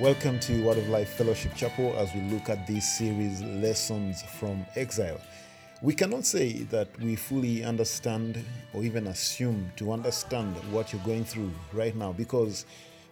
Welcome 0.00 0.38
to 0.40 0.62
Word 0.62 0.76
of 0.76 0.90
Life 0.90 1.14
Fellowship 1.14 1.54
Chapel 1.54 1.96
as 1.96 2.12
we 2.12 2.20
look 2.20 2.50
at 2.50 2.66
this 2.66 2.98
series, 2.98 3.40
Lessons 3.40 4.20
from 4.38 4.66
Exile. 4.76 5.18
We 5.80 5.94
cannot 5.94 6.26
say 6.26 6.64
that 6.64 6.88
we 7.00 7.16
fully 7.16 7.64
understand 7.64 8.44
or 8.74 8.84
even 8.84 9.06
assume 9.06 9.72
to 9.76 9.92
understand 9.92 10.54
what 10.70 10.92
you're 10.92 11.00
going 11.02 11.24
through 11.24 11.50
right 11.72 11.96
now 11.96 12.12
because 12.12 12.66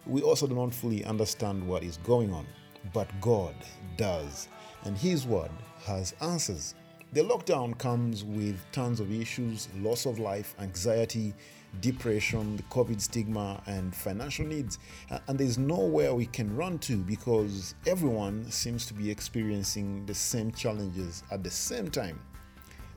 we 0.05 0.21
also 0.21 0.45
do 0.45 0.53
not 0.53 0.75
fully 0.75 1.03
understand 1.05 1.67
what 1.67 1.81
is 1.81 1.97
going 1.97 2.31
on. 2.31 2.45
But 2.93 3.09
God 3.19 3.55
does, 3.97 4.47
and 4.83 4.95
His 4.95 5.25
Word 5.25 5.49
has 5.85 6.13
answers. 6.21 6.75
The 7.13 7.21
lockdown 7.21 7.75
comes 7.79 8.23
with 8.23 8.59
tons 8.71 8.99
of 8.99 9.11
issues 9.11 9.69
loss 9.77 10.05
of 10.05 10.19
life, 10.19 10.53
anxiety, 10.59 11.33
depression, 11.81 12.57
the 12.57 12.63
COVID 12.63 13.01
stigma, 13.01 13.61
and 13.65 13.95
financial 13.95 14.45
needs. 14.45 14.79
And 15.27 15.37
there's 15.37 15.57
nowhere 15.57 16.13
we 16.13 16.25
can 16.25 16.55
run 16.55 16.79
to 16.79 16.97
because 16.97 17.75
everyone 17.85 18.49
seems 18.51 18.85
to 18.87 18.93
be 18.93 19.09
experiencing 19.09 20.05
the 20.05 20.13
same 20.13 20.51
challenges 20.51 21.23
at 21.31 21.43
the 21.43 21.51
same 21.51 21.89
time. 21.89 22.19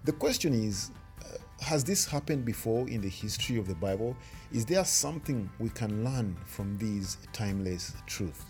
The 0.05 0.13
question 0.13 0.55
is 0.55 0.91
uh, 1.21 1.39
Has 1.61 1.85
this 1.85 2.07
happened 2.07 2.45
before 2.45 2.89
in 2.89 3.01
the 3.01 3.09
history 3.09 3.59
of 3.59 3.67
the 3.67 3.75
Bible? 3.75 4.17
Is 4.53 4.65
there 4.65 4.85
something 4.85 5.51
we 5.59 5.69
can 5.71 6.05
learn 6.05 6.37
from 6.47 6.79
these 6.79 7.19
timeless 7.33 7.95
truths? 8.07 8.45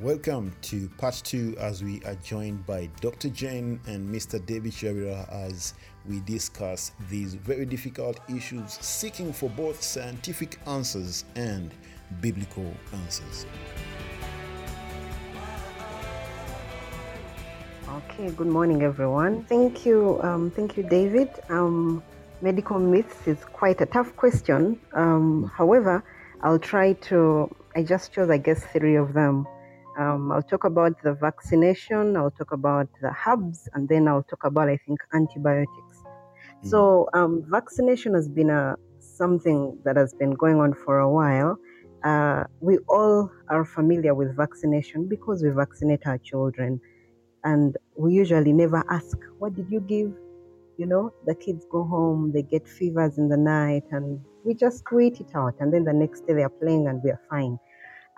Welcome 0.00 0.52
to 0.62 0.88
part 0.96 1.20
two 1.22 1.54
as 1.58 1.84
we 1.84 2.02
are 2.04 2.14
joined 2.14 2.64
by 2.64 2.88
Dr. 3.02 3.28
Jane 3.28 3.78
and 3.86 4.08
Mr. 4.08 4.44
David 4.44 4.72
Shavira 4.72 5.30
as 5.30 5.74
we 6.08 6.20
discuss 6.20 6.92
these 7.10 7.34
very 7.34 7.66
difficult 7.66 8.20
issues, 8.34 8.78
seeking 8.80 9.32
for 9.32 9.48
both 9.50 9.82
scientific 9.82 10.58
answers 10.66 11.24
and 11.36 11.72
biblical 12.20 12.72
answers. 12.92 13.46
Okay, 17.88 18.30
good 18.30 18.46
morning, 18.46 18.82
everyone. 18.82 19.44
Thank 19.44 19.84
you, 19.84 20.20
um, 20.22 20.50
thank 20.50 20.76
you, 20.76 20.82
David. 20.82 21.28
Um, 21.48 22.02
medical 22.40 22.78
myths 22.78 23.26
is 23.26 23.44
quite 23.44 23.80
a 23.80 23.86
tough 23.86 24.14
question. 24.16 24.80
Um, 24.94 25.50
however, 25.54 26.02
I'll 26.42 26.58
try 26.58 26.94
to. 27.08 27.54
I 27.76 27.82
just 27.82 28.12
chose, 28.12 28.28
I 28.30 28.38
guess, 28.38 28.64
three 28.66 28.96
of 28.96 29.12
them. 29.14 29.46
Um, 29.98 30.32
I'll 30.32 30.42
talk 30.42 30.64
about 30.64 31.02
the 31.02 31.14
vaccination. 31.14 32.16
I'll 32.16 32.30
talk 32.30 32.52
about 32.52 32.88
the 33.00 33.12
hubs, 33.12 33.68
and 33.74 33.88
then 33.88 34.08
I'll 34.08 34.22
talk 34.24 34.44
about, 34.44 34.68
I 34.68 34.78
think, 34.78 35.00
antibiotics. 35.12 35.81
So, 36.62 37.08
um, 37.12 37.44
vaccination 37.48 38.14
has 38.14 38.28
been 38.28 38.50
a 38.50 38.76
something 39.00 39.78
that 39.84 39.96
has 39.96 40.14
been 40.14 40.30
going 40.32 40.60
on 40.60 40.74
for 40.74 41.00
a 41.00 41.10
while. 41.10 41.58
Uh, 42.04 42.44
we 42.60 42.78
all 42.88 43.30
are 43.48 43.64
familiar 43.64 44.14
with 44.14 44.36
vaccination 44.36 45.08
because 45.08 45.42
we 45.42 45.50
vaccinate 45.50 46.06
our 46.06 46.18
children, 46.18 46.80
and 47.44 47.76
we 47.96 48.12
usually 48.12 48.52
never 48.52 48.82
ask, 48.88 49.18
"What 49.38 49.54
did 49.54 49.70
you 49.70 49.80
give?" 49.80 50.12
You 50.78 50.86
know, 50.86 51.12
the 51.26 51.34
kids 51.34 51.66
go 51.70 51.84
home, 51.84 52.32
they 52.32 52.42
get 52.42 52.66
fevers 52.68 53.18
in 53.18 53.28
the 53.28 53.36
night, 53.36 53.84
and 53.90 54.20
we 54.44 54.54
just 54.54 54.84
wait 54.92 55.20
it 55.20 55.34
out, 55.34 55.54
and 55.60 55.72
then 55.72 55.84
the 55.84 55.92
next 55.92 56.26
day 56.26 56.34
they 56.34 56.44
are 56.44 56.48
playing 56.62 56.86
and 56.86 57.02
we 57.02 57.10
are 57.10 57.20
fine. 57.28 57.58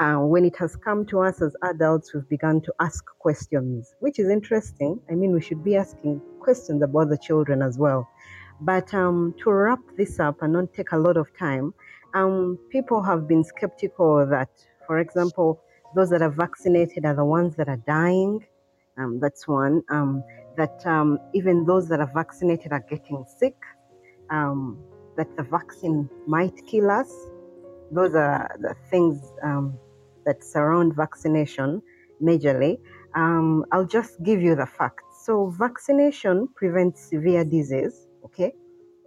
Uh, 0.01 0.19
when 0.19 0.45
it 0.45 0.57
has 0.57 0.77
come 0.77 1.07
to 1.07 1.21
us 1.21 1.41
as 1.41 1.55
adults, 1.63 2.13
we've 2.13 2.29
begun 2.29 2.61
to 2.61 2.75
ask 2.81 3.05
questions, 3.21 3.95
which 4.01 4.19
is 4.19 4.29
interesting. 4.29 5.01
I 5.11 5.15
mean, 5.15 5.33
we 5.33 5.41
should 5.41 5.63
be 5.63 5.77
asking 5.77 6.21
questions 6.45 6.81
about 6.83 7.09
the 7.09 7.19
children 7.19 7.63
as 7.63 7.79
well. 7.79 8.09
But 8.61 8.93
um, 8.95 9.35
to 9.41 9.51
wrap 9.51 9.81
this 9.97 10.21
up 10.21 10.37
and 10.43 10.53
not 10.53 10.73
take 10.73 10.93
a 10.93 10.99
lot 11.07 11.17
of 11.17 11.27
time, 11.37 11.75
um, 12.15 12.59
people 12.71 13.03
have 13.03 13.27
been 13.27 13.43
skeptical 13.43 14.27
that, 14.27 14.51
for 14.87 14.99
example, 14.99 15.61
those 15.97 16.11
that 16.11 16.23
are 16.23 16.35
vaccinated 16.47 17.05
are 17.05 17.17
the 17.23 17.25
ones 17.25 17.57
that 17.57 17.69
are 17.69 17.83
dying. 17.99 18.47
Um, 18.99 19.19
that's 19.21 19.49
one. 19.49 19.83
Um, 19.91 20.23
that 20.57 20.87
um, 20.87 21.19
even 21.33 21.65
those 21.65 21.89
that 21.89 22.01
are 22.01 22.13
vaccinated 22.23 22.71
are 22.73 22.85
getting 22.89 23.25
sick. 23.41 23.57
Um, 24.31 24.79
that 25.17 25.31
the 25.37 25.45
vaccine 25.45 26.09
might 26.27 26.57
kill 26.67 26.91
us. 26.91 27.11
Those 27.93 28.15
are 28.15 28.57
the 28.61 28.75
things 28.91 29.17
that 30.27 30.39
surround 30.43 30.97
vaccination 30.97 31.81
majorly. 32.21 32.79
I'll 33.15 33.89
just 33.99 34.23
give 34.23 34.41
you 34.43 34.55
the 34.57 34.67
facts. 34.67 35.04
So, 35.25 35.47
vaccination 35.47 36.49
prevents 36.55 37.09
severe 37.09 37.47
disease, 37.47 38.09
okay? 38.27 38.53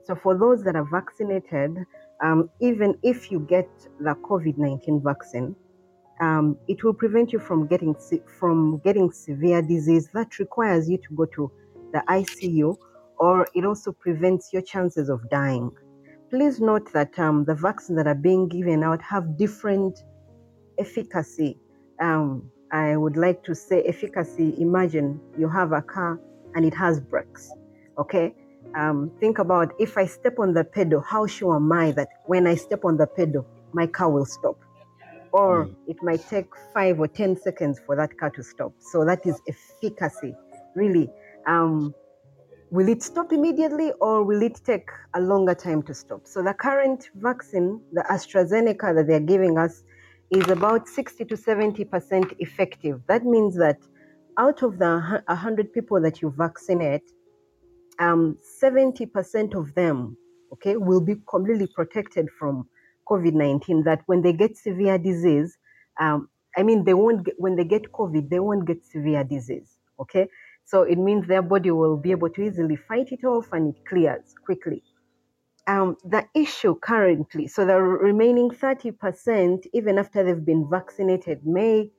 So, 0.04 0.16
for 0.16 0.36
those 0.36 0.64
that 0.64 0.76
are 0.76 0.88
vaccinated, 0.90 1.86
um, 2.24 2.50
even 2.60 2.98
if 3.04 3.30
you 3.30 3.42
get 3.42 3.70
the 4.00 4.16
COVID 4.28 4.58
19 4.58 5.04
vaccine, 5.04 5.56
um, 6.20 6.58
it 6.68 6.84
will 6.84 6.96
prevent 6.96 7.32
you 7.32 7.38
from 7.38 7.68
getting 7.68 7.96
from 8.40 8.80
getting 8.84 9.12
severe 9.12 9.62
disease 9.62 10.10
that 10.16 10.40
requires 10.40 10.90
you 10.90 10.98
to 10.98 11.14
go 11.16 11.26
to 11.36 11.52
the 11.94 12.02
ICU, 12.10 12.76
or 13.20 13.48
it 13.54 13.64
also 13.64 13.92
prevents 13.92 14.52
your 14.52 14.64
chances 14.64 15.10
of 15.10 15.30
dying. 15.30 15.70
Please 16.32 16.60
note 16.60 16.92
that 16.94 17.20
um, 17.20 17.46
the 17.46 17.54
vaccines 17.54 17.96
that 17.98 18.08
are 18.08 18.22
being 18.30 18.48
given 18.48 18.82
out 18.82 19.04
have 19.04 19.38
different 19.38 20.00
efficacy. 20.80 21.60
Um, 22.02 22.50
I 22.72 22.98
would 22.98 23.18
like 23.18 23.44
to 23.44 23.56
say 23.56 23.84
efficacy. 23.84 24.56
Imagine 24.60 25.20
you 25.38 25.48
have 25.48 25.72
a 25.72 25.82
car 25.82 26.20
and 26.56 26.66
it 26.66 26.74
has 26.74 27.00
brakes. 27.00 27.52
Okay. 27.98 28.34
Um, 28.76 29.12
think 29.20 29.40
about 29.40 29.74
if 29.80 29.98
I 29.98 30.06
step 30.06 30.40
on 30.40 30.54
the 30.54 30.64
pedal, 30.64 31.02
how 31.02 31.26
sure 31.26 31.56
am 31.56 31.72
I 31.72 31.92
that 31.92 32.10
when 32.26 32.46
I 32.48 32.56
step 32.56 32.84
on 32.84 32.98
the 32.98 33.08
pedal, 33.08 33.46
my 33.74 33.88
car 33.88 34.10
will 34.10 34.26
stop? 34.26 34.60
Or 35.32 35.70
it 35.88 35.98
might 36.02 36.28
take 36.30 36.48
five 36.74 37.00
or 37.00 37.08
10 37.08 37.38
seconds 37.38 37.80
for 37.86 37.96
that 37.96 38.18
car 38.18 38.30
to 38.32 38.44
stop. 38.44 38.74
So 38.80 39.06
that 39.06 39.26
is 39.26 39.40
efficacy, 39.48 40.36
really. 40.76 41.10
Um, 41.46 41.94
will 42.72 42.90
it 42.90 43.02
stop 43.02 43.32
immediately 43.32 43.92
or 44.02 44.24
will 44.24 44.42
it 44.42 44.60
take 44.66 44.90
a 45.14 45.22
longer 45.22 45.56
time 45.56 45.82
to 45.84 45.94
stop? 45.94 46.28
So 46.28 46.44
the 46.44 46.54
current 46.54 47.10
vaccine, 47.16 47.82
the 47.94 48.04
AstraZeneca 48.10 48.96
that 48.96 49.08
they're 49.08 49.20
giving 49.20 49.58
us, 49.58 49.84
is 50.32 50.50
about 50.50 50.88
60 50.88 51.26
to 51.26 51.36
70% 51.36 52.36
effective. 52.40 53.02
That 53.08 53.24
means 53.24 53.56
that 53.58 53.78
out 54.38 54.62
of 54.62 54.78
the 54.78 55.00
hu- 55.00 55.34
100 55.34 55.74
people 55.74 56.02
that 56.02 56.22
you 56.22 56.34
vaccinate, 56.38 57.04
um, 58.00 58.38
70% 58.62 59.56
of 59.56 59.74
them, 59.74 60.18
okay, 60.54 60.78
will 60.78 61.02
be 61.02 61.16
completely 61.30 61.68
protected 61.68 62.28
from 62.38 62.68
COVID 63.10 63.34
19. 63.34 63.84
That 63.84 64.02
when 64.06 64.22
they 64.22 64.34
get 64.34 64.58
severe 64.58 64.98
disease, 64.98 65.58
um, 66.00 66.30
I 66.58 66.64
mean, 66.64 66.84
they 66.84 66.94
won't 66.94 67.24
get, 67.26 67.36
when 67.38 67.56
they 67.56 67.64
get 67.64 67.92
COVID, 67.92 68.30
they 68.30 68.40
won't 68.40 68.66
get 68.66 68.86
severe 68.86 69.24
disease, 69.24 69.78
okay? 70.00 70.28
So 70.66 70.82
it 70.82 70.98
means 70.98 71.28
their 71.28 71.42
body 71.42 71.72
will 71.72 71.96
be 71.98 72.12
able 72.12 72.30
to 72.32 72.42
easily 72.42 72.76
fight 72.76 73.12
it 73.12 73.24
off 73.24 73.48
and 73.54 73.74
it 73.74 73.86
clears 73.88 74.36
quickly. 74.44 74.84
Um, 75.68 75.98
the 76.06 76.26
issue 76.34 76.76
currently, 76.80 77.48
so 77.48 77.66
the 77.66 77.80
remaining 77.82 78.50
30%, 78.52 79.68
even 79.74 79.98
after 80.00 80.24
they've 80.24 80.46
been 80.46 80.70
vaccinated, 80.70 81.46
may 81.46 81.92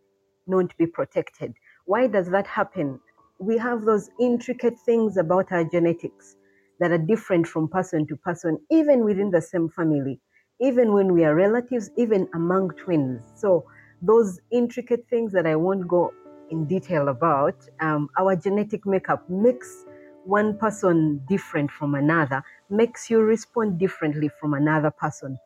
not 0.47 0.75
be 0.79 0.87
protected. 0.87 1.53
Why 1.85 2.07
does 2.07 2.31
that 2.31 2.47
happen? 2.47 2.99
We 3.39 3.59
have 3.59 3.85
those 3.85 4.09
intricate 4.19 4.79
things 4.87 5.19
about 5.19 5.53
our 5.53 5.65
genetics 5.65 6.37
that 6.81 6.93
are 6.93 6.99
different 6.99 7.47
from 7.47 7.69
person 7.69 8.07
to 8.07 8.17
person, 8.17 8.59
even 8.71 9.05
within 9.05 9.31
the 9.31 9.43
same 9.43 9.69
family, 9.69 10.19
even 10.61 10.93
when 10.95 11.13
we 11.13 11.25
are 11.25 11.35
relatives, 11.35 11.91
even 11.99 12.27
among 12.35 12.71
twins. 12.83 13.23
So, 13.37 13.65
those 14.01 14.41
intricate 14.51 15.07
things 15.11 15.33
that 15.33 15.47
I 15.47 15.57
won't 15.57 15.87
go 15.89 16.13
in 16.51 16.67
detail 16.67 17.09
about, 17.09 17.57
um, 17.81 18.09
our 18.19 18.35
genetic 18.35 18.87
makeup 18.87 19.29
makes 19.29 19.85
one 20.29 20.59
person 20.59 21.23
different 21.27 21.71
from 21.71 21.95
another, 21.95 22.43
makes 22.69 23.09
you 23.09 23.21
respond 23.21 23.79
differently 23.79 24.29
from 24.39 24.53
another 24.53 24.91
person. 24.91 25.39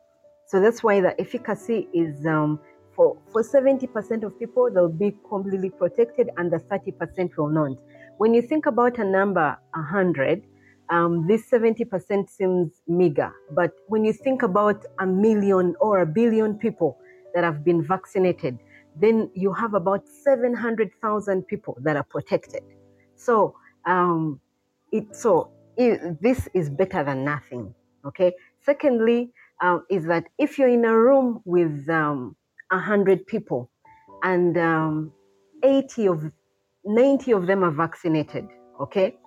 So 0.45 0.59
that's 0.59 0.83
why 0.83 0.99
the 0.99 1.19
efficacy 1.19 1.87
is 1.93 2.25
um, 2.25 2.59
for 2.93 3.17
for 3.31 3.41
70% 3.41 4.23
of 4.23 4.37
people 4.37 4.69
they'll 4.71 4.89
be 4.89 5.15
completely 5.29 5.69
protected 5.69 6.29
and 6.37 6.51
the 6.51 6.57
30% 6.57 7.37
will 7.37 7.47
not. 7.47 7.71
When 8.17 8.33
you 8.33 8.41
think 8.41 8.65
about 8.65 8.99
a 8.99 9.05
number 9.05 9.57
100, 9.73 10.43
um, 10.89 11.27
this 11.27 11.49
70% 11.49 12.29
seems 12.29 12.81
meager, 12.85 13.31
but 13.51 13.71
when 13.87 14.03
you 14.03 14.11
think 14.11 14.43
about 14.43 14.83
a 14.99 15.07
million 15.07 15.75
or 15.79 16.01
a 16.01 16.05
billion 16.05 16.55
people 16.55 16.97
that 17.33 17.43
have 17.43 17.63
been 17.63 17.81
vaccinated, 17.81 18.59
then 18.99 19.31
you 19.33 19.53
have 19.53 19.73
about 19.73 20.07
700,000 20.07 21.47
people 21.47 21.77
that 21.81 21.95
are 21.95 22.03
protected. 22.03 22.61
So 23.15 23.55
um, 23.85 24.39
it 24.93 25.15
so 25.15 25.51
i 25.79 25.97
this 26.21 26.47
is 26.53 26.69
better 26.69 27.03
than 27.03 27.25
nothing. 27.25 27.73
Okay. 28.05 28.33
Secondly, 28.65 29.31
um, 29.61 29.85
is 29.89 30.05
that 30.05 30.25
if 30.37 30.59
you're 30.59 30.69
in 30.69 30.85
a 30.85 30.97
room 30.97 31.41
with 31.45 31.89
um, 31.89 32.35
100 32.71 33.27
people 33.27 33.69
and 34.23 34.57
um, 34.57 35.11
80 35.63 36.07
of 36.07 36.31
90 36.85 37.31
of 37.33 37.47
them 37.47 37.63
are 37.63 37.71
vaccinated, 37.71 38.47
okay, 38.81 39.17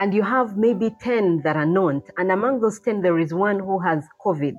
and 0.00 0.14
you 0.14 0.22
have 0.22 0.56
maybe 0.56 0.94
10 1.00 1.42
that 1.44 1.56
are 1.56 1.66
not, 1.66 2.02
and 2.18 2.32
among 2.32 2.60
those 2.60 2.80
10 2.80 3.02
there 3.02 3.18
is 3.18 3.34
one 3.34 3.58
who 3.58 3.78
has 3.80 4.04
COVID, 4.24 4.56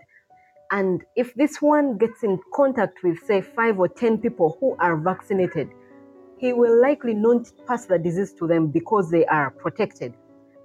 And 0.71 1.03
if 1.15 1.33
this 1.35 1.61
one 1.61 1.97
gets 1.97 2.23
in 2.23 2.39
contact 2.53 3.03
with, 3.03 3.19
say, 3.25 3.41
five 3.41 3.79
or 3.79 3.87
10 3.87 4.19
people 4.19 4.57
who 4.59 4.75
are 4.79 4.97
vaccinated, 4.97 5.69
he 6.39 6.53
will 6.53 6.81
likely 6.81 7.13
not 7.13 7.51
pass 7.67 7.85
the 7.85 7.99
disease 7.99 8.33
to 8.33 8.47
them 8.47 8.67
because 8.67 9.11
they 9.11 9.25
are 9.27 9.51
protected. 9.51 10.13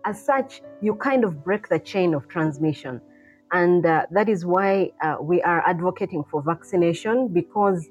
As 0.05 0.25
such, 0.25 0.63
you 0.81 0.95
kind 0.95 1.25
of 1.25 1.45
break 1.45 1.69
the 1.69 1.79
chain 1.79 2.15
of 2.15 2.27
transmission. 2.29 3.01
And 3.53 3.85
uh, 3.85 4.07
that 4.13 4.29
is 4.29 4.47
why 4.47 4.93
uh, 5.03 5.17
we 5.21 5.43
are 5.43 5.63
advocating 5.67 6.25
for 6.31 6.43
vaccination 6.43 7.29
because, 7.29 7.87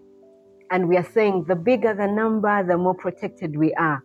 and 0.72 0.88
we 0.88 0.98
are 0.98 1.04
saying 1.04 1.46
the 1.48 1.56
bigger 1.56 1.94
the 1.94 2.08
number, 2.08 2.64
the 2.64 2.78
more 2.78 2.96
protected 2.96 3.58
we 3.58 3.74
are. 3.74 4.02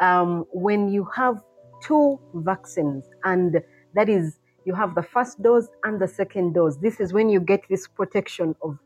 Um, 0.00 0.44
when 0.52 0.88
you 0.88 1.08
have 1.16 1.36
two 1.82 2.20
vaccines, 2.34 3.04
and 3.24 3.60
that 3.94 4.08
is, 4.08 4.38
you 4.64 4.74
have 4.74 4.94
the 4.94 5.02
first 5.02 5.42
dose 5.42 5.68
and 5.84 6.00
the 6.00 6.06
second 6.06 6.52
dose, 6.54 6.76
this 6.76 7.00
is 7.00 7.12
when 7.12 7.28
you 7.28 7.40
get 7.40 7.62
this 7.70 7.88
protection 7.88 8.54
of 8.62 8.78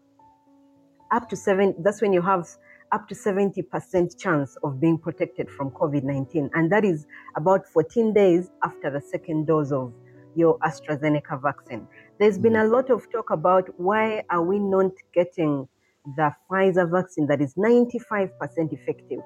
up 1.10 1.28
to 1.28 1.36
seven. 1.36 1.74
That's 1.80 2.00
when 2.00 2.12
you 2.12 2.22
have 2.22 2.46
up 2.92 3.08
to 3.08 3.14
70% 3.14 4.18
chance 4.18 4.56
of 4.62 4.80
being 4.80 4.98
protected 4.98 5.50
from 5.50 5.70
COVID 5.70 6.02
19. 6.04 6.50
And 6.54 6.70
that 6.70 6.84
is 6.84 7.06
about 7.36 7.66
14 7.66 8.12
days 8.12 8.50
after 8.62 8.90
the 8.90 9.00
second 9.00 9.46
dose 9.46 9.72
of 9.72 9.92
your 10.34 10.58
AstraZeneca 10.58 11.40
vaccine. 11.42 11.86
There's 12.18 12.38
been 12.38 12.56
a 12.56 12.64
lot 12.64 12.90
of 12.90 13.10
talk 13.10 13.30
about 13.30 13.68
why 13.78 14.22
are 14.30 14.42
we 14.42 14.58
not 14.58 14.92
getting 15.14 15.68
the 16.16 16.34
Pfizer 16.50 16.90
vaccine 16.90 17.26
that 17.28 17.40
is 17.40 17.54
95% 17.54 18.30
effective. 18.72 19.20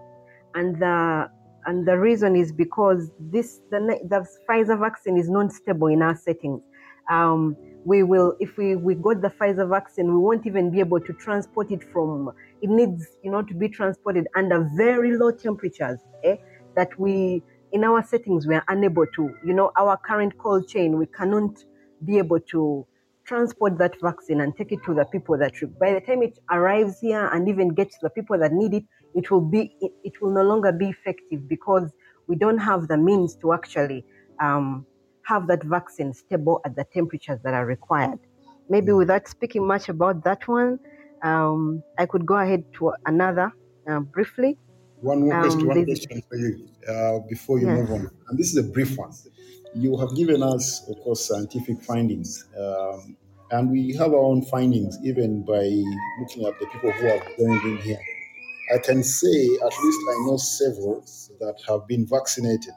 And 0.54 0.80
the 0.80 1.30
and 1.66 1.86
the 1.86 1.98
reason 1.98 2.36
is 2.36 2.52
because 2.52 3.10
this 3.18 3.60
the, 3.70 3.98
the 4.08 4.26
Pfizer 4.48 4.78
vaccine 4.78 5.16
is 5.16 5.28
non-stable 5.28 5.88
in 5.88 6.02
our 6.02 6.16
settings. 6.16 6.62
Um, 7.10 7.56
we 7.84 8.02
will 8.02 8.36
if 8.40 8.56
we, 8.56 8.76
we 8.76 8.94
got 8.94 9.20
the 9.22 9.28
Pfizer 9.28 9.68
vaccine, 9.68 10.12
we 10.12 10.18
won't 10.18 10.46
even 10.46 10.70
be 10.70 10.80
able 10.80 11.00
to 11.00 11.12
transport 11.12 11.70
it 11.70 11.82
from 11.92 12.30
it 12.66 12.70
needs 12.70 13.06
you 13.22 13.30
know 13.30 13.42
to 13.42 13.54
be 13.54 13.68
transported 13.68 14.26
under 14.34 14.68
very 14.76 15.16
low 15.16 15.30
temperatures 15.30 16.00
eh, 16.24 16.36
that 16.74 16.88
we 16.98 17.42
in 17.72 17.84
our 17.84 18.02
settings 18.04 18.46
we 18.46 18.54
are 18.54 18.64
unable 18.68 19.06
to 19.14 19.30
you 19.44 19.54
know 19.54 19.70
our 19.76 19.96
current 19.96 20.36
cold 20.38 20.66
chain 20.68 20.98
we 20.98 21.06
cannot 21.06 21.64
be 22.04 22.18
able 22.18 22.40
to 22.40 22.84
transport 23.24 23.78
that 23.78 23.94
vaccine 24.00 24.40
and 24.40 24.56
take 24.56 24.72
it 24.72 24.80
to 24.84 24.94
the 24.94 25.04
people 25.06 25.38
that 25.38 25.52
by 25.78 25.92
the 25.92 26.00
time 26.00 26.22
it 26.22 26.38
arrives 26.50 26.98
here 27.00 27.26
and 27.32 27.48
even 27.48 27.68
gets 27.68 27.94
to 27.98 28.00
the 28.02 28.10
people 28.10 28.36
that 28.38 28.52
need 28.52 28.74
it 28.74 28.84
it 29.14 29.30
will 29.30 29.40
be 29.40 29.76
it, 29.80 29.92
it 30.02 30.20
will 30.20 30.32
no 30.32 30.42
longer 30.42 30.72
be 30.72 30.88
effective 30.88 31.48
because 31.48 31.92
we 32.26 32.34
don't 32.34 32.58
have 32.58 32.88
the 32.88 32.96
means 32.96 33.36
to 33.36 33.52
actually 33.52 34.04
um, 34.40 34.84
have 35.22 35.46
that 35.46 35.62
vaccine 35.62 36.12
stable 36.12 36.60
at 36.64 36.74
the 36.74 36.84
temperatures 36.92 37.38
that 37.44 37.54
are 37.54 37.66
required. 37.66 38.18
Maybe 38.68 38.92
without 38.92 39.28
speaking 39.28 39.64
much 39.64 39.88
about 39.88 40.24
that 40.24 40.46
one 40.48 40.80
um, 41.26 41.82
I 41.98 42.06
could 42.06 42.24
go 42.24 42.36
ahead 42.36 42.62
to 42.78 42.92
another 43.04 43.52
uh, 43.88 44.00
briefly. 44.00 44.58
One 45.00 45.20
more 45.20 45.40
question, 45.42 45.60
um, 45.62 45.66
one 45.68 45.84
question 45.84 46.22
for 46.28 46.36
you 46.36 46.68
uh, 46.88 47.18
before 47.28 47.58
you 47.58 47.66
yes. 47.66 47.78
move 47.78 47.90
on. 47.90 48.10
And 48.28 48.38
this 48.38 48.48
is 48.52 48.56
a 48.56 48.68
brief 48.76 48.96
one. 48.96 49.12
You 49.74 49.96
have 49.98 50.14
given 50.16 50.42
us, 50.42 50.88
of 50.88 50.96
course, 51.04 51.26
scientific 51.28 51.82
findings. 51.82 52.46
Um, 52.58 53.16
and 53.50 53.70
we 53.70 53.94
have 53.94 54.12
our 54.12 54.24
own 54.32 54.42
findings, 54.42 54.98
even 55.04 55.44
by 55.44 55.64
looking 56.20 56.46
at 56.46 56.58
the 56.58 56.66
people 56.72 56.90
who 56.92 57.06
have 57.06 57.24
joined 57.38 57.62
in 57.62 57.78
here. 57.78 58.00
I 58.74 58.78
can 58.78 59.02
say, 59.04 59.38
at 59.66 59.74
least 59.84 60.00
I 60.12 60.16
know 60.26 60.36
several 60.38 61.04
that 61.40 61.56
have 61.68 61.86
been 61.86 62.06
vaccinated. 62.06 62.74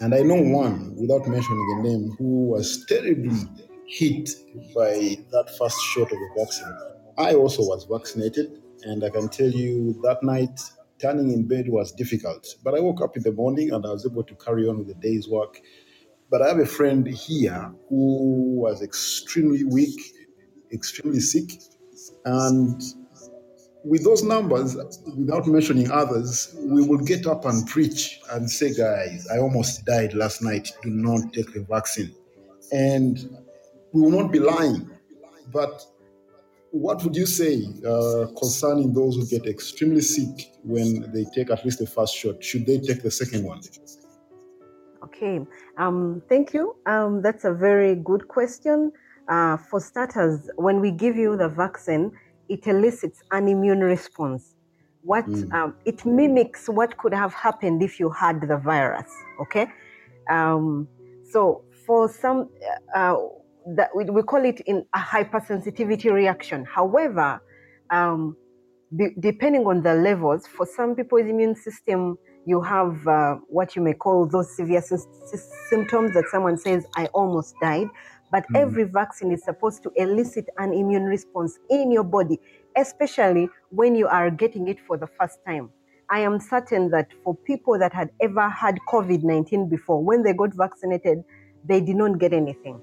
And 0.00 0.14
I 0.14 0.20
know 0.20 0.40
one, 0.40 0.94
without 0.96 1.26
mentioning 1.26 1.66
the 1.76 1.88
name, 1.88 2.16
who 2.18 2.48
was 2.52 2.84
terribly 2.86 3.40
hit 3.88 4.30
by 4.74 5.18
that 5.32 5.54
first 5.58 5.78
shot 5.90 6.10
of 6.14 6.18
the 6.24 6.30
vaccine. 6.38 6.95
I 7.18 7.34
also 7.34 7.62
was 7.62 7.86
vaccinated, 7.90 8.62
and 8.82 9.02
I 9.04 9.10
can 9.10 9.28
tell 9.28 9.50
you 9.50 9.98
that 10.02 10.22
night 10.22 10.60
turning 10.98 11.30
in 11.30 11.46
bed 11.46 11.68
was 11.68 11.92
difficult. 11.92 12.46
But 12.62 12.74
I 12.74 12.80
woke 12.80 13.02
up 13.02 13.16
in 13.16 13.22
the 13.22 13.32
morning 13.32 13.72
and 13.72 13.84
I 13.84 13.90
was 13.90 14.06
able 14.06 14.24
to 14.24 14.34
carry 14.36 14.66
on 14.68 14.78
with 14.78 14.88
the 14.88 14.94
day's 14.94 15.28
work. 15.28 15.60
But 16.30 16.42
I 16.42 16.48
have 16.48 16.58
a 16.58 16.66
friend 16.66 17.06
here 17.06 17.72
who 17.88 18.56
was 18.60 18.82
extremely 18.82 19.64
weak, 19.64 20.00
extremely 20.72 21.20
sick, 21.20 21.52
and 22.24 22.82
with 23.84 24.02
those 24.02 24.24
numbers, 24.24 24.76
without 25.16 25.46
mentioning 25.46 25.90
others, 25.92 26.56
we 26.58 26.84
will 26.84 26.98
get 26.98 27.24
up 27.26 27.44
and 27.44 27.66
preach 27.68 28.20
and 28.32 28.50
say, 28.50 28.74
guys, 28.74 29.28
I 29.32 29.38
almost 29.38 29.84
died 29.84 30.12
last 30.12 30.42
night. 30.42 30.72
Do 30.82 30.90
not 30.90 31.32
take 31.32 31.52
the 31.54 31.64
vaccine. 31.70 32.12
And 32.72 33.16
we 33.92 34.02
will 34.02 34.10
not 34.10 34.32
be 34.32 34.40
lying. 34.40 34.90
But 35.52 35.86
what 36.80 37.02
would 37.04 37.16
you 37.16 37.26
say 37.26 37.64
uh, 37.86 38.26
concerning 38.38 38.92
those 38.92 39.16
who 39.16 39.26
get 39.26 39.46
extremely 39.46 40.02
sick 40.02 40.52
when 40.62 41.10
they 41.12 41.24
take 41.34 41.50
at 41.50 41.64
least 41.64 41.78
the 41.78 41.86
first 41.86 42.14
shot? 42.14 42.42
Should 42.42 42.66
they 42.66 42.78
take 42.78 43.02
the 43.02 43.10
second 43.10 43.44
one? 43.44 43.60
Okay, 45.04 45.40
um, 45.78 46.22
thank 46.28 46.52
you. 46.52 46.76
Um, 46.86 47.22
that's 47.22 47.44
a 47.44 47.52
very 47.52 47.94
good 47.94 48.28
question. 48.28 48.92
Uh, 49.28 49.56
for 49.56 49.80
starters, 49.80 50.50
when 50.56 50.80
we 50.80 50.90
give 50.90 51.16
you 51.16 51.36
the 51.36 51.48
vaccine, 51.48 52.12
it 52.48 52.66
elicits 52.66 53.22
an 53.30 53.48
immune 53.48 53.80
response. 53.80 54.54
What 55.02 55.26
mm. 55.26 55.52
um, 55.52 55.74
it 55.84 56.04
mimics 56.04 56.68
what 56.68 56.98
could 56.98 57.14
have 57.14 57.32
happened 57.32 57.82
if 57.82 57.98
you 57.98 58.10
had 58.10 58.40
the 58.40 58.56
virus. 58.56 59.10
Okay, 59.40 59.66
um, 60.30 60.88
so 61.30 61.62
for 61.86 62.08
some, 62.08 62.50
uh, 62.94 63.16
that 63.66 63.90
we, 63.94 64.04
we 64.04 64.22
call 64.22 64.44
it 64.44 64.60
in 64.60 64.84
a 64.94 64.98
hypersensitivity 64.98 66.12
reaction. 66.12 66.64
However, 66.64 67.40
um, 67.90 68.36
be, 68.96 69.08
depending 69.18 69.66
on 69.66 69.82
the 69.82 69.94
levels, 69.94 70.46
for 70.46 70.66
some 70.66 70.94
people's 70.94 71.26
immune 71.28 71.56
system, 71.56 72.16
you 72.46 72.60
have 72.60 73.06
uh, 73.08 73.36
what 73.48 73.74
you 73.74 73.82
may 73.82 73.92
call 73.92 74.26
those 74.26 74.54
severe 74.56 74.80
sy- 74.80 74.98
symptoms 75.68 76.14
that 76.14 76.26
someone 76.30 76.56
says, 76.56 76.86
I 76.94 77.06
almost 77.06 77.54
died. 77.60 77.88
But 78.30 78.44
mm. 78.52 78.60
every 78.60 78.84
vaccine 78.84 79.32
is 79.32 79.42
supposed 79.44 79.82
to 79.82 79.90
elicit 79.96 80.46
an 80.58 80.72
immune 80.72 81.04
response 81.04 81.58
in 81.68 81.90
your 81.90 82.04
body, 82.04 82.38
especially 82.76 83.48
when 83.70 83.96
you 83.96 84.06
are 84.06 84.30
getting 84.30 84.68
it 84.68 84.78
for 84.86 84.96
the 84.96 85.08
first 85.18 85.38
time. 85.44 85.70
I 86.08 86.20
am 86.20 86.38
certain 86.38 86.90
that 86.90 87.08
for 87.24 87.34
people 87.34 87.80
that 87.80 87.92
had 87.92 88.10
ever 88.20 88.48
had 88.48 88.78
COVID 88.88 89.24
19 89.24 89.68
before, 89.68 90.00
when 90.04 90.22
they 90.22 90.32
got 90.32 90.54
vaccinated, 90.54 91.24
they 91.64 91.80
did 91.80 91.96
not 91.96 92.20
get 92.20 92.32
anything 92.32 92.80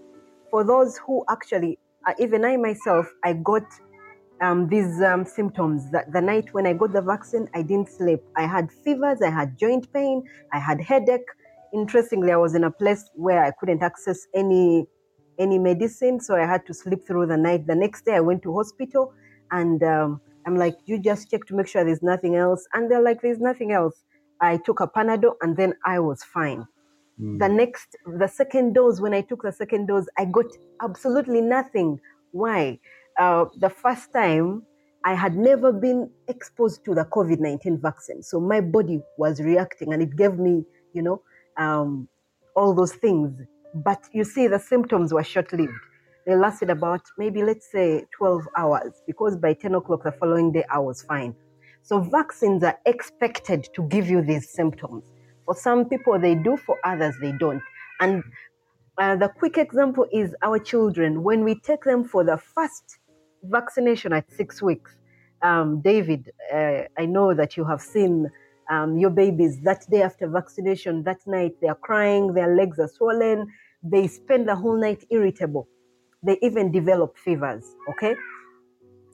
for 0.54 0.64
those 0.64 1.00
who 1.00 1.26
actually, 1.32 1.80
uh, 2.08 2.14
even 2.20 2.46
I 2.46 2.58
myself, 2.58 3.08
I 3.24 3.34
got 3.34 3.64
um, 4.40 4.70
these 4.70 5.02
um, 5.02 5.26
symptoms. 5.26 5.90
That 5.90 6.14
the 6.14 6.22
night 6.22 6.54
when 6.54 6.68
I 6.68 6.74
got 6.74 6.94
the 6.94 7.02
vaccine, 7.02 7.48
I 7.56 7.64
didn't 7.64 7.90
sleep. 7.90 8.20
I 8.38 8.46
had 8.46 8.70
fevers, 8.86 9.20
I 9.24 9.32
had 9.32 9.58
joint 9.58 9.92
pain, 9.92 10.22
I 10.54 10.60
had 10.60 10.80
headache. 10.80 11.26
Interestingly, 11.74 12.32
I 12.32 12.38
was 12.38 12.54
in 12.54 12.66
a 12.66 12.70
place 12.70 13.04
where 13.16 13.44
I 13.44 13.50
couldn't 13.60 13.82
access 13.82 14.28
any 14.36 14.86
any 15.40 15.58
medicine, 15.58 16.20
so 16.20 16.36
I 16.36 16.46
had 16.46 16.68
to 16.68 16.74
sleep 16.76 17.00
through 17.08 17.26
the 17.26 17.38
night. 17.38 17.66
The 17.66 17.74
next 17.74 18.06
day, 18.06 18.14
I 18.14 18.20
went 18.20 18.44
to 18.44 18.54
hospital, 18.54 19.12
and 19.50 19.82
um, 19.82 20.22
I'm 20.46 20.56
like, 20.56 20.76
"You 20.86 21.00
just 21.00 21.32
check 21.32 21.48
to 21.48 21.56
make 21.56 21.68
sure 21.68 21.84
there's 21.84 22.04
nothing 22.04 22.36
else," 22.36 22.68
and 22.76 22.92
they're 22.92 23.02
like, 23.02 23.24
"There's 23.24 23.40
nothing 23.40 23.72
else." 23.72 24.04
I 24.40 24.58
took 24.58 24.82
a 24.82 24.88
Panadol, 24.88 25.34
and 25.42 25.58
then 25.58 25.74
I 25.84 25.98
was 25.98 26.24
fine. 26.24 26.68
Mm. 27.22 27.40
The 27.40 27.50
next, 27.50 27.96
the 28.06 28.28
second 28.28 28.74
dose, 28.74 29.00
when 29.00 29.14
I 29.14 29.22
took 29.22 29.44
the 29.44 29.52
second 29.52 29.88
dose, 29.88 30.08
I 30.18 30.26
got 30.26 30.46
absolutely 30.82 31.42
nothing. 31.42 32.00
Why? 32.32 32.80
Uh, 33.20 33.46
the 33.60 33.70
first 33.70 34.12
time, 34.14 34.64
I 35.06 35.14
had 35.14 35.36
never 35.36 35.72
been 35.72 36.10
exposed 36.28 36.86
to 36.86 36.96
the 36.96 37.04
COVID 37.06 37.40
19 37.40 37.80
vaccine. 37.82 38.24
So 38.24 38.40
my 38.40 38.62
body 38.62 39.02
was 39.18 39.42
reacting 39.42 39.94
and 39.94 40.02
it 40.02 40.16
gave 40.16 40.38
me, 40.40 40.64
you 40.94 41.02
know, 41.02 41.22
um, 41.58 42.08
all 42.56 42.74
those 42.74 42.94
things. 42.94 43.32
But 43.76 44.02
you 44.14 44.24
see, 44.24 44.48
the 44.48 44.60
symptoms 44.60 45.14
were 45.14 45.24
short 45.24 45.52
lived. 45.52 45.74
They 46.26 46.36
lasted 46.36 46.70
about 46.70 47.02
maybe, 47.18 47.44
let's 47.44 47.70
say, 47.70 48.06
12 48.18 48.48
hours 48.58 48.94
because 49.06 49.36
by 49.36 49.54
10 49.54 49.76
o'clock 49.76 50.04
the 50.04 50.14
following 50.14 50.54
day, 50.54 50.64
I 50.72 50.80
was 50.80 51.02
fine. 51.02 51.36
So 51.82 52.00
vaccines 52.00 52.64
are 52.64 52.80
expected 52.86 53.68
to 53.76 53.84
give 53.90 54.10
you 54.10 54.22
these 54.22 54.50
symptoms. 54.50 55.04
For 55.46 55.56
some 55.56 55.86
people, 55.90 56.20
they 56.20 56.36
do, 56.36 56.58
for 56.58 56.78
others, 56.84 57.16
they 57.22 57.32
don't. 57.34 57.62
And 58.00 58.24
uh, 58.98 59.16
the 59.16 59.30
quick 59.30 59.58
example 59.58 60.06
is 60.12 60.36
our 60.42 60.60
children. 60.60 61.24
When 61.24 61.44
we 61.44 61.60
take 61.60 61.84
them 61.84 62.04
for 62.04 62.24
the 62.24 62.38
first 62.38 63.00
vaccination 63.44 64.14
at 64.14 64.32
six 64.32 64.62
weeks, 64.62 64.96
um, 65.42 65.82
David, 65.82 66.32
uh, 66.54 66.84
I 66.98 67.06
know 67.06 67.34
that 67.34 67.58
you 67.58 67.66
have 67.66 67.82
seen 67.82 68.30
um, 68.70 68.98
your 68.98 69.10
babies 69.10 69.60
that 69.64 69.86
day 69.90 70.02
after 70.02 70.28
vaccination, 70.28 71.04
that 71.04 71.20
night 71.28 71.56
they 71.62 71.68
are 71.68 71.76
crying, 71.76 72.34
their 72.34 72.56
legs 72.56 72.80
are 72.80 72.88
swollen, 72.88 73.48
they 73.84 74.08
spend 74.08 74.48
the 74.48 74.56
whole 74.56 74.80
night 74.80 75.04
irritable. 75.10 75.68
They 76.24 76.38
even 76.42 76.72
develop 76.72 77.18
fevers, 77.18 77.66
okay? 77.90 78.16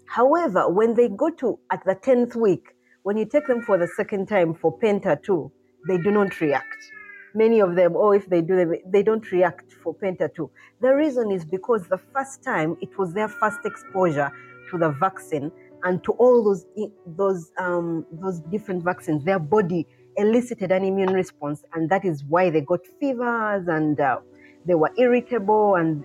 However, 0.06 0.70
when 0.70 0.94
they 0.94 1.10
go 1.10 1.32
to 1.32 1.60
at 1.72 1.84
the 1.86 1.96
10th 1.96 2.36
week, 2.36 2.76
when 3.04 3.18
you 3.18 3.26
take 3.26 3.48
them 3.48 3.62
for 3.64 3.78
the 3.78 3.88
second 3.88 4.28
time 4.28 4.54
for 4.54 4.78
Penta 4.78 5.22
2, 5.22 5.52
they 5.88 5.98
do 5.98 6.12
not 6.12 6.40
react. 6.42 6.92
many 7.34 7.60
of 7.60 7.76
them, 7.76 7.96
or 7.96 8.16
if 8.16 8.28
they 8.28 8.42
do 8.42 8.76
they 8.86 9.04
don't 9.04 9.32
react 9.32 9.74
for 9.84 9.94
Penta 9.96 10.34
2. 10.34 10.50
The 10.82 10.96
reason 10.96 11.32
is 11.32 11.46
because 11.46 11.88
the 11.88 12.00
first 12.14 12.44
time 12.44 12.78
it 12.82 12.98
was 12.98 13.14
their 13.14 13.28
first 13.28 13.60
exposure 13.66 14.32
to 14.72 14.78
the 14.78 14.90
vaccine 14.90 15.52
and 15.84 16.04
to 16.04 16.12
all 16.14 16.44
those 16.44 16.66
those 17.06 17.52
um, 17.58 18.06
those 18.12 18.40
different 18.52 18.84
vaccines, 18.84 19.24
their 19.24 19.40
body 19.40 19.88
elicited 20.18 20.72
an 20.72 20.84
immune 20.84 21.14
response, 21.14 21.64
and 21.74 21.90
that 21.90 22.04
is 22.04 22.24
why 22.26 22.50
they 22.50 22.62
got 22.62 22.82
fevers 23.00 23.68
and 23.68 24.00
uh, 24.00 24.20
they 24.66 24.76
were 24.76 24.92
irritable 24.98 25.76
and 25.76 26.04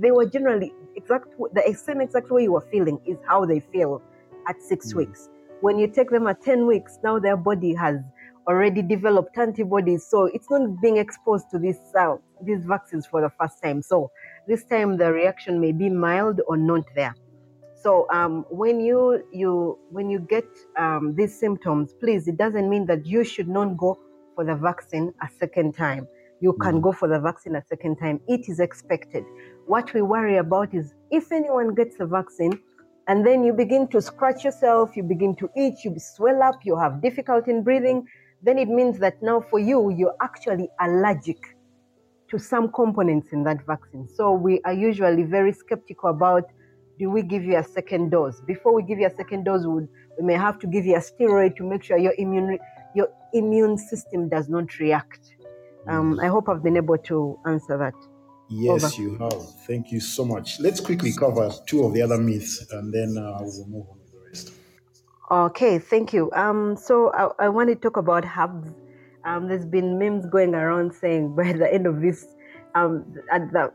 they 0.00 0.10
were 0.10 0.26
generally 0.26 0.72
exact 0.94 1.26
the 1.54 1.74
same 1.74 2.00
exact 2.00 2.30
way 2.30 2.42
you 2.44 2.52
were 2.52 2.66
feeling 2.72 3.00
is 3.06 3.18
how 3.26 3.44
they 3.44 3.60
feel 3.60 4.02
at 4.48 4.62
six 4.62 4.92
mm. 4.92 4.98
weeks. 4.98 5.28
When 5.62 5.78
you 5.78 5.88
take 5.88 6.10
them 6.10 6.26
at 6.26 6.42
ten 6.42 6.66
weeks, 6.66 6.98
now 7.02 7.18
their 7.18 7.36
body 7.36 7.74
has 7.74 7.96
already 8.46 8.82
developed 8.82 9.36
antibodies, 9.38 10.06
so 10.06 10.26
it's 10.26 10.48
not 10.50 10.80
being 10.80 10.98
exposed 10.98 11.50
to 11.50 11.58
these 11.58 11.80
uh, 11.98 12.16
these 12.42 12.64
vaccines 12.64 13.06
for 13.06 13.20
the 13.20 13.30
first 13.38 13.62
time. 13.62 13.82
So 13.82 14.10
this 14.46 14.64
time 14.64 14.96
the 14.96 15.12
reaction 15.12 15.60
may 15.60 15.72
be 15.72 15.88
mild 15.88 16.40
or 16.46 16.56
not 16.56 16.84
there. 16.94 17.14
So 17.82 18.06
um, 18.12 18.44
when 18.50 18.80
you 18.80 19.22
you 19.32 19.78
when 19.90 20.10
you 20.10 20.20
get 20.20 20.48
um, 20.76 21.14
these 21.16 21.38
symptoms, 21.38 21.94
please, 22.00 22.28
it 22.28 22.36
doesn't 22.36 22.68
mean 22.68 22.86
that 22.86 23.06
you 23.06 23.24
should 23.24 23.48
not 23.48 23.76
go 23.76 23.98
for 24.34 24.44
the 24.44 24.54
vaccine 24.54 25.12
a 25.22 25.28
second 25.38 25.74
time. 25.74 26.06
You 26.40 26.52
can 26.52 26.76
mm. 26.76 26.82
go 26.82 26.92
for 26.92 27.08
the 27.08 27.18
vaccine 27.18 27.56
a 27.56 27.64
second 27.66 27.96
time. 27.96 28.20
It 28.28 28.48
is 28.48 28.60
expected. 28.60 29.24
What 29.66 29.92
we 29.94 30.02
worry 30.02 30.36
about 30.36 30.74
is 30.74 30.94
if 31.10 31.32
anyone 31.32 31.74
gets 31.74 31.96
the 31.96 32.06
vaccine 32.06 32.58
and 33.08 33.26
then 33.26 33.42
you 33.44 33.52
begin 33.52 33.88
to 33.88 34.02
scratch 34.02 34.44
yourself, 34.44 34.96
you 34.96 35.02
begin 35.02 35.34
to 35.36 35.48
itch, 35.56 35.84
you 35.84 35.94
swell 35.98 36.42
up, 36.42 36.56
you 36.64 36.76
have 36.76 37.00
difficulty 37.00 37.50
in 37.52 37.62
breathing, 37.62 38.06
then 38.46 38.58
it 38.58 38.68
means 38.68 38.98
that 39.00 39.20
now 39.22 39.40
for 39.50 39.58
you, 39.58 39.90
you're 39.90 40.14
actually 40.22 40.68
allergic 40.80 41.56
to 42.30 42.38
some 42.38 42.70
components 42.70 43.32
in 43.32 43.42
that 43.44 43.64
vaccine. 43.66 44.08
So 44.08 44.32
we 44.32 44.60
are 44.64 44.72
usually 44.72 45.24
very 45.24 45.52
skeptical 45.52 46.10
about 46.10 46.44
do 46.98 47.10
we 47.10 47.22
give 47.22 47.44
you 47.44 47.56
a 47.56 47.64
second 47.64 48.10
dose? 48.10 48.40
Before 48.40 48.72
we 48.72 48.82
give 48.82 48.98
you 48.98 49.06
a 49.06 49.14
second 49.14 49.44
dose, 49.44 49.66
we, 49.66 49.86
may 50.20 50.34
have 50.34 50.58
to 50.60 50.66
give 50.66 50.86
you 50.86 50.96
a 50.96 51.00
steroid 51.00 51.56
to 51.56 51.64
make 51.64 51.82
sure 51.82 51.98
your 51.98 52.14
immune 52.16 52.58
your 52.94 53.08
immune 53.34 53.76
system 53.76 54.28
does 54.30 54.48
not 54.48 54.78
react. 54.78 55.36
Um, 55.88 56.18
I 56.20 56.28
hope 56.28 56.48
I've 56.48 56.62
been 56.62 56.76
able 56.76 56.96
to 56.98 57.38
answer 57.46 57.76
that. 57.76 57.94
Yes, 58.48 58.84
Over. 58.84 59.02
you 59.02 59.18
have. 59.18 59.60
Thank 59.66 59.92
you 59.92 60.00
so 60.00 60.24
much. 60.24 60.58
Let's 60.60 60.80
quickly 60.80 61.12
cover 61.12 61.50
two 61.66 61.84
of 61.84 61.92
the 61.92 62.00
other 62.00 62.16
myths 62.16 62.64
and 62.70 62.94
then 62.94 63.18
uh, 63.18 63.38
we'll 63.40 63.66
move 63.66 63.86
on 63.90 63.98
with 63.98 63.98
the 63.98 64.02
rest. 64.02 64.05
Okay, 65.28 65.80
thank 65.80 66.12
you. 66.12 66.30
Um, 66.32 66.76
so 66.76 67.10
I, 67.12 67.46
I 67.46 67.48
want 67.48 67.68
to 67.68 67.74
talk 67.74 67.96
about 67.96 68.24
hubs. 68.24 68.68
Um, 69.24 69.48
there's 69.48 69.66
been 69.66 69.98
memes 69.98 70.24
going 70.26 70.54
around 70.54 70.94
saying 70.94 71.34
by 71.36 71.52
the 71.52 71.72
end 71.72 71.86
of 71.86 72.00
this, 72.00 72.26
um, 72.74 73.04
at 73.32 73.50
the 73.52 73.72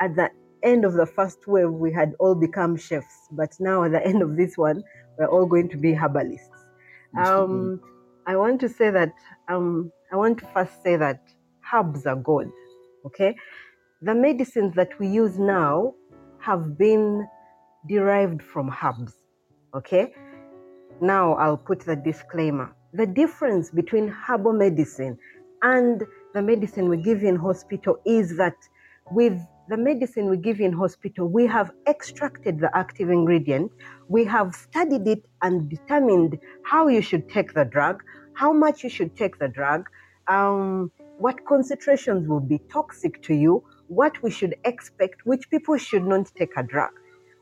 at 0.00 0.16
the 0.16 0.30
end 0.62 0.86
of 0.86 0.94
the 0.94 1.04
first 1.04 1.46
wave, 1.46 1.70
we 1.70 1.92
had 1.92 2.14
all 2.18 2.34
become 2.34 2.74
chefs, 2.74 3.28
but 3.32 3.54
now 3.60 3.84
at 3.84 3.92
the 3.92 4.06
end 4.06 4.22
of 4.22 4.36
this 4.36 4.56
one, 4.56 4.82
we're 5.18 5.26
all 5.26 5.44
going 5.44 5.68
to 5.68 5.76
be 5.76 5.92
herbalists. 5.92 6.48
Um, 7.18 7.82
I 8.26 8.36
want 8.36 8.60
to 8.62 8.68
say 8.68 8.90
that 8.90 9.12
um, 9.48 9.92
I 10.10 10.16
want 10.16 10.38
to 10.38 10.46
first 10.46 10.82
say 10.82 10.96
that 10.96 11.22
herbs 11.70 12.06
are 12.06 12.16
good. 12.16 12.50
Okay, 13.04 13.36
the 14.00 14.14
medicines 14.14 14.74
that 14.76 14.98
we 14.98 15.08
use 15.08 15.38
now 15.38 15.92
have 16.38 16.78
been 16.78 17.28
derived 17.86 18.42
from 18.42 18.74
herbs. 18.82 19.12
Okay, 19.74 20.14
now 21.00 21.34
I'll 21.34 21.56
put 21.56 21.80
the 21.80 21.96
disclaimer. 21.96 22.74
The 22.92 23.06
difference 23.06 23.70
between 23.70 24.08
herbal 24.08 24.52
medicine 24.52 25.18
and 25.62 26.02
the 26.34 26.42
medicine 26.42 26.88
we 26.88 26.98
give 26.98 27.22
in 27.22 27.36
hospital 27.36 27.98
is 28.04 28.36
that 28.36 28.56
with 29.10 29.40
the 29.68 29.76
medicine 29.76 30.28
we 30.28 30.36
give 30.36 30.60
in 30.60 30.72
hospital, 30.72 31.26
we 31.26 31.46
have 31.46 31.72
extracted 31.86 32.60
the 32.60 32.70
active 32.76 33.10
ingredient, 33.10 33.72
we 34.08 34.24
have 34.24 34.54
studied 34.54 35.06
it 35.08 35.24
and 35.42 35.70
determined 35.70 36.38
how 36.64 36.88
you 36.88 37.00
should 37.00 37.28
take 37.28 37.54
the 37.54 37.64
drug, 37.64 38.02
how 38.34 38.52
much 38.52 38.84
you 38.84 38.90
should 38.90 39.16
take 39.16 39.38
the 39.38 39.48
drug, 39.48 39.88
um, 40.28 40.90
what 41.18 41.44
concentrations 41.46 42.28
will 42.28 42.40
be 42.40 42.58
toxic 42.70 43.22
to 43.22 43.34
you, 43.34 43.64
what 43.88 44.22
we 44.22 44.30
should 44.30 44.54
expect, 44.64 45.24
which 45.24 45.48
people 45.50 45.76
should 45.78 46.06
not 46.06 46.30
take 46.36 46.56
a 46.56 46.62
drug. 46.62 46.90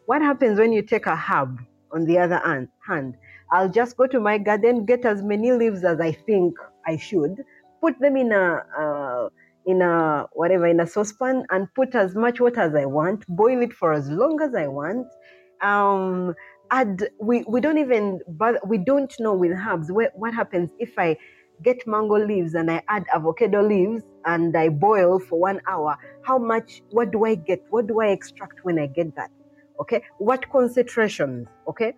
What 0.07 0.23
happens 0.23 0.59
when 0.59 0.73
you 0.73 0.83
take 0.83 1.07
a 1.07 1.17
herb 1.17 1.61
on 1.91 2.05
the 2.05 2.19
other 2.19 2.41
hand? 2.87 3.17
I'll 3.53 3.69
just 3.69 3.97
go 3.97 4.07
to 4.07 4.19
my 4.19 4.39
garden, 4.39 4.87
get 4.87 5.05
as 5.05 5.23
many 5.23 5.53
leaves 5.53 5.85
as 5.85 6.01
I 6.01 6.13
think 6.13 6.57
I 6.87 6.97
should, 6.97 7.45
put 7.81 7.99
them 8.01 8.17
in 8.17 8.33
a, 8.33 8.63
uh, 8.79 9.29
in 9.67 9.83
a 9.83 10.27
whatever 10.33 10.67
in 10.67 10.81
a 10.81 10.87
saucepan 10.87 11.45
and 11.51 11.73
put 11.75 11.95
as 11.95 12.15
much 12.15 12.41
water 12.41 12.61
as 12.61 12.75
I 12.75 12.87
want, 12.87 13.25
boil 13.29 13.63
it 13.63 13.73
for 13.73 13.93
as 13.93 14.09
long 14.09 14.41
as 14.41 14.55
I 14.55 14.67
want. 14.67 15.07
Um, 15.61 16.35
add 16.71 17.09
we, 17.21 17.45
we 17.47 17.61
don't 17.61 17.79
even 17.79 18.21
but 18.27 18.67
we 18.67 18.79
don't 18.79 19.15
know 19.21 19.35
with 19.35 19.53
herbs 19.53 19.93
what, 19.93 20.11
what 20.17 20.35
happens 20.35 20.71
if 20.79 20.99
I 20.99 21.17
get 21.63 21.87
mango 21.87 22.17
leaves 22.17 22.55
and 22.55 22.71
I 22.71 22.83
add 22.89 23.05
avocado 23.15 23.63
leaves 23.63 24.03
and 24.25 24.57
I 24.57 24.69
boil 24.71 25.21
for 25.21 25.39
one 25.39 25.61
hour. 25.69 25.97
How 26.23 26.39
much? 26.39 26.83
What 26.91 27.13
do 27.13 27.25
I 27.25 27.35
get? 27.35 27.63
What 27.71 27.87
do 27.87 28.01
I 28.01 28.09
extract 28.09 28.65
when 28.65 28.79
I 28.79 28.87
get 28.87 29.15
that? 29.17 29.31
Okay, 29.81 30.03
what 30.19 30.49
concentrations? 30.51 31.47
Okay, 31.69 31.95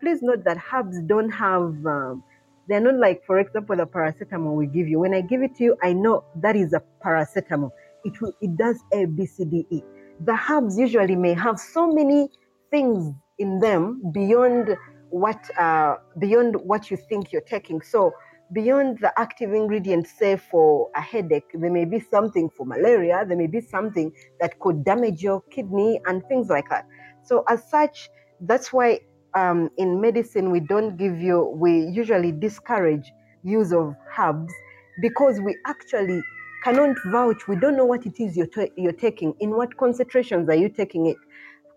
please 0.00 0.22
note 0.22 0.44
that 0.44 0.58
herbs 0.72 1.00
don't 1.06 1.30
have. 1.30 1.74
Um, 1.86 2.22
they're 2.68 2.80
not 2.80 2.96
like, 2.96 3.24
for 3.24 3.38
example, 3.38 3.76
the 3.76 3.86
paracetamol 3.86 4.54
we 4.54 4.66
give 4.66 4.88
you. 4.88 4.98
When 4.98 5.14
I 5.14 5.20
give 5.20 5.42
it 5.42 5.54
to 5.56 5.64
you, 5.64 5.76
I 5.82 5.92
know 5.92 6.24
that 6.42 6.56
is 6.56 6.72
a 6.72 6.82
paracetamol. 7.04 7.70
It 8.04 8.20
will, 8.20 8.32
it 8.40 8.56
does 8.56 8.78
A, 8.92 9.04
B, 9.06 9.26
C, 9.26 9.44
D, 9.44 9.66
E. 9.70 9.82
The 10.24 10.38
herbs 10.50 10.78
usually 10.78 11.16
may 11.16 11.34
have 11.34 11.58
so 11.60 11.92
many 11.92 12.28
things 12.70 13.14
in 13.38 13.60
them 13.60 14.02
beyond 14.12 14.76
what 15.10 15.38
uh, 15.58 15.96
beyond 16.18 16.56
what 16.56 16.90
you 16.90 16.96
think 16.96 17.32
you're 17.32 17.42
taking. 17.42 17.80
So 17.82 18.12
beyond 18.52 18.98
the 19.00 19.12
active 19.18 19.52
ingredient, 19.52 20.06
say 20.06 20.36
for 20.36 20.88
a 20.94 21.00
headache, 21.00 21.50
there 21.54 21.70
may 21.70 21.84
be 21.84 22.00
something 22.00 22.48
for 22.50 22.66
malaria. 22.66 23.24
There 23.26 23.36
may 23.36 23.46
be 23.46 23.60
something 23.60 24.12
that 24.40 24.58
could 24.58 24.84
damage 24.84 25.22
your 25.22 25.42
kidney 25.50 26.00
and 26.06 26.24
things 26.26 26.48
like 26.48 26.68
that. 26.70 26.86
So 27.24 27.44
as 27.48 27.68
such, 27.68 28.08
that's 28.40 28.72
why 28.72 29.00
um, 29.36 29.70
in 29.76 30.00
medicine 30.00 30.50
we 30.50 30.60
don't 30.60 30.96
give 30.96 31.20
you 31.20 31.52
we 31.54 31.86
usually 31.86 32.32
discourage 32.32 33.12
use 33.44 33.72
of 33.72 33.94
herbs 34.18 34.52
because 35.00 35.40
we 35.40 35.56
actually 35.66 36.22
cannot 36.64 36.96
vouch 37.12 37.46
we 37.46 37.56
don't 37.56 37.76
know 37.76 37.84
what 37.84 38.06
it 38.06 38.18
is 38.18 38.36
you're, 38.36 38.46
t- 38.46 38.72
you're 38.76 38.92
taking 38.92 39.34
in 39.40 39.50
what 39.50 39.76
concentrations 39.76 40.48
are 40.48 40.54
you 40.54 40.68
taking 40.68 41.06
it 41.06 41.16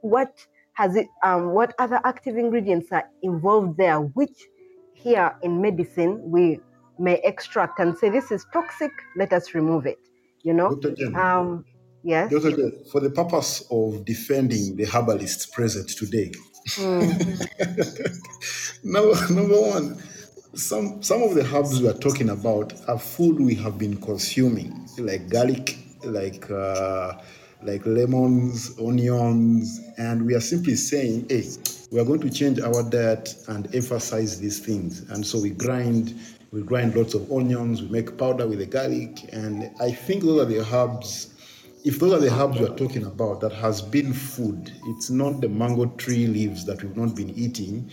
what 0.02 0.46
has 0.74 0.96
it 0.96 1.08
um, 1.24 1.50
what 1.50 1.76
other 1.80 2.00
active 2.06 2.38
ingredients 2.38 2.88
are 2.92 3.04
involved 3.22 3.78
there 3.78 4.00
which 4.00 4.48
here 4.94 5.36
in 5.44 5.62
medicine 5.62 6.20
we 6.24 6.60
may 6.98 7.20
extract 7.24 7.80
and 7.80 7.98
say 7.98 8.10
this 8.10 8.32
is 8.32 8.46
toxic 8.54 8.92
let 9.18 9.34
us 9.34 9.54
remove 9.54 9.86
it 9.86 10.00
you 10.44 10.54
know 10.54 10.80
um, 11.16 11.66
yes 12.04 12.32
Dr. 12.32 12.72
for 12.92 13.02
the 13.02 13.10
purpose 13.10 13.66
of 13.70 14.06
defending 14.06 14.78
the 14.78 14.86
herbalists 14.86 15.46
present 15.46 15.90
today 15.90 16.32
Mm. 16.78 18.24
number, 18.84 19.34
number 19.34 19.62
one, 19.62 20.02
some 20.54 21.02
some 21.04 21.24
of 21.24 21.36
the 21.36 21.44
herbs 21.54 21.82
we 21.82 21.88
are 21.88 21.94
talking 21.94 22.30
about 22.30 22.74
are 22.88 23.00
food 23.00 23.40
we 23.40 23.56
have 23.56 23.78
been 23.78 24.00
consuming, 24.02 24.88
like 24.98 25.30
garlic, 25.30 25.78
like 26.04 26.50
uh, 26.50 27.14
like 27.64 27.86
lemons, 27.86 28.78
onions, 28.80 29.80
and 29.98 30.26
we 30.26 30.34
are 30.34 30.42
simply 30.42 30.76
saying, 30.76 31.26
hey, 31.30 31.44
we 31.92 32.00
are 32.00 32.06
going 32.06 32.22
to 32.22 32.30
change 32.30 32.60
our 32.60 32.84
diet 32.90 33.36
and 33.48 33.74
emphasize 33.76 34.40
these 34.40 34.60
things. 34.60 35.02
And 35.10 35.26
so 35.26 35.40
we 35.42 35.50
grind, 35.52 36.16
we 36.52 36.62
grind 36.62 36.96
lots 36.96 37.14
of 37.14 37.32
onions, 37.32 37.82
we 37.82 37.90
make 37.90 38.18
powder 38.18 38.48
with 38.48 38.60
the 38.60 38.66
garlic, 38.66 39.30
and 39.34 39.72
I 39.82 39.92
think 39.92 40.24
those 40.24 40.42
are 40.42 40.46
the 40.46 40.66
herbs 40.74 41.34
if 41.84 42.00
those 42.00 42.14
are 42.14 42.20
the 42.20 42.32
herbs 42.32 42.60
we're 42.60 42.76
talking 42.76 43.06
about 43.06 43.40
that 43.42 43.54
has 43.54 43.82
been 43.82 44.14
food, 44.14 44.72
it's 44.88 45.10
not 45.10 45.42
the 45.42 45.50
mango 45.50 45.86
tree 45.98 46.28
leaves 46.28 46.66
that 46.66 46.84
we've 46.84 46.98
not 46.98 47.16
been 47.16 47.30
eating 47.32 47.90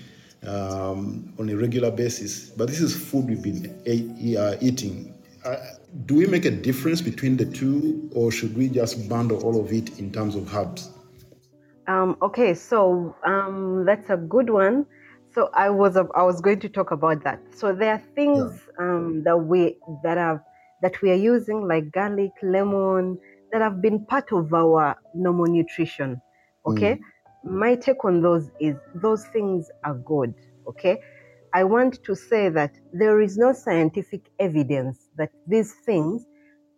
um, 0.47 1.33
on 1.39 1.49
a 1.49 1.57
regular 1.57 1.91
basis, 1.91 2.51
but 2.51 2.69
this 2.69 2.81
is 2.81 2.95
food 2.95 3.27
we've 3.27 3.43
been 3.43 4.37
uh, 4.37 4.57
eating. 4.61 5.15
Uh, 5.45 5.57
do 6.07 6.17
we 6.17 6.27
make 6.27 6.45
a 6.45 6.51
difference 6.51 7.01
between 7.01 7.37
the 7.37 7.45
two, 7.45 8.11
or 8.15 8.33
should 8.33 8.57
we 8.57 8.69
just 8.69 9.09
bundle 9.09 9.43
all 9.45 9.61
of 9.61 9.73
it 9.73 9.99
in 9.99 10.13
terms 10.13 10.35
of 10.35 10.53
herbs? 10.55 10.91
Um, 11.87 12.17
okay, 12.21 12.55
so 12.55 13.15
um, 13.25 13.85
that's 13.87 14.11
a 14.11 14.17
good 14.17 14.51
one. 14.51 14.87
So 15.33 15.51
I 15.55 15.71
was 15.71 15.97
I 15.97 16.23
was 16.23 16.41
going 16.41 16.61
to 16.61 16.69
talk 16.69 16.91
about 16.91 17.23
that. 17.25 17.41
So 17.55 17.73
there 17.73 17.93
are 17.93 18.03
things 18.15 18.61
yeah. 18.79 18.85
um, 18.85 19.23
that 19.25 19.37
we 19.37 19.77
that 20.03 20.19
are 20.19 20.43
that 20.83 21.01
we 21.03 21.11
are 21.11 21.15
using 21.15 21.69
like 21.69 21.93
garlic, 21.93 22.33
lemon, 22.43 23.19
that 23.53 23.61
have 23.61 23.81
been 23.81 24.05
part 24.07 24.33
of 24.33 24.53
our 24.53 24.97
normal 25.15 25.47
nutrition. 25.47 26.21
Okay. 26.67 26.95
Mm. 26.95 27.01
My 27.45 27.75
take 27.77 28.05
on 28.05 28.23
those 28.23 28.51
is 28.61 28.77
those 28.95 29.25
things 29.27 29.71
are 29.85 29.95
good. 29.95 30.35
Okay. 30.69 31.01
I 31.55 31.65
want 31.65 32.03
to 32.05 32.15
say 32.15 32.49
that 32.51 32.73
there 32.93 33.21
is 33.21 33.39
no 33.39 33.53
scientific 33.53 34.31
evidence 34.39 35.09
that 35.17 35.31
these 35.47 35.73
things 35.87 36.27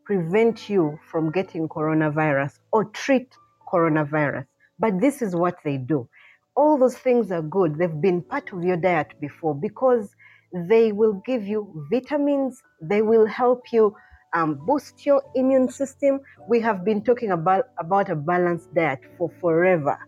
prevent 0.05 0.69
you 0.69 0.99
from 1.11 1.31
getting 1.31 1.69
coronavirus 1.69 2.59
or 2.73 2.85
treat 2.85 3.35
coronavirus. 3.73 4.47
But 4.79 5.01
this 5.01 5.21
is 5.23 5.35
what 5.35 5.57
they 5.65 5.79
do. 5.79 6.09
All 6.57 6.79
those 6.79 6.97
things 6.97 7.31
are 7.33 7.43
good. 7.43 7.77
They've 7.77 8.01
been 8.01 8.23
part 8.23 8.53
of 8.53 8.63
your 8.63 8.77
diet 8.77 9.15
before 9.21 9.55
because 9.55 10.15
they 10.53 10.93
will 10.93 11.23
give 11.27 11.47
you 11.47 11.87
vitamins, 11.91 12.63
they 12.81 13.03
will 13.03 13.27
help 13.27 13.73
you 13.73 13.95
um, 14.35 14.55
boost 14.67 15.05
your 15.07 15.23
immune 15.35 15.69
system. 15.69 16.21
We 16.49 16.61
have 16.61 16.85
been 16.85 17.03
talking 17.03 17.31
about, 17.31 17.69
about 17.79 18.11
a 18.11 18.17
balanced 18.17 18.75
diet 18.75 19.01
for 19.17 19.31
forever. 19.41 19.99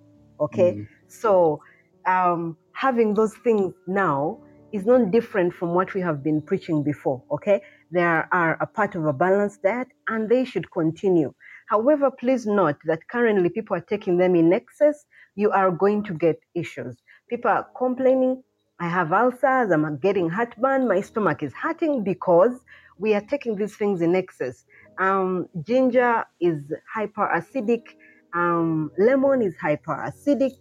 Okay. 0.41 0.73
Mm. 0.73 0.89
So 1.09 1.63
um, 2.07 2.57
having 2.73 3.15
those 3.15 3.35
things 3.37 3.75
now 3.87 4.39
is 4.73 4.87
not 4.87 5.11
different 5.11 5.53
from 5.53 5.75
what 5.75 5.95
we 5.95 6.01
have 6.01 6.23
been 6.23 6.41
preaching 6.41 6.83
before. 6.83 7.23
Okay. 7.31 7.61
They 7.91 8.03
are, 8.03 8.29
are 8.33 8.57
a 8.61 8.67
part 8.67 8.95
of 8.95 9.05
a 9.07 9.13
balanced 9.13 9.63
diet 9.63 9.89
and 10.09 10.29
they 10.29 10.45
should 10.45 10.71
continue. 10.71 11.35
However, 11.69 12.11
please 12.11 12.47
note 12.47 12.77
that 12.85 13.07
currently 13.09 13.49
people 13.49 13.77
are 13.77 13.81
taking 13.81 14.17
them 14.17 14.35
in 14.35 14.53
excess. 14.53 15.05
You 15.35 15.51
are 15.51 15.71
going 15.71 16.03
to 16.05 16.15
get 16.15 16.41
issues. 16.55 16.97
People 17.29 17.51
are 17.51 17.67
complaining, 17.77 18.43
I 18.81 18.89
have 18.89 19.13
ulcers, 19.13 19.71
I'm 19.71 19.99
getting 19.99 20.29
heartburn, 20.29 20.89
my 20.89 21.01
stomach 21.01 21.43
is 21.43 21.53
hurting 21.53 22.03
because 22.03 22.65
we 23.01 23.15
are 23.15 23.23
taking 23.23 23.57
these 23.57 23.75
things 23.75 24.03
in 24.03 24.15
excess. 24.15 24.65
Um, 24.99 25.49
ginger 25.63 26.25
is 26.41 26.59
hyperacidic, 26.95 27.83
um, 28.35 28.93
lemon 28.99 29.43
is 29.43 29.55
hyperacidic, 29.57 30.57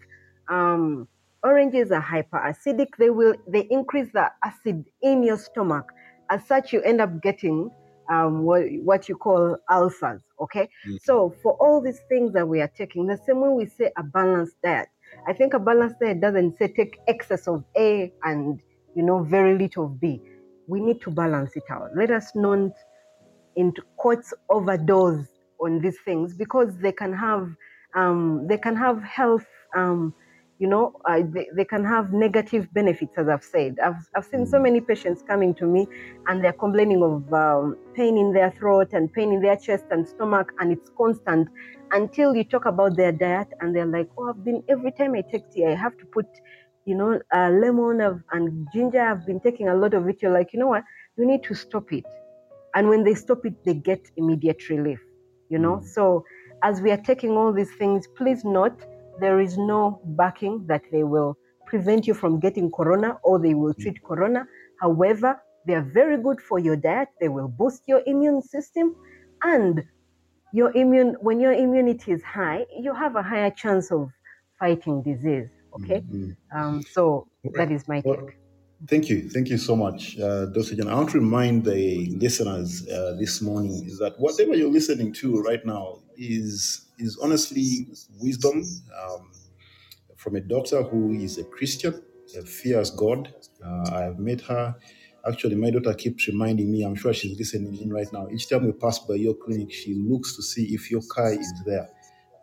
um, 0.47 1.07
oranges 1.43 1.91
are 1.91 2.01
hyperacidic. 2.01 2.87
They 2.97 3.09
will 3.09 3.35
they 3.47 3.67
increase 3.69 4.09
the 4.13 4.31
acid 4.43 4.85
in 5.01 5.21
your 5.21 5.37
stomach. 5.37 5.85
As 6.31 6.45
such, 6.45 6.71
you 6.71 6.81
end 6.81 7.01
up 7.01 7.21
getting 7.21 7.69
um, 8.09 8.43
what, 8.43 8.63
what 8.83 9.09
you 9.09 9.15
call 9.15 9.57
ulcers. 9.69 10.21
Okay, 10.41 10.63
mm-hmm. 10.63 10.95
so 11.03 11.35
for 11.43 11.53
all 11.59 11.81
these 11.81 11.99
things 12.07 12.31
that 12.33 12.47
we 12.47 12.61
are 12.61 12.71
taking, 12.75 13.05
the 13.05 13.19
same 13.25 13.41
way 13.41 13.49
we 13.49 13.65
say 13.65 13.91
a 13.97 14.03
balanced 14.03 14.55
diet. 14.63 14.87
I 15.27 15.33
think 15.33 15.53
a 15.53 15.59
balanced 15.59 15.97
diet 15.99 16.21
doesn't 16.21 16.57
say 16.57 16.69
take 16.69 16.99
excess 17.07 17.47
of 17.47 17.65
A 17.77 18.13
and 18.23 18.61
you 18.95 19.03
know 19.03 19.23
very 19.23 19.57
little 19.57 19.85
of 19.85 19.99
B 19.99 20.21
we 20.69 20.79
need 20.79 21.01
to 21.01 21.11
balance 21.11 21.55
it 21.55 21.63
out. 21.69 21.89
Let 21.95 22.11
us 22.11 22.27
not, 22.35 22.71
in 23.55 23.73
quotes, 23.97 24.33
overdose 24.49 25.27
on 25.59 25.81
these 25.81 25.97
things 26.05 26.33
because 26.33 26.77
they 26.77 26.91
can 26.91 27.11
have 27.13 27.45
um, 27.95 28.45
they 28.47 28.57
can 28.57 28.75
have 28.75 29.01
health. 29.03 29.47
Um, 29.75 30.13
you 30.59 30.67
know, 30.67 30.99
uh, 31.09 31.21
they, 31.35 31.47
they 31.55 31.63
can 31.63 31.85
have 31.85 32.11
negative 32.11 32.67
benefits, 32.73 33.13
as 33.17 33.29
I've 33.29 33.45
said. 33.45 33.77
I've, 33.81 33.95
I've 34.13 34.25
seen 34.25 34.45
so 34.45 34.57
mm. 34.59 34.63
many 34.63 34.81
patients 34.81 35.23
coming 35.25 35.53
to 35.55 35.65
me 35.65 35.87
and 36.27 36.43
they're 36.43 36.51
complaining 36.51 37.01
of 37.01 37.33
um, 37.33 37.77
pain 37.95 38.17
in 38.17 38.33
their 38.33 38.51
throat 38.51 38.89
and 38.91 39.11
pain 39.11 39.31
in 39.31 39.41
their 39.41 39.55
chest 39.55 39.85
and 39.91 40.05
stomach, 40.05 40.51
and 40.59 40.73
it's 40.73 40.91
constant 40.97 41.47
until 41.91 42.35
you 42.35 42.43
talk 42.43 42.65
about 42.65 42.97
their 42.97 43.13
diet 43.13 43.47
and 43.61 43.73
they're 43.73 43.85
like, 43.85 44.09
oh, 44.17 44.29
I've 44.29 44.43
been, 44.43 44.61
every 44.67 44.91
time 44.91 45.15
I 45.15 45.21
take 45.21 45.49
tea, 45.49 45.65
I 45.65 45.75
have 45.75 45.97
to 45.97 46.05
put 46.05 46.27
you 46.89 46.95
know, 46.95 47.19
uh, 47.35 47.49
lemon 47.51 48.01
and 48.31 48.67
ginger. 48.73 48.99
I've 48.99 49.23
been 49.25 49.39
taking 49.39 49.69
a 49.69 49.75
lot 49.75 49.93
of 49.93 50.09
it. 50.09 50.23
You're 50.23 50.31
like, 50.31 50.53
you 50.53 50.59
know 50.59 50.67
what? 50.67 50.83
You 51.17 51.25
need 51.27 51.43
to 51.43 51.53
stop 51.53 51.93
it. 51.93 52.05
And 52.73 52.89
when 52.89 53.03
they 53.03 53.13
stop 53.13 53.45
it, 53.45 53.63
they 53.63 53.75
get 53.75 54.09
immediate 54.17 54.67
relief, 54.69 54.99
you 55.49 55.59
know? 55.59 55.77
Mm. 55.77 55.87
So 55.87 56.25
as 56.63 56.81
we 56.81 56.89
are 56.89 56.97
taking 57.11 57.31
all 57.37 57.53
these 57.53 57.71
things, 57.75 58.07
please 58.17 58.43
note 58.43 58.81
there 59.19 59.39
is 59.39 59.55
no 59.55 60.01
backing 60.03 60.65
that 60.65 60.81
they 60.91 61.03
will 61.03 61.37
prevent 61.67 62.07
you 62.07 62.15
from 62.15 62.39
getting 62.39 62.71
corona 62.71 63.17
or 63.23 63.37
they 63.37 63.53
will 63.53 63.75
mm. 63.75 63.81
treat 63.81 64.03
corona. 64.03 64.47
However, 64.81 65.39
they 65.67 65.75
are 65.75 65.87
very 65.93 66.17
good 66.17 66.41
for 66.41 66.57
your 66.57 66.75
diet. 66.75 67.09
They 67.21 67.29
will 67.29 67.49
boost 67.49 67.83
your 67.87 68.01
immune 68.07 68.41
system 68.41 68.95
and 69.43 69.83
your 70.51 70.75
immune 70.75 71.15
when 71.21 71.39
your 71.39 71.53
immunity 71.53 72.11
is 72.11 72.23
high, 72.23 72.65
you 72.75 72.95
have 72.95 73.15
a 73.15 73.21
higher 73.21 73.51
chance 73.51 73.91
of 73.91 74.09
fighting 74.57 75.03
disease. 75.03 75.49
Okay, 75.75 76.01
mm-hmm. 76.01 76.31
um, 76.57 76.81
so 76.83 77.27
that 77.55 77.71
is 77.71 77.87
my 77.87 78.01
well, 78.03 78.17
take. 78.17 78.37
Thank 78.87 79.09
you, 79.09 79.29
thank 79.29 79.49
you 79.49 79.57
so 79.57 79.75
much, 79.75 80.17
uh, 80.19 80.45
Dr. 80.47 80.75
Jen. 80.75 80.87
I 80.87 80.95
want 80.95 81.09
to 81.09 81.19
remind 81.19 81.65
the 81.65 82.07
listeners 82.15 82.87
uh, 82.87 83.15
this 83.19 83.41
morning 83.41 83.83
is 83.85 83.99
that 83.99 84.17
whatever 84.19 84.55
you're 84.55 84.71
listening 84.71 85.11
to 85.13 85.41
right 85.41 85.65
now 85.65 85.99
is 86.17 86.87
is 86.97 87.17
honestly 87.21 87.87
wisdom 88.21 88.63
um, 89.03 89.31
from 90.15 90.35
a 90.35 90.41
doctor 90.41 90.81
who 90.83 91.13
is 91.13 91.37
a 91.37 91.43
Christian, 91.43 92.01
a 92.37 92.41
fears 92.41 92.91
God. 92.91 93.33
Uh, 93.63 93.91
I 93.91 94.01
have 94.03 94.19
met 94.19 94.41
her. 94.41 94.75
Actually, 95.27 95.55
my 95.55 95.69
daughter 95.69 95.93
keeps 95.93 96.27
reminding 96.27 96.71
me. 96.71 96.83
I'm 96.83 96.95
sure 96.95 97.13
she's 97.13 97.37
listening 97.37 97.75
in 97.81 97.91
right 97.91 98.11
now. 98.13 98.27
Each 98.29 98.49
time 98.49 98.65
we 98.65 98.71
pass 98.71 98.99
by 98.99 99.15
your 99.15 99.33
clinic, 99.33 99.71
she 99.71 99.93
looks 99.95 100.35
to 100.37 100.41
see 100.41 100.73
if 100.73 100.89
your 100.89 101.01
car 101.09 101.33
is 101.33 101.53
there 101.65 101.89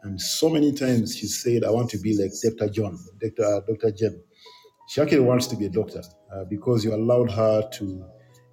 and 0.03 0.21
so 0.21 0.49
many 0.49 0.73
times 0.73 1.17
she 1.17 1.27
said, 1.27 1.65
I 1.65 1.71
want 1.71 1.91
to 1.91 1.99
be 1.99 2.17
like 2.17 2.33
Dr. 2.43 2.71
John, 2.73 2.99
Dr. 3.21 3.45
Uh, 3.45 3.61
Dr. 3.67 3.91
Jen. 3.91 4.23
She 4.89 5.01
actually 5.01 5.21
wants 5.21 5.49
to 5.49 5.57
be 5.57 5.67
a 5.67 5.71
doctor 5.71 6.03
uh, 6.33 6.45
because 6.45 6.85
you 6.85 6.95
allowed 6.95 7.31
her 7.33 7.69
to 7.75 8.05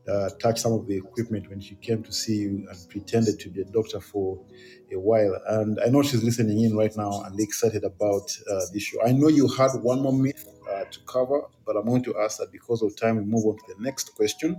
uh, 0.10 0.30
touch 0.42 0.60
some 0.60 0.74
of 0.74 0.88
the 0.88 0.98
equipment 0.98 1.50
when 1.50 1.62
she 1.62 1.76
came 1.76 2.04
to 2.04 2.12
see 2.12 2.36
you 2.38 2.68
and 2.70 2.90
pretended 2.90 3.40
to 3.40 3.50
be 3.50 3.62
a 3.62 3.66
doctor 3.66 4.02
for 4.02 4.44
a 4.92 5.00
while. 5.00 5.40
And 5.48 5.80
I 5.86 5.90
know 5.90 6.02
she's 6.02 6.24
listening 6.24 6.62
in 6.62 6.76
right 6.76 6.96
now 6.98 7.24
and 7.24 7.40
excited 7.40 7.84
about 7.84 8.30
uh, 8.52 8.62
this 8.74 8.84
show. 8.84 9.04
I 9.06 9.12
know 9.12 9.28
you 9.28 9.48
had 9.48 9.72
one 9.82 10.02
more 10.02 10.14
myth 10.14 10.46
uh, 10.70 10.86
to 10.86 11.00
cover, 11.08 11.44
but 11.66 11.78
I'm 11.78 11.86
going 11.86 12.04
to 12.04 12.16
ask 12.20 12.40
that 12.40 12.52
because 12.52 12.82
of 12.82 12.96
time, 12.98 13.18
we 13.18 13.24
move 13.24 13.46
on 13.46 13.58
to 13.58 13.64
the 13.76 13.82
next 13.82 14.16
question. 14.16 14.58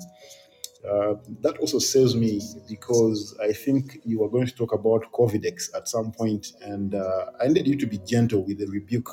Uh, 0.88 1.14
that 1.40 1.56
also 1.58 1.78
saves 1.78 2.14
me 2.14 2.40
because 2.68 3.36
I 3.42 3.52
think 3.52 4.00
you 4.04 4.20
were 4.20 4.28
going 4.28 4.46
to 4.46 4.54
talk 4.54 4.72
about 4.72 5.10
Covidex 5.12 5.74
at 5.74 5.88
some 5.88 6.12
point, 6.12 6.48
and 6.60 6.94
uh, 6.94 7.26
I 7.40 7.48
needed 7.48 7.66
you 7.66 7.76
to 7.76 7.86
be 7.86 7.98
gentle 7.98 8.44
with 8.44 8.58
the 8.58 8.66
rebuke 8.66 9.08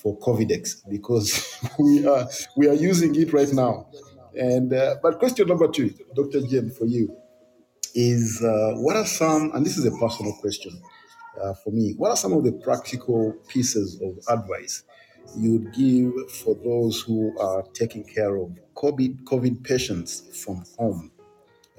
for 0.00 0.16
Covidex 0.20 0.88
because 0.88 1.58
we 1.78 2.06
are 2.06 2.28
we 2.56 2.68
are 2.68 2.74
using 2.74 3.14
it 3.16 3.32
right 3.32 3.52
now. 3.52 3.88
And 4.38 4.72
uh, 4.72 4.96
but 5.02 5.18
question 5.18 5.48
number 5.48 5.66
two, 5.68 5.92
Dr. 6.14 6.40
Jim, 6.46 6.70
for 6.70 6.86
you 6.86 7.16
is 7.94 8.40
uh, 8.44 8.74
what 8.76 8.94
are 8.94 9.06
some, 9.06 9.50
and 9.54 9.66
this 9.66 9.76
is 9.76 9.86
a 9.86 9.90
personal 9.98 10.32
question 10.40 10.80
uh, 11.42 11.54
for 11.54 11.70
me, 11.70 11.94
what 11.96 12.10
are 12.10 12.16
some 12.16 12.32
of 12.32 12.44
the 12.44 12.52
practical 12.52 13.34
pieces 13.48 14.00
of 14.02 14.38
advice 14.38 14.82
you'd 15.36 15.72
give 15.72 16.30
for 16.30 16.54
those 16.54 17.00
who 17.00 17.38
are 17.38 17.62
taking 17.74 18.04
care 18.04 18.36
of 18.36 18.50
COVID, 18.74 19.24
COVID 19.24 19.64
patients 19.64 20.42
from 20.42 20.64
home? 20.78 21.10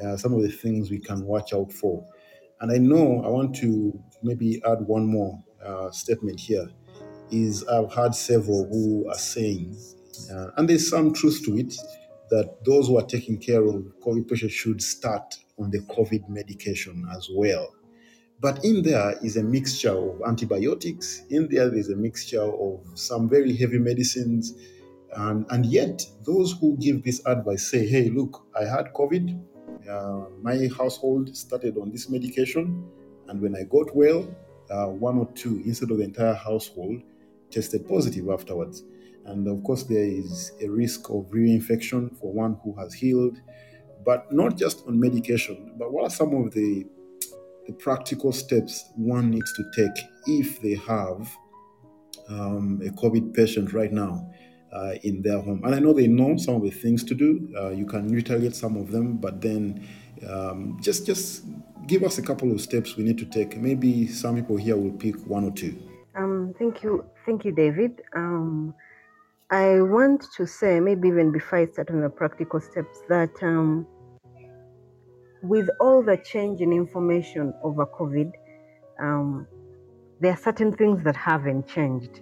Uh, 0.03 0.15
some 0.15 0.33
of 0.33 0.41
the 0.41 0.49
things 0.49 0.89
we 0.89 0.99
can 0.99 1.25
watch 1.25 1.53
out 1.53 1.71
for. 1.73 2.05
And 2.61 2.71
I 2.71 2.77
know 2.77 3.23
I 3.23 3.29
want 3.29 3.55
to 3.57 3.97
maybe 4.23 4.61
add 4.65 4.81
one 4.81 5.05
more 5.05 5.43
uh, 5.65 5.91
statement 5.91 6.39
here. 6.39 6.69
Is 7.31 7.63
I've 7.67 7.93
had 7.93 8.15
several 8.15 8.65
who 8.65 9.07
are 9.07 9.17
saying, 9.17 9.77
uh, 10.33 10.47
and 10.57 10.67
there's 10.67 10.89
some 10.89 11.13
truth 11.13 11.43
to 11.45 11.57
it, 11.57 11.75
that 12.29 12.63
those 12.65 12.87
who 12.87 12.97
are 12.97 13.05
taking 13.05 13.37
care 13.37 13.63
of 13.63 13.75
COVID 14.01 14.27
patients 14.27 14.53
should 14.53 14.81
start 14.81 15.37
on 15.59 15.69
the 15.69 15.79
COVID 15.81 16.27
medication 16.29 17.05
as 17.15 17.29
well. 17.31 17.75
But 18.41 18.63
in 18.63 18.83
there 18.83 19.15
is 19.21 19.35
a 19.35 19.43
mixture 19.43 19.97
of 19.97 20.21
antibiotics. 20.25 21.23
In 21.29 21.49
there, 21.49 21.69
there's 21.69 21.89
a 21.89 21.95
mixture 21.95 22.41
of 22.41 22.79
some 22.95 23.27
very 23.27 23.55
heavy 23.55 23.79
medicines 23.79 24.53
and, 25.13 25.45
and 25.49 25.65
yet, 25.65 26.05
those 26.23 26.53
who 26.59 26.77
give 26.77 27.03
this 27.03 27.25
advice 27.25 27.69
say, 27.69 27.87
hey, 27.87 28.09
look, 28.09 28.45
I 28.59 28.65
had 28.65 28.93
COVID. 28.93 29.41
Uh, 29.89 30.29
my 30.41 30.69
household 30.77 31.35
started 31.35 31.77
on 31.77 31.91
this 31.91 32.09
medication. 32.09 32.85
And 33.27 33.41
when 33.41 33.55
I 33.55 33.63
got 33.63 33.95
well, 33.95 34.27
uh, 34.69 34.85
one 34.85 35.17
or 35.17 35.27
two 35.33 35.61
instead 35.65 35.89
of 35.89 35.97
the 35.97 36.03
entire 36.03 36.35
household 36.35 37.01
tested 37.49 37.87
positive 37.87 38.29
afterwards. 38.29 38.83
And 39.25 39.47
of 39.47 39.63
course, 39.63 39.83
there 39.83 40.03
is 40.03 40.51
a 40.61 40.67
risk 40.67 41.09
of 41.09 41.25
reinfection 41.31 42.15
for 42.17 42.31
one 42.31 42.59
who 42.63 42.75
has 42.79 42.93
healed, 42.93 43.37
but 44.05 44.31
not 44.31 44.57
just 44.57 44.85
on 44.87 44.99
medication. 44.99 45.73
But 45.77 45.91
what 45.91 46.03
are 46.03 46.09
some 46.09 46.35
of 46.35 46.53
the, 46.53 46.85
the 47.69 47.75
practical 47.75 48.31
steps 48.31 48.73
one 48.95 49.29
needs 49.29 49.51
to 49.53 49.63
take 49.75 49.97
if 50.27 50.61
they 50.61 50.75
have 50.75 51.21
um, 52.29 52.81
a 52.85 52.89
COVID 53.01 53.33
patient 53.33 53.73
right 53.73 53.91
now? 53.91 54.29
uh, 54.71 54.93
in 55.03 55.21
their 55.21 55.39
home. 55.39 55.61
And 55.63 55.75
I 55.75 55.79
know 55.79 55.93
they 55.93 56.07
know 56.07 56.37
some 56.37 56.55
of 56.55 56.63
the 56.63 56.69
things 56.69 57.03
to 57.05 57.15
do. 57.15 57.49
Uh, 57.57 57.69
you 57.69 57.85
can 57.85 58.07
retaliate 58.07 58.55
some 58.55 58.77
of 58.77 58.91
them, 58.91 59.17
but 59.17 59.41
then 59.41 59.87
um, 60.29 60.77
just 60.81 61.05
just 61.05 61.43
give 61.87 62.03
us 62.03 62.17
a 62.17 62.21
couple 62.21 62.51
of 62.51 62.61
steps 62.61 62.95
we 62.95 63.03
need 63.03 63.17
to 63.17 63.25
take. 63.25 63.57
Maybe 63.57 64.07
some 64.07 64.35
people 64.35 64.57
here 64.57 64.77
will 64.77 64.91
pick 64.91 65.15
one 65.27 65.45
or 65.45 65.51
two. 65.51 65.77
Um, 66.15 66.53
thank 66.59 66.83
you, 66.83 67.05
thank 67.25 67.45
you, 67.45 67.51
David. 67.51 68.01
Um, 68.15 68.73
I 69.51 69.81
want 69.81 70.27
to 70.37 70.45
say, 70.45 70.79
maybe 70.79 71.07
even 71.07 71.31
before 71.31 71.59
I 71.59 71.65
start 71.65 71.89
on 71.89 72.01
the 72.01 72.09
practical 72.09 72.59
steps, 72.59 73.01
that 73.09 73.31
um, 73.41 73.87
with 75.41 75.69
all 75.79 76.03
the 76.03 76.17
change 76.17 76.61
in 76.61 76.71
information 76.71 77.53
over 77.63 77.85
COVID, 77.85 78.31
um, 78.99 79.47
there 80.19 80.33
are 80.33 80.37
certain 80.37 80.73
things 80.73 81.03
that 81.03 81.15
haven't 81.15 81.67
changed. 81.67 82.21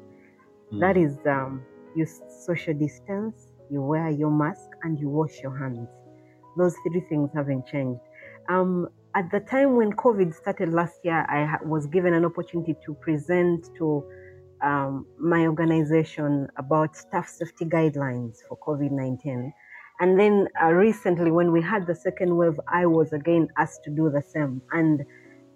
Mm. 0.71 0.79
That 0.79 0.97
is 0.97 1.17
um, 1.25 1.63
you 1.95 2.05
social 2.45 2.73
distance, 2.73 3.47
you 3.69 3.81
wear 3.81 4.09
your 4.09 4.31
mask, 4.31 4.69
and 4.83 4.99
you 4.99 5.09
wash 5.09 5.39
your 5.41 5.57
hands. 5.57 5.87
Those 6.57 6.75
three 6.87 7.01
things 7.09 7.29
haven't 7.33 7.65
changed. 7.67 8.01
Um, 8.49 8.87
at 9.15 9.31
the 9.31 9.39
time 9.39 9.75
when 9.75 9.93
COVID 9.93 10.33
started 10.33 10.73
last 10.73 10.99
year, 11.03 11.25
I 11.27 11.57
was 11.63 11.87
given 11.87 12.13
an 12.13 12.23
opportunity 12.23 12.75
to 12.85 12.93
present 12.93 13.67
to 13.77 14.03
um, 14.61 15.05
my 15.19 15.47
organization 15.47 16.47
about 16.57 16.95
staff 16.95 17.27
safety 17.27 17.65
guidelines 17.65 18.37
for 18.47 18.57
COVID 18.57 18.91
19. 18.91 19.53
And 19.99 20.19
then 20.19 20.47
uh, 20.63 20.67
recently, 20.73 21.31
when 21.31 21.51
we 21.51 21.61
had 21.61 21.87
the 21.87 21.95
second 21.95 22.35
wave, 22.35 22.59
I 22.67 22.85
was 22.85 23.13
again 23.13 23.47
asked 23.57 23.83
to 23.85 23.89
do 23.89 24.09
the 24.09 24.21
same. 24.21 24.61
And 24.71 25.03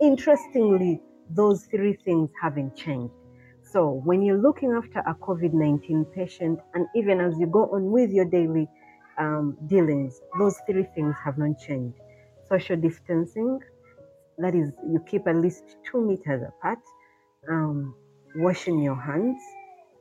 interestingly, 0.02 1.02
those 1.30 1.66
three 1.66 1.94
things 1.94 2.32
haven't 2.42 2.76
changed. 2.76 3.14
So 3.62 4.02
when 4.04 4.22
you're 4.22 4.42
looking 4.42 4.72
after 4.72 5.00
a 5.00 5.14
COVID 5.16 5.54
19 5.54 6.06
patient, 6.06 6.60
and 6.74 6.88
even 6.96 7.22
as 7.22 7.40
you 7.40 7.48
go 7.48 7.70
on 7.72 7.92
with 7.92 8.12
your 8.12 8.26
daily 8.26 8.68
um, 9.18 9.58
dealings, 9.68 10.20
those 10.40 10.58
three 10.68 10.88
things 10.96 11.16
have 11.24 11.38
not 11.38 11.60
changed. 11.60 11.98
Social 12.50 12.76
distancing, 12.76 13.60
that 14.40 14.56
is, 14.56 14.74
you 14.90 15.00
keep 15.08 15.28
at 15.28 15.36
least 15.36 15.78
two 15.90 16.02
meters 16.02 16.42
apart, 16.48 16.80
um, 17.50 17.96
washing 18.36 18.80
your 18.80 19.00
hands, 19.00 19.38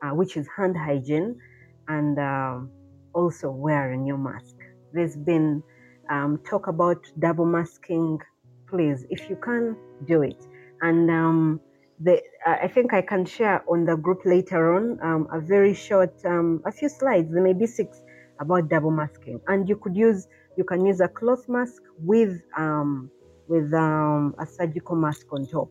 uh, 0.01 0.09
which 0.09 0.35
is 0.35 0.47
hand 0.57 0.75
hygiene, 0.75 1.39
and 1.87 2.19
um, 2.19 2.71
also 3.13 3.49
wearing 3.49 4.05
your 4.05 4.17
mask. 4.17 4.55
There's 4.93 5.15
been 5.15 5.63
um, 6.09 6.39
talk 6.49 6.67
about 6.67 7.05
double 7.19 7.45
masking. 7.45 8.19
Please, 8.67 9.05
if 9.09 9.29
you 9.29 9.35
can, 9.35 9.75
do 10.05 10.21
it. 10.21 10.47
And 10.81 11.09
um, 11.11 11.61
the, 11.99 12.21
uh, 12.45 12.57
I 12.63 12.67
think 12.67 12.93
I 12.93 13.01
can 13.01 13.25
share 13.25 13.63
on 13.69 13.85
the 13.85 13.95
group 13.95 14.21
later 14.25 14.75
on 14.75 14.99
um, 15.01 15.27
a 15.31 15.39
very 15.39 15.73
short, 15.73 16.13
um, 16.25 16.61
a 16.65 16.71
few 16.71 16.89
slides. 16.89 17.31
There 17.31 17.43
may 17.43 17.53
be 17.53 17.67
six 17.67 18.01
about 18.39 18.69
double 18.69 18.91
masking, 18.91 19.39
and 19.47 19.69
you 19.69 19.75
could 19.75 19.95
use, 19.95 20.27
you 20.57 20.63
can 20.63 20.85
use 20.85 20.99
a 20.99 21.07
cloth 21.07 21.47
mask 21.47 21.81
with 21.99 22.41
um, 22.57 23.11
with 23.47 23.73
um, 23.73 24.33
a 24.39 24.45
surgical 24.45 24.95
mask 24.95 25.27
on 25.31 25.45
top. 25.45 25.69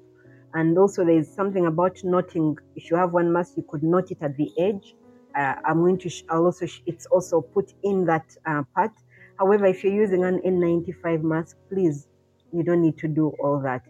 And 0.53 0.77
also, 0.77 1.05
there 1.05 1.19
is 1.19 1.33
something 1.33 1.67
about 1.67 1.99
knotting. 2.05 2.57
If 2.77 2.91
you 2.91 2.97
have 2.97 3.13
one 3.13 3.33
mask, 3.33 3.55
you 3.57 3.65
could 3.69 3.83
knot 3.83 4.11
it 4.11 4.19
at 4.21 4.37
the 4.37 4.51
edge 4.59 4.95
uh, 5.37 5.55
I'm 5.65 5.81
going 5.81 5.99
to, 5.99 6.09
sh- 6.09 6.25
I'll 6.29 6.45
also, 6.45 6.67
sh- 6.67 6.83
it's 6.87 7.07
also 7.07 7.41
put 7.41 7.73
in 7.83 8.05
that 8.07 8.37
uh, 8.47 8.63
part. 8.75 8.93
However, 9.39 9.67
if 9.67 9.83
you're 9.83 9.95
using 9.95 10.25
an 10.25 10.41
N95 10.45 11.23
mask, 11.23 11.57
please, 11.69 12.09
you 12.53 12.63
don't 12.63 12.83
need 12.83 12.99
to 12.99 13.09
do 13.09 13.33
all 13.43 13.61
that. 13.63 13.83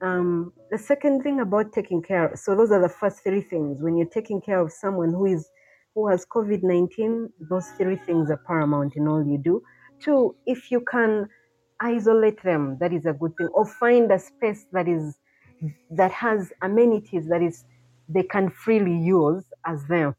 Um, 0.00 0.52
the 0.70 0.78
second 0.78 1.22
thing 1.22 1.40
about 1.40 1.72
taking 1.72 2.02
care, 2.02 2.32
so 2.36 2.54
those 2.54 2.70
are 2.70 2.80
the 2.80 2.88
first 2.88 3.22
three 3.22 3.40
things. 3.40 3.80
When 3.80 3.96
you're 3.96 4.08
taking 4.08 4.40
care 4.40 4.60
of 4.60 4.70
someone 4.70 5.10
who 5.10 5.26
is 5.26 5.48
who 5.94 6.08
has 6.08 6.26
COVID-19, 6.26 7.28
those 7.48 7.68
three 7.78 7.96
things 7.96 8.30
are 8.30 8.40
paramount 8.46 8.96
in 8.96 9.06
all 9.06 9.24
you 9.24 9.38
do. 9.38 9.62
Two, 10.00 10.34
if 10.44 10.70
you 10.72 10.80
can 10.80 11.28
isolate 11.80 12.42
them, 12.42 12.76
that 12.80 12.92
is 12.92 13.06
a 13.06 13.12
good 13.12 13.36
thing, 13.36 13.46
or 13.54 13.64
find 13.64 14.10
a 14.10 14.18
space 14.18 14.66
that 14.72 14.88
is 14.88 15.16
that 15.90 16.12
has 16.12 16.52
amenities 16.62 17.28
that 17.28 17.42
is 17.42 17.64
they 18.08 18.22
can 18.22 18.50
freely 18.50 18.98
use 18.98 19.44
as 19.64 19.86
them 19.86 20.14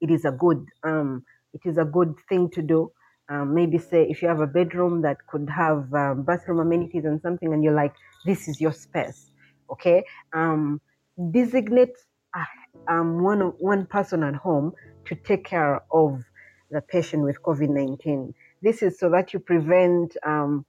it 0.00 0.10
is 0.10 0.24
a 0.24 0.32
good 0.32 0.66
um, 0.84 1.24
it 1.52 1.62
is 1.64 1.78
a 1.78 1.84
good 1.84 2.14
thing 2.28 2.50
to 2.50 2.62
do. 2.62 2.90
Um, 3.28 3.54
maybe 3.54 3.78
say 3.78 4.06
if 4.08 4.22
you 4.22 4.28
have 4.28 4.40
a 4.40 4.46
bedroom 4.46 5.02
that 5.02 5.18
could 5.28 5.48
have 5.50 5.92
um, 5.94 6.24
bathroom 6.24 6.58
amenities 6.60 7.04
and 7.04 7.20
something, 7.20 7.52
and 7.52 7.62
you're 7.62 7.74
like, 7.74 7.94
this 8.26 8.48
is 8.48 8.60
your 8.60 8.72
space, 8.72 9.30
okay? 9.70 10.04
Um, 10.32 10.80
designate 11.32 11.96
uh, 12.36 12.44
um, 12.92 13.22
one 13.22 13.40
one 13.58 13.86
person 13.86 14.22
at 14.22 14.34
home 14.34 14.72
to 15.06 15.14
take 15.14 15.44
care 15.44 15.82
of 15.92 16.22
the 16.70 16.80
patient 16.80 17.22
with 17.22 17.42
COVID 17.42 17.70
nineteen. 17.70 18.34
This 18.62 18.82
is 18.82 18.98
so 18.98 19.10
that 19.10 19.32
you 19.32 19.40
prevent. 19.40 20.16
Um, 20.26 20.66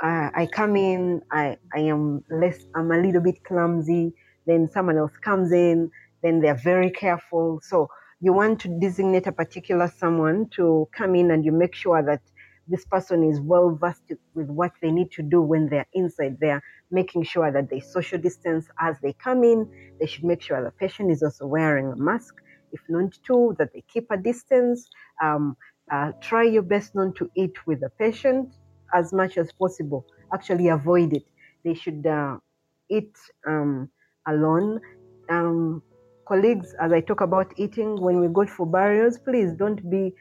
I, 0.00 0.30
I 0.34 0.46
come 0.46 0.76
in, 0.76 1.22
I, 1.32 1.56
I 1.74 1.80
am 1.80 2.22
less, 2.30 2.56
I'm 2.76 2.92
a 2.92 2.98
little 2.98 3.20
bit 3.20 3.42
clumsy. 3.44 4.14
Then 4.46 4.68
someone 4.72 4.96
else 4.96 5.16
comes 5.24 5.50
in, 5.52 5.90
then 6.22 6.40
they're 6.40 6.60
very 6.62 6.90
careful. 6.90 7.60
So 7.62 7.88
you 8.20 8.32
want 8.32 8.60
to 8.60 8.68
designate 8.80 9.26
a 9.26 9.32
particular 9.32 9.88
someone 9.88 10.48
to 10.50 10.88
come 10.92 11.14
in 11.14 11.30
and 11.30 11.44
you 11.44 11.52
make 11.52 11.74
sure 11.74 12.02
that 12.02 12.20
this 12.66 12.84
person 12.84 13.22
is 13.24 13.40
well 13.40 13.70
versed 13.80 14.12
with 14.34 14.48
what 14.48 14.72
they 14.82 14.90
need 14.90 15.10
to 15.12 15.22
do 15.22 15.40
when 15.40 15.68
they're 15.68 15.86
inside 15.94 16.36
there, 16.40 16.62
making 16.90 17.22
sure 17.22 17.50
that 17.50 17.70
they 17.70 17.80
social 17.80 18.18
distance 18.18 18.66
as 18.80 18.96
they 19.00 19.12
come 19.14 19.42
in. 19.42 19.66
They 20.00 20.06
should 20.06 20.24
make 20.24 20.42
sure 20.42 20.62
the 20.62 20.70
patient 20.70 21.10
is 21.10 21.22
also 21.22 21.46
wearing 21.46 21.92
a 21.92 21.96
mask. 21.96 22.34
If 22.72 22.80
not 22.88 23.12
to, 23.26 23.56
that 23.58 23.72
they 23.72 23.82
keep 23.88 24.10
a 24.10 24.18
distance. 24.18 24.86
Um, 25.22 25.56
uh, 25.90 26.12
try 26.20 26.42
your 26.42 26.62
best 26.62 26.94
not 26.94 27.14
to 27.16 27.30
eat 27.34 27.66
with 27.66 27.80
the 27.80 27.88
patient 27.98 28.54
as 28.92 29.12
much 29.14 29.38
as 29.38 29.50
possible. 29.52 30.04
Actually, 30.34 30.68
avoid 30.68 31.14
it. 31.14 31.24
They 31.64 31.72
should 31.72 32.06
uh, 32.06 32.36
eat 32.90 33.16
um, 33.46 33.88
alone. 34.26 34.80
Um, 35.30 35.82
colleagues, 36.28 36.74
as 36.80 36.92
I 36.92 37.00
talk 37.00 37.22
about 37.22 37.52
eating, 37.56 38.00
when 38.00 38.20
we 38.20 38.28
go 38.28 38.46
for 38.46 38.66
barriers, 38.66 39.18
please 39.18 39.54
don't 39.54 39.90
be 39.90 40.12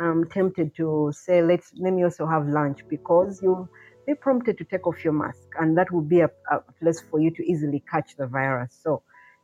um, 0.00 0.24
tempted 0.30 0.74
to 0.76 1.12
say, 1.12 1.42
let's 1.42 1.72
let 1.76 1.92
me 1.92 2.04
also 2.04 2.26
have 2.26 2.46
lunch 2.46 2.80
because 2.88 3.40
you'll 3.42 3.68
be 4.06 4.14
prompted 4.14 4.56
to 4.58 4.64
take 4.64 4.86
off 4.86 5.02
your 5.02 5.12
mask, 5.12 5.42
and 5.58 5.76
that 5.76 5.90
will 5.90 6.08
be 6.16 6.20
a, 6.20 6.30
a 6.52 6.60
place 6.80 7.00
for 7.10 7.18
you 7.20 7.30
to 7.32 7.42
easily 7.42 7.82
catch 7.90 8.16
the 8.16 8.26
virus. 8.26 8.78
So 8.82 9.02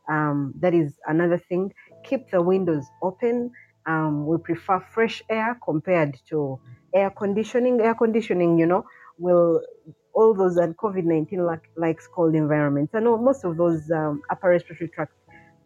um, 0.09 0.53
that 0.61 0.73
is 0.73 0.97
another 1.05 1.37
thing. 1.49 1.73
Keep 2.05 2.31
the 2.31 2.41
windows 2.41 2.85
open. 3.01 3.51
Um, 3.85 4.25
we 4.25 4.37
prefer 4.37 4.79
fresh 4.79 5.21
air 5.29 5.59
compared 5.63 6.17
to 6.29 6.59
air 6.95 7.09
conditioning. 7.09 7.81
Air 7.81 7.95
conditioning, 7.95 8.57
you 8.57 8.65
know, 8.65 8.85
will 9.17 9.61
all 10.13 10.33
those 10.33 10.57
and 10.57 10.77
COVID 10.77 11.03
19 11.03 11.45
like, 11.45 11.69
likes 11.75 12.07
cold 12.07 12.35
environments. 12.35 12.93
I 12.95 12.99
know 12.99 13.17
most 13.17 13.43
of 13.43 13.57
those 13.57 13.89
um, 13.91 14.21
upper 14.29 14.49
respiratory 14.49 14.89
tract 14.89 15.11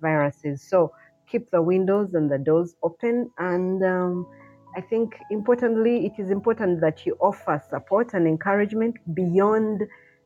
viruses. 0.01 0.61
So 0.61 0.91
keep 1.29 1.49
the 1.51 1.61
windows 1.61 2.13
and 2.13 2.31
the 2.31 2.37
doors 2.37 2.75
open. 2.83 3.31
And 3.37 3.83
um, 3.83 4.27
I 4.75 4.81
think 4.81 5.17
importantly, 5.31 6.05
it 6.05 6.21
is 6.21 6.29
important 6.29 6.81
that 6.81 7.05
you 7.05 7.17
offer 7.19 7.61
support 7.69 8.13
and 8.13 8.27
encouragement 8.27 8.95
beyond 9.13 9.83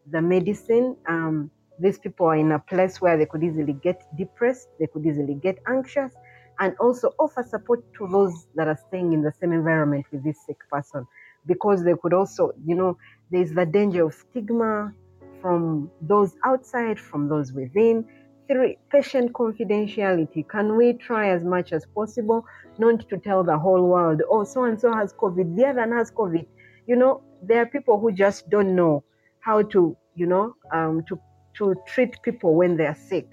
the 0.10 0.22
medicine. 0.22 0.96
Um, 1.08 1.52
these 1.80 1.98
people 1.98 2.28
are 2.28 2.36
in 2.36 2.52
a 2.52 2.60
place 2.60 3.02
where 3.02 3.18
they 3.18 3.26
could 3.26 3.44
easily 3.44 3.74
get 3.74 4.04
depressed, 4.18 4.68
they 4.80 4.88
could 4.88 5.06
easily 5.06 5.36
get 5.36 5.58
anxious, 5.68 6.14
and 6.60 6.76
also 6.80 7.14
offer 7.18 7.44
support 7.44 7.84
to 7.98 8.08
those 8.08 8.48
that 8.56 8.68
are 8.68 8.78
staying 8.88 9.14
in 9.14 9.22
the 9.24 9.32
same 9.40 9.52
environment 9.52 10.06
with 10.12 10.24
this 10.24 10.38
sick 10.46 10.58
person 10.70 11.08
because 11.48 11.84
they 11.84 11.94
could 12.02 12.14
also, 12.14 12.52
you 12.66 12.76
know, 12.76 12.98
there's 13.32 13.52
the 13.52 13.66
danger 13.66 14.06
of 14.06 14.14
stigma 14.14 14.94
from 15.42 15.90
those 16.02 16.36
outside, 16.46 17.00
from 17.00 17.28
those 17.28 17.52
within 17.52 18.06
three, 18.48 18.78
patient 18.92 19.34
confidentiality. 19.34 20.48
Can 20.48 20.76
we 20.76 20.94
try 20.94 21.30
as 21.30 21.44
much 21.44 21.72
as 21.74 21.86
possible 21.86 22.46
not 22.78 23.08
to 23.10 23.18
tell 23.18 23.44
the 23.44 23.58
whole 23.58 23.88
world, 23.88 24.22
oh, 24.30 24.44
so 24.44 24.64
and 24.64 24.80
so 24.80 24.94
has 24.94 25.14
COVID, 25.14 25.56
the 25.56 25.66
other 25.66 25.96
has 25.96 26.12
COVID? 26.12 26.46
You 26.88 26.96
know, 26.96 27.22
there 27.42 27.62
are 27.62 27.66
people 27.66 28.00
who 28.00 28.12
just 28.12 28.50
don't 28.50 28.76
know 28.76 29.04
how 29.40 29.62
to, 29.64 29.96
you 30.16 30.26
know, 30.26 30.56
um, 30.72 31.04
to 31.08 31.20
to 31.58 31.76
treat 31.86 32.22
people 32.24 32.56
when 32.56 32.78
they 32.78 32.86
are 32.86 32.96
sick. 32.96 33.28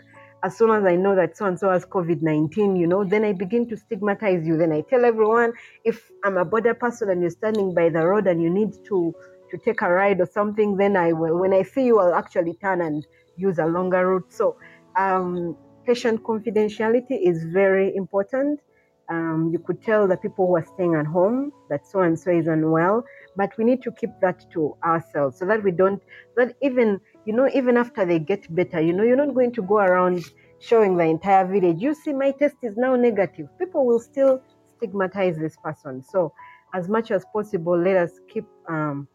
As 0.45 0.57
soon 0.57 0.71
as 0.71 0.85
I 0.85 0.97
know 0.97 1.15
that 1.17 1.37
so 1.37 1.47
and 1.47 1.59
so 1.59 1.71
has 1.71 1.85
COVID 1.85 2.23
19, 2.23 2.77
you 2.77 2.87
know, 2.87 3.05
then 3.05 3.25
I 3.25 3.33
begin 3.33 3.69
to 3.69 3.77
stigmatize 3.77 4.47
you. 4.47 4.57
Then 4.57 4.73
I 4.73 4.83
tell 4.83 5.05
everyone 5.05 5.53
if 5.85 6.11
I'm 6.25 6.37
a 6.37 6.45
boda 6.45 6.79
person 6.79 7.11
and 7.11 7.21
you're 7.21 7.31
standing 7.31 7.75
by 7.75 7.89
the 7.89 8.07
road 8.07 8.27
and 8.27 8.43
you 8.43 8.51
need 8.51 8.73
to 8.87 9.15
to 9.51 9.59
take 9.59 9.83
a 9.83 9.91
ride 9.91 10.21
or 10.21 10.27
something, 10.27 10.77
then 10.77 10.97
I 10.97 11.13
will, 11.13 11.39
when 11.39 11.53
I 11.53 11.63
see 11.63 11.85
you, 11.85 11.99
I'll 11.99 12.15
actually 12.15 12.55
turn 12.55 12.81
and 12.83 13.07
use 13.37 13.59
a 13.59 13.67
longer 13.67 14.07
route. 14.07 14.33
So 14.33 14.57
um, 14.99 15.57
patient 15.87 16.23
confidentiality 16.23 17.17
is 17.23 17.45
very 17.45 17.95
important. 17.97 18.61
Um, 19.09 19.49
you 19.53 19.59
could 19.59 19.83
tell 19.83 20.07
the 20.07 20.19
people 20.19 20.47
who 20.47 20.57
are 20.57 20.67
staying 20.75 20.95
at 20.95 21.07
home 21.07 21.51
that 21.71 21.87
so 21.87 22.01
and 22.01 22.19
so 22.19 22.31
is 22.31 22.47
unwell, 22.47 23.05
but 23.37 23.57
we 23.57 23.65
need 23.65 23.81
to 23.83 23.93
keep 23.93 24.11
that 24.21 24.45
to 24.53 24.77
ourselves 24.85 25.39
so 25.39 25.47
that 25.47 25.63
we 25.63 25.71
don't, 25.71 26.03
that 26.37 26.55
even, 26.63 27.01
you 27.25 27.33
know, 27.33 27.49
even 27.55 27.79
after 27.79 28.05
they 28.05 28.19
get 28.19 28.55
better, 28.55 28.83
you 28.83 28.93
know, 28.93 29.05
you're 29.05 29.17
not 29.17 29.35
going 29.35 29.53
to 29.53 29.63
go 29.63 29.79
around 29.79 30.23
showing 30.61 30.97
the 30.97 31.05
entire 31.05 31.47
village, 31.47 31.81
you 31.81 31.95
see, 31.95 32.13
my 32.13 32.33
test 32.33 32.57
is 32.63 32.77
now 32.77 32.97
negative. 32.97 33.47
People 33.59 33.87
will 33.87 34.01
still 34.01 34.43
stigmatize 34.77 35.39
this 35.39 35.57
person. 35.57 36.03
So, 36.03 36.33
as 36.75 36.89
much 36.89 37.11
as 37.11 37.25
possible, 37.33 37.79
let 37.79 37.97
us 37.97 38.11
keep 38.29 38.45
um, 38.69 39.09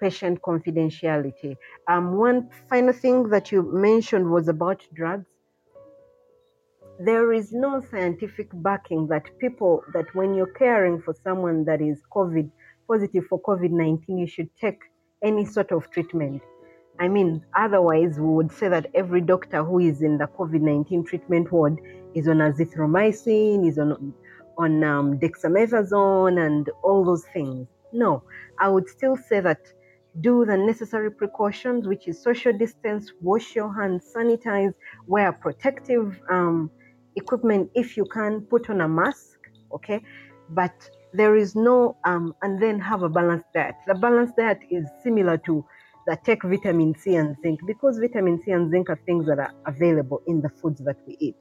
patient 0.00 0.40
confidentiality. 0.42 1.56
Um, 1.88 2.16
one 2.16 2.48
final 2.68 2.92
thing 2.92 3.28
that 3.30 3.52
you 3.52 3.62
mentioned 3.62 4.30
was 4.30 4.48
about 4.48 4.82
drugs. 4.94 5.26
There 6.98 7.32
is 7.32 7.52
no 7.52 7.82
scientific 7.90 8.48
backing 8.54 9.06
that 9.08 9.24
people, 9.38 9.82
that 9.92 10.06
when 10.14 10.34
you're 10.34 10.54
caring 10.58 11.02
for 11.02 11.14
someone 11.22 11.64
that 11.66 11.82
is 11.82 12.00
COVID 12.14 12.50
positive 12.88 13.26
for 13.26 13.40
COVID 13.42 13.70
19, 13.70 14.18
you 14.18 14.26
should 14.26 14.48
take 14.56 14.80
any 15.22 15.44
sort 15.44 15.72
of 15.72 15.90
treatment. 15.90 16.42
I 16.98 17.08
mean, 17.08 17.44
otherwise, 17.54 18.18
we 18.18 18.26
would 18.26 18.52
say 18.52 18.68
that 18.68 18.86
every 18.94 19.20
doctor 19.20 19.62
who 19.62 19.80
is 19.80 20.02
in 20.02 20.18
the 20.18 20.26
COVID 20.26 20.60
19 20.60 21.04
treatment 21.04 21.52
ward 21.52 21.78
is 22.14 22.28
on 22.28 22.38
azithromycin, 22.38 23.68
is 23.68 23.78
on, 23.78 24.14
on 24.56 24.82
um, 24.82 25.18
dexamethasone, 25.18 26.40
and 26.44 26.70
all 26.82 27.04
those 27.04 27.24
things. 27.34 27.68
No, 27.92 28.22
I 28.58 28.68
would 28.68 28.88
still 28.88 29.16
say 29.16 29.40
that 29.40 29.60
do 30.20 30.44
the 30.44 30.56
necessary 30.56 31.10
precautions, 31.10 31.86
which 31.86 32.08
is 32.08 32.22
social 32.22 32.52
distance, 32.52 33.12
wash 33.20 33.54
your 33.54 33.72
hands, 33.74 34.12
sanitize, 34.14 34.72
wear 35.06 35.32
protective 35.32 36.18
um, 36.30 36.70
equipment 37.16 37.70
if 37.74 37.96
you 37.96 38.04
can, 38.04 38.40
put 38.42 38.70
on 38.70 38.80
a 38.80 38.88
mask, 38.88 39.38
okay? 39.72 40.00
But 40.50 40.72
there 41.12 41.36
is 41.36 41.54
no, 41.54 41.96
um, 42.04 42.34
and 42.42 42.62
then 42.62 42.78
have 42.80 43.02
a 43.02 43.08
balanced 43.08 43.52
diet. 43.54 43.74
The 43.86 43.94
balanced 43.94 44.36
diet 44.36 44.60
is 44.70 44.86
similar 45.02 45.38
to 45.38 45.64
the 46.06 46.16
take 46.24 46.44
vitamin 46.44 46.94
C 46.94 47.16
and 47.16 47.36
zinc 47.42 47.60
because 47.66 47.98
vitamin 47.98 48.40
C 48.44 48.52
and 48.52 48.70
zinc 48.70 48.88
are 48.90 49.00
things 49.06 49.26
that 49.26 49.38
are 49.38 49.52
available 49.66 50.22
in 50.26 50.40
the 50.40 50.48
foods 50.48 50.80
that 50.84 50.96
we 51.06 51.16
eat. 51.18 51.36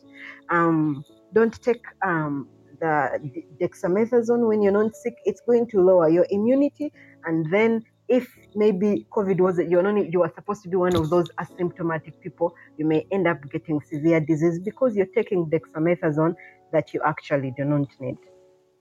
Um, 0.50 1.04
don't 1.34 1.62
take 1.62 1.84
um, 2.04 2.50
the 2.80 3.20
dexamethasone 3.62 4.48
when 4.48 4.62
you're 4.62 4.72
not 4.72 4.96
sick. 4.96 5.16
It's 5.26 5.42
going 5.42 5.68
to 5.68 5.82
lower 5.82 6.10
your 6.10 6.26
immunity, 6.30 6.92
and 7.26 7.46
then 7.54 7.84
if 8.08 8.28
maybe 8.56 9.06
COVID 9.12 9.40
was 9.40 9.60
you're 9.60 9.84
not 9.84 10.12
you 10.12 10.22
are 10.24 10.32
supposed 10.36 10.64
to 10.64 10.70
be 10.70 10.76
one 10.76 10.96
of 10.96 11.10
those 11.10 11.28
asymptomatic 11.40 12.20
people, 12.22 12.54
you 12.78 12.86
may 12.86 13.06
end 13.12 13.28
up 13.28 13.38
getting 13.52 13.82
severe 13.82 14.20
disease 14.20 14.60
because 14.60 14.96
you're 14.96 15.14
taking 15.16 15.46
dexamethasone 15.48 16.36
that 16.72 16.94
you 16.94 17.02
actually 17.06 17.54
do 17.58 17.66
not 17.66 17.88
need. 18.00 18.18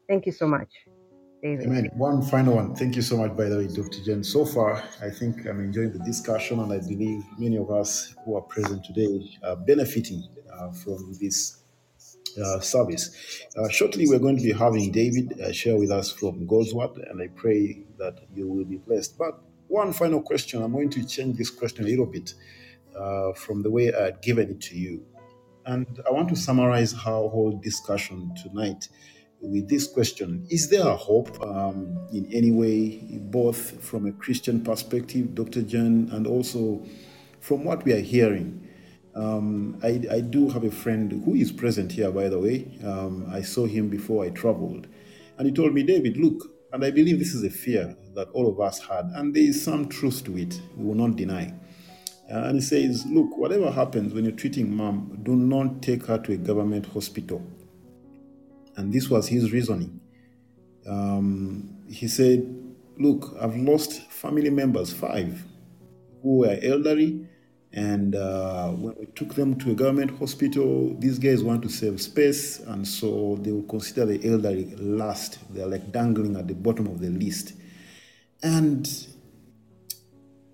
Thank 0.09 0.27
you 0.27 0.33
so 0.33 0.47
much. 0.47 0.69
David. 1.43 1.67
Amen. 1.67 1.91
One 1.95 2.23
final 2.23 2.57
one. 2.57 2.75
Thank 2.75 2.97
you 2.97 3.03
so 3.03 3.19
much, 3.19 3.37
by 3.37 3.51
the 3.51 3.59
way, 3.59 3.67
Dr. 3.67 4.03
Jen. 4.03 4.25
So 4.25 4.47
far, 4.47 4.83
I 5.03 5.11
think 5.11 5.47
I'm 5.47 5.61
enjoying 5.61 5.93
the 5.93 5.99
discussion, 5.99 6.59
and 6.61 6.73
I 6.73 6.79
believe 6.79 7.23
many 7.39 7.57
of 7.57 7.71
us 7.71 8.15
who 8.25 8.37
are 8.37 8.41
present 8.43 8.83
today 8.83 9.31
are 9.47 9.57
benefiting 9.57 10.27
uh, 10.51 10.73
from 10.73 11.13
this 11.21 11.64
uh, 12.39 12.61
service. 12.61 13.11
Uh, 13.57 13.69
shortly, 13.69 14.07
we're 14.07 14.19
going 14.19 14.37
to 14.37 14.43
be 14.43 14.53
having 14.53 14.91
David 14.91 15.41
uh, 15.41 15.53
share 15.53 15.77
with 15.77 15.91
us 15.91 16.11
from 16.11 16.47
God's 16.47 16.73
Word, 16.75 16.97
and 17.11 17.21
I 17.21 17.29
pray 17.29 17.85
that 17.99 18.21
you 18.35 18.49
will 18.49 18.65
be 18.65 18.77
blessed. 18.77 19.19
But 19.19 19.41
one 19.69 19.93
final 19.93 20.23
question 20.23 20.63
I'm 20.63 20.73
going 20.73 20.91
to 20.91 21.07
change 21.07 21.37
this 21.37 21.51
question 21.51 21.85
a 21.85 21.89
little 21.89 22.07
bit 22.07 22.35
uh, 22.99 23.33
from 23.33 23.63
the 23.63 23.71
way 23.71 23.95
I 23.95 24.05
had 24.05 24.23
given 24.23 24.51
it 24.51 24.61
to 24.63 24.79
you. 24.79 25.05
And 25.67 25.87
I 26.07 26.13
want 26.13 26.29
to 26.29 26.37
summarize 26.37 26.95
our 26.95 27.29
whole 27.29 27.59
discussion 27.63 28.35
tonight 28.43 28.89
with 29.41 29.69
this 29.69 29.87
question 29.87 30.47
Is 30.51 30.69
there 30.69 30.87
a 30.87 30.97
hope 30.97 31.41
um, 31.43 32.07
in 32.13 32.27
any 32.33 32.51
way, 32.51 32.99
both 33.21 33.83
from 33.83 34.07
a 34.07 34.13
Christian 34.13 34.61
perspective, 34.63 35.35
Dr. 35.35 35.63
John, 35.63 36.09
and 36.13 36.27
also 36.27 36.85
from 37.41 37.65
what 37.65 37.85
we 37.85 37.93
are 37.93 38.01
hearing? 38.01 38.64
Um, 39.15 39.79
I, 39.83 40.01
I, 40.11 40.21
do 40.21 40.49
have 40.49 40.65
a 40.65 40.71
friend 40.73 41.23
who 41.25 41.35
is 41.35 41.53
present 41.53 41.93
here, 41.93 42.11
by 42.11 42.29
the 42.29 42.39
way. 42.39 42.67
Um, 42.85 43.27
I 43.31 43.43
saw 43.43 43.65
him 43.65 43.89
before 43.89 44.25
I 44.25 44.31
traveled. 44.31 44.89
And 45.39 45.47
he 45.47 45.55
told 45.55 45.73
me, 45.73 45.85
David, 45.85 46.17
look, 46.17 46.51
and 46.73 46.85
I 46.85 46.91
believe 46.91 47.21
this 47.21 47.33
is 47.33 47.45
a 47.45 47.51
fear 47.51 47.97
that 48.15 48.29
all 48.33 48.49
of 48.49 48.61
us 48.61 48.81
had, 48.81 49.07
and 49.15 49.33
there 49.33 49.45
is 49.45 49.63
some 49.63 49.89
truth 49.89 50.25
to 50.25 50.37
it, 50.37 50.61
we 50.77 50.85
will 50.85 50.97
not 50.97 51.15
deny. 51.15 51.55
Uh, 52.29 52.39
and 52.39 52.57
he 52.57 52.61
says, 52.61 53.07
look, 53.07 53.37
whatever 53.37 53.71
happens 53.71 54.13
when 54.13 54.25
you're 54.25 54.33
treating 54.33 54.75
mom, 54.75 55.21
do 55.23 55.37
not 55.37 55.81
take 55.81 56.07
her 56.07 56.19
to 56.19 56.33
a 56.33 56.37
government 56.37 56.87
hospital 56.87 57.41
and 58.77 58.93
this 58.93 59.09
was 59.09 59.29
his 59.29 59.53
reasoning. 59.53 60.01
Um, 60.87 61.77
he 61.89 62.09
said, 62.09 62.61
Look, 62.99 63.37
I've 63.41 63.57
lost 63.57 64.03
family 64.11 64.51
members, 64.51 64.93
five, 64.93 65.45
who 66.23 66.39
were 66.39 66.59
elderly. 66.63 67.27
And 67.75 68.15
uh, 68.15 68.71
when 68.71 68.95
we 68.99 69.07
took 69.07 69.35
them 69.35 69.59
to 69.59 69.73
a 69.73 69.75
government 69.75 70.19
hospital, 70.19 70.97
these 70.99 71.19
guys 71.19 71.43
want 71.43 71.63
to 71.63 71.69
save 71.69 72.01
space. 72.01 72.61
And 72.61 72.87
so 72.87 73.37
they 73.43 73.51
will 73.51 73.65
consider 73.65 74.07
the 74.07 74.31
elderly 74.31 74.75
last. 74.77 75.39
They're 75.53 75.67
like 75.67 75.91
dangling 75.93 76.37
at 76.37 76.49
the 76.49 76.55
bottom 76.55 76.87
of 76.87 77.01
the 77.01 77.11
list. 77.11 77.55
And 78.43 78.89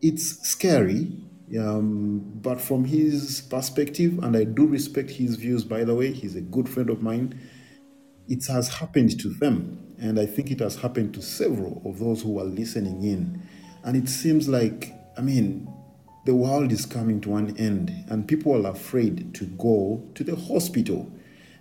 it's 0.01 0.49
scary. 0.49 1.13
Um, 1.59 2.21
but 2.41 2.61
from 2.61 2.85
his 2.85 3.43
perspective, 3.43 4.19
and 4.23 4.37
I 4.37 4.45
do 4.45 4.67
respect 4.67 5.11
his 5.11 5.37
views, 5.37 5.63
by 5.65 5.85
the 5.85 5.95
way, 5.95 6.13
he's 6.13 6.37
a 6.37 6.41
good 6.41 6.69
friend 6.69 6.89
of 6.89 7.03
mine 7.03 7.39
it 8.31 8.47
has 8.47 8.69
happened 8.69 9.21
to 9.21 9.29
them. 9.29 9.95
And 9.99 10.19
I 10.19 10.25
think 10.25 10.51
it 10.51 10.61
has 10.61 10.77
happened 10.77 11.13
to 11.15 11.21
several 11.21 11.83
of 11.85 11.99
those 11.99 12.23
who 12.23 12.39
are 12.39 12.45
listening 12.45 13.03
in. 13.03 13.43
And 13.83 13.97
it 13.97 14.09
seems 14.09 14.49
like, 14.49 14.95
I 15.19 15.21
mean, 15.21 15.69
the 16.25 16.35
world 16.35 16.71
is 16.71 16.85
coming 16.85 17.21
to 17.23 17.37
an 17.37 17.57
end, 17.57 17.93
and 18.09 18.27
people 18.29 18.67
are 18.67 18.71
afraid 18.71 19.35
to 19.35 19.45
go 19.47 20.07
to 20.15 20.25
the 20.25 20.37
hospital. 20.37 21.11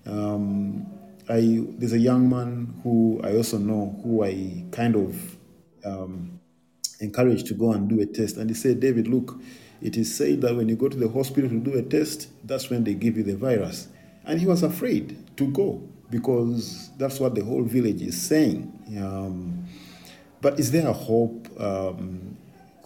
Um, 0.05 0.85
I, 1.29 1.63
there's 1.77 1.93
a 1.93 1.99
young 1.99 2.29
man 2.29 2.79
who 2.83 3.21
I 3.23 3.35
also 3.35 3.57
know 3.57 3.99
who 4.03 4.23
I 4.23 4.65
kind 4.71 4.95
of 4.95 5.37
um, 5.85 6.39
encouraged 6.99 7.47
to 7.47 7.53
go 7.53 7.71
and 7.71 7.87
do 7.87 8.01
a 8.01 8.05
test. 8.05 8.37
And 8.37 8.49
he 8.49 8.55
said, 8.55 8.79
David, 8.79 9.07
look, 9.07 9.39
it 9.81 9.95
is 9.95 10.13
said 10.13 10.41
that 10.41 10.55
when 10.55 10.67
you 10.67 10.75
go 10.75 10.89
to 10.89 10.97
the 10.97 11.07
hospital 11.07 11.49
to 11.49 11.59
do 11.59 11.77
a 11.77 11.83
test, 11.83 12.29
that's 12.43 12.69
when 12.69 12.83
they 12.83 12.95
give 12.95 13.15
you 13.15 13.23
the 13.23 13.35
virus. 13.35 13.87
And 14.25 14.39
he 14.39 14.45
was 14.45 14.63
afraid 14.63 15.37
to 15.37 15.47
go 15.47 15.81
because 16.09 16.89
that's 16.97 17.19
what 17.19 17.35
the 17.35 17.43
whole 17.43 17.63
village 17.63 18.01
is 18.01 18.19
saying. 18.19 18.73
Um, 18.99 19.65
but 20.41 20.59
is 20.59 20.71
there 20.71 20.87
a 20.87 20.93
hope? 20.93 21.47
Um, 21.59 22.38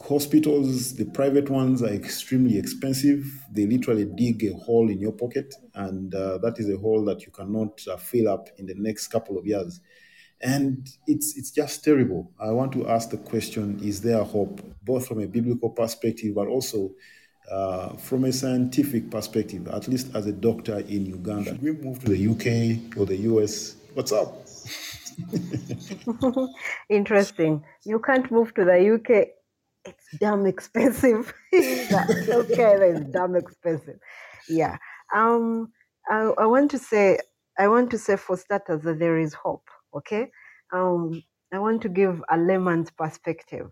hospitals, 0.08 0.96
the 0.96 1.06
private 1.06 1.50
ones, 1.50 1.82
are 1.82 1.94
extremely 1.94 2.58
expensive. 2.58 3.26
They 3.52 3.66
literally 3.66 4.06
dig 4.06 4.44
a 4.44 4.54
hole 4.54 4.90
in 4.90 5.00
your 5.00 5.14
pocket, 5.14 5.54
and 5.76 6.14
uh, 6.14 6.38
that 6.40 6.60
is 6.60 6.70
a 6.70 6.78
hole 6.78 7.06
that 7.06 7.26
you 7.26 7.32
cannot 7.32 7.82
uh, 7.90 7.98
fill 7.98 8.30
up 8.30 8.50
in 8.58 8.66
the 8.66 8.76
next 8.76 9.08
couple 9.08 9.38
of 9.38 9.46
years. 9.46 9.80
And 10.42 10.90
it's 11.08 11.38
it's 11.38 11.52
just 11.52 11.84
terrible. 11.84 12.32
I 12.40 12.52
want 12.52 12.74
to 12.74 12.90
ask 12.90 13.10
the 13.10 13.18
question: 13.18 13.80
Is 13.82 14.02
there 14.02 14.24
hope, 14.24 14.62
both 14.84 15.08
from 15.08 15.22
a 15.22 15.28
biblical 15.28 15.70
perspective, 15.70 16.36
but 16.36 16.48
also 16.48 16.92
uh, 17.50 17.96
from 17.98 18.26
a 18.26 18.34
scientific 18.34 19.10
perspective, 19.10 19.68
at 19.68 19.88
least 19.88 20.14
as 20.16 20.26
a 20.26 20.32
doctor 20.32 20.80
in 20.80 21.06
Uganda. 21.06 21.52
Should 21.52 21.62
we 21.62 21.72
move 21.72 22.00
to 22.04 22.10
the 22.10 22.28
UK 22.28 22.98
or 22.98 23.06
the 23.06 23.18
US? 23.32 23.76
What's 23.94 24.12
up? 24.12 24.48
Interesting. 26.90 27.64
You 27.86 28.00
can't 28.00 28.30
move 28.32 28.54
to 28.56 28.66
the 28.66 28.96
UK. 28.96 29.43
It's 29.86 30.18
damn 30.20 30.46
expensive. 30.46 31.34
okay, 31.54 32.74
it's 32.92 33.12
damn 33.12 33.36
expensive. 33.36 34.00
Yeah. 34.48 34.78
Um. 35.14 35.72
I, 36.10 36.34
I 36.38 36.46
want 36.46 36.72
to 36.72 36.80
say. 36.80 37.20
I 37.58 37.68
want 37.68 37.92
to 37.92 37.98
say 37.98 38.16
for 38.16 38.38
starters 38.38 38.82
that 38.84 39.00
there 39.00 39.18
is 39.20 39.34
hope. 39.34 39.68
Okay. 39.96 40.32
Um. 40.72 41.24
I 41.54 41.60
want 41.60 41.82
to 41.84 41.90
give 41.90 42.24
a 42.32 42.38
layman's 42.38 42.90
perspective, 42.92 43.70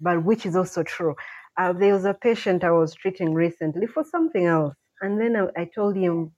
but 0.00 0.24
which 0.24 0.46
is 0.46 0.54
also 0.54 0.82
true. 0.84 1.16
Uh, 1.56 1.72
there 1.72 1.94
was 1.94 2.04
a 2.04 2.14
patient 2.14 2.62
I 2.62 2.70
was 2.70 2.94
treating 2.94 3.34
recently 3.34 3.86
for 3.86 4.04
something 4.04 4.44
else, 4.46 4.74
and 5.00 5.20
then 5.20 5.34
I, 5.36 5.62
I 5.62 5.70
told 5.74 5.96
him, 5.96 6.32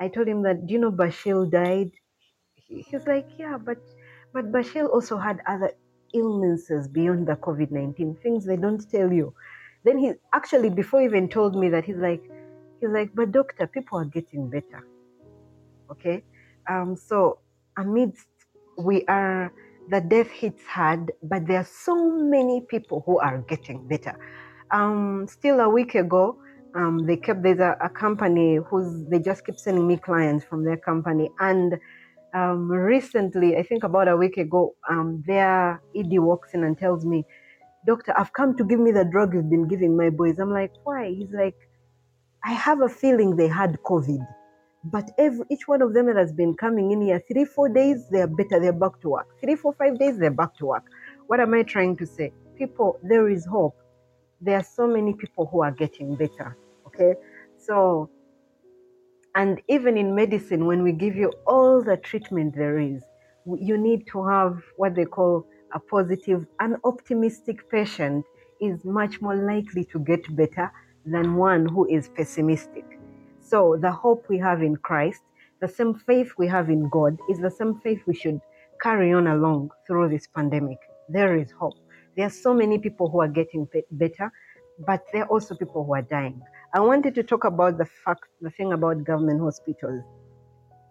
I 0.00 0.08
told 0.08 0.28
him 0.28 0.42
that, 0.42 0.66
do 0.66 0.74
you 0.74 0.78
know 0.78 0.92
Bashir 0.92 1.50
died? 1.50 1.90
He, 2.54 2.82
he's 2.82 3.06
like, 3.06 3.26
yeah, 3.38 3.56
but 3.58 3.78
but 4.32 4.52
Bashir 4.52 4.88
also 4.88 5.16
had 5.16 5.40
other 5.46 5.72
illnesses 6.14 6.88
beyond 6.88 7.26
the 7.26 7.36
COVID 7.36 7.70
nineteen 7.70 8.16
things 8.22 8.44
they 8.44 8.56
don't 8.56 8.88
tell 8.90 9.12
you. 9.12 9.34
Then 9.84 9.98
he 9.98 10.12
actually 10.34 10.70
before 10.70 11.00
he 11.00 11.06
even 11.06 11.28
told 11.28 11.56
me 11.56 11.68
that 11.70 11.84
he's 11.84 11.96
like, 11.96 12.22
he's 12.80 12.90
like, 12.90 13.10
but 13.14 13.32
doctor, 13.32 13.66
people 13.66 13.98
are 13.98 14.04
getting 14.04 14.50
better. 14.50 14.86
Okay, 15.90 16.22
um, 16.68 16.96
so 16.96 17.38
amidst 17.76 18.26
we 18.76 19.04
are 19.06 19.52
the 19.90 20.00
death 20.00 20.30
hits 20.30 20.64
hard, 20.66 21.12
but 21.22 21.46
there 21.46 21.58
are 21.58 21.64
so 21.64 22.10
many 22.10 22.60
people 22.60 23.02
who 23.06 23.18
are 23.18 23.38
getting 23.38 23.86
better. 23.88 24.18
Um, 24.70 25.26
still 25.26 25.60
a 25.60 25.68
week 25.68 25.94
ago, 25.94 26.38
um, 26.74 27.06
they 27.06 27.16
kept 27.16 27.42
there's 27.42 27.60
a, 27.60 27.76
a, 27.82 27.88
company 27.88 28.56
who's 28.56 29.06
they 29.08 29.18
just 29.18 29.46
keep 29.46 29.58
sending 29.58 29.86
me 29.86 29.96
clients 29.96 30.44
from 30.44 30.64
their 30.64 30.76
company 30.76 31.30
and 31.40 31.78
um, 32.34 32.70
recently 32.70 33.56
i 33.56 33.62
think 33.62 33.84
about 33.84 34.08
a 34.08 34.16
week 34.16 34.36
ago 34.36 34.74
um, 34.88 35.22
their 35.26 35.80
ed 35.96 36.10
walks 36.18 36.54
in 36.54 36.64
and 36.64 36.78
tells 36.78 37.04
me 37.04 37.24
doctor 37.86 38.12
i've 38.18 38.32
come 38.32 38.56
to 38.56 38.64
give 38.64 38.80
me 38.80 38.92
the 38.92 39.04
drug 39.04 39.34
you've 39.34 39.50
been 39.50 39.68
giving 39.68 39.96
my 39.96 40.10
boys. 40.10 40.38
I'm 40.38 40.52
like 40.52 40.72
why? 40.84 41.08
He's 41.08 41.32
like 41.32 41.56
i 42.44 42.52
have 42.52 42.80
a 42.82 42.88
feeling 42.88 43.36
they 43.36 43.48
had 43.48 43.78
covid 43.84 44.24
but 44.84 45.10
every 45.18 45.44
each 45.50 45.66
one 45.66 45.82
of 45.82 45.92
them 45.92 46.06
that 46.06 46.16
has 46.16 46.32
been 46.32 46.54
coming 46.54 46.92
in 46.92 47.00
here 47.00 47.22
three 47.30 47.44
four 47.44 47.68
days 47.68 48.06
they're 48.10 48.26
better 48.26 48.60
they're 48.60 48.72
back 48.72 49.00
to 49.00 49.08
work. 49.10 49.28
Three 49.40 49.56
four 49.56 49.72
five 49.72 49.98
days 49.98 50.18
they're 50.18 50.30
back 50.30 50.56
to 50.58 50.66
work. 50.66 50.84
What 51.26 51.40
am 51.40 51.54
i 51.54 51.62
trying 51.62 51.96
to 51.96 52.06
say? 52.06 52.32
People 52.56 52.98
there 53.02 53.28
is 53.28 53.44
hope. 53.44 53.76
There 54.40 54.56
are 54.56 54.64
so 54.64 54.86
many 54.86 55.14
people 55.14 55.46
who 55.46 55.62
are 55.62 55.72
getting 55.72 56.14
better. 56.14 56.56
Okay. 56.86 57.14
So, 57.58 58.08
and 59.38 59.62
even 59.68 59.96
in 59.96 60.16
medicine, 60.16 60.66
when 60.66 60.82
we 60.82 60.90
give 60.90 61.14
you 61.14 61.32
all 61.46 61.80
the 61.80 61.96
treatment 61.96 62.56
there 62.56 62.80
is, 62.80 63.04
you 63.46 63.78
need 63.78 64.04
to 64.08 64.26
have 64.26 64.60
what 64.76 64.96
they 64.96 65.04
call 65.04 65.46
a 65.72 65.78
positive, 65.78 66.44
an 66.58 66.76
optimistic 66.82 67.70
patient 67.70 68.24
is 68.60 68.84
much 68.84 69.20
more 69.20 69.36
likely 69.36 69.84
to 69.84 70.00
get 70.00 70.24
better 70.34 70.72
than 71.06 71.36
one 71.36 71.68
who 71.68 71.86
is 71.86 72.08
pessimistic. 72.08 72.98
So, 73.40 73.78
the 73.80 73.92
hope 73.92 74.26
we 74.28 74.38
have 74.38 74.60
in 74.60 74.74
Christ, 74.76 75.22
the 75.60 75.68
same 75.68 75.94
faith 75.94 76.32
we 76.36 76.48
have 76.48 76.68
in 76.68 76.88
God, 76.88 77.16
is 77.30 77.38
the 77.38 77.50
same 77.50 77.78
faith 77.80 78.02
we 78.08 78.16
should 78.16 78.40
carry 78.82 79.12
on 79.12 79.28
along 79.28 79.70
through 79.86 80.08
this 80.08 80.26
pandemic. 80.26 80.78
There 81.08 81.36
is 81.36 81.52
hope 81.52 81.78
There 82.16 82.26
are 82.26 82.30
so 82.46 82.52
many 82.52 82.80
people 82.80 83.08
who 83.08 83.20
are 83.20 83.28
getting 83.28 83.68
better, 83.92 84.32
but 84.84 85.04
there 85.12 85.22
are 85.22 85.28
also 85.28 85.54
people 85.54 85.84
who 85.84 85.94
are 85.94 86.02
dying. 86.02 86.42
I 86.74 86.80
wanted 86.80 87.14
to 87.14 87.22
talk 87.22 87.44
about 87.44 87.78
the 87.78 87.86
fact, 88.04 88.24
the 88.40 88.50
thing 88.50 88.72
about 88.72 89.04
government 89.04 89.40
hospitals. 89.40 90.02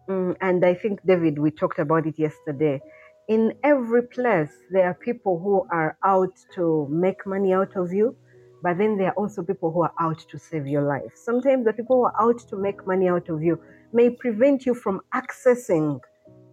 Mm, 0.09 0.35
and 0.41 0.65
I 0.65 0.73
think, 0.73 0.99
David, 1.05 1.37
we 1.37 1.51
talked 1.51 1.79
about 1.79 2.07
it 2.07 2.17
yesterday. 2.17 2.81
In 3.27 3.53
every 3.63 4.03
place, 4.03 4.51
there 4.71 4.85
are 4.85 4.93
people 4.93 5.37
who 5.39 5.67
are 5.71 5.97
out 6.03 6.33
to 6.55 6.87
make 6.89 7.25
money 7.27 7.53
out 7.53 7.75
of 7.75 7.93
you, 7.93 8.15
but 8.63 8.77
then 8.77 8.97
there 8.97 9.09
are 9.09 9.13
also 9.13 9.43
people 9.43 9.71
who 9.71 9.83
are 9.83 9.93
out 9.99 10.19
to 10.31 10.39
save 10.39 10.65
your 10.65 10.83
life. 10.83 11.11
Sometimes 11.15 11.65
the 11.65 11.73
people 11.73 11.97
who 11.97 12.05
are 12.05 12.21
out 12.21 12.39
to 12.49 12.55
make 12.57 12.87
money 12.87 13.07
out 13.09 13.29
of 13.29 13.43
you 13.43 13.59
may 13.93 14.09
prevent 14.09 14.65
you 14.65 14.73
from 14.73 15.01
accessing 15.13 15.99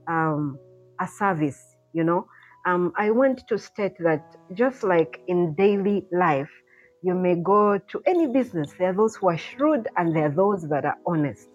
um, 0.08 0.58
a 1.00 1.06
service, 1.06 1.76
you 1.92 2.04
know. 2.04 2.26
Um, 2.66 2.92
I 2.96 3.10
want 3.10 3.46
to 3.48 3.58
state 3.58 3.96
that 4.00 4.24
just 4.52 4.82
like 4.82 5.20
in 5.28 5.54
daily 5.54 6.06
life, 6.12 6.50
you 7.04 7.14
may 7.14 7.34
go 7.34 7.76
to 7.76 8.02
any 8.06 8.26
business. 8.26 8.72
There 8.78 8.88
are 8.88 8.94
those 8.94 9.14
who 9.14 9.28
are 9.28 9.36
shrewd 9.36 9.88
and 9.98 10.16
there 10.16 10.24
are 10.24 10.30
those 10.30 10.66
that 10.70 10.86
are 10.86 10.96
honest. 11.06 11.48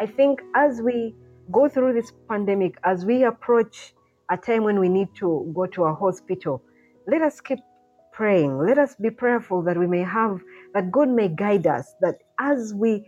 I 0.00 0.06
think 0.06 0.40
as 0.54 0.80
we 0.80 1.16
go 1.50 1.68
through 1.68 1.94
this 1.94 2.12
pandemic, 2.28 2.78
as 2.84 3.04
we 3.04 3.24
approach 3.24 3.94
a 4.30 4.36
time 4.36 4.62
when 4.62 4.78
we 4.78 4.88
need 4.88 5.08
to 5.16 5.50
go 5.56 5.66
to 5.66 5.84
a 5.86 5.94
hospital, 5.94 6.62
let 7.08 7.20
us 7.20 7.40
keep 7.40 7.58
praying. 8.12 8.56
Let 8.58 8.78
us 8.78 8.94
be 8.94 9.10
prayerful 9.10 9.62
that 9.62 9.76
we 9.76 9.88
may 9.88 10.04
have, 10.04 10.40
that 10.72 10.92
God 10.92 11.08
may 11.08 11.28
guide 11.28 11.66
us, 11.66 11.92
that 12.00 12.18
as 12.38 12.72
we 12.72 13.04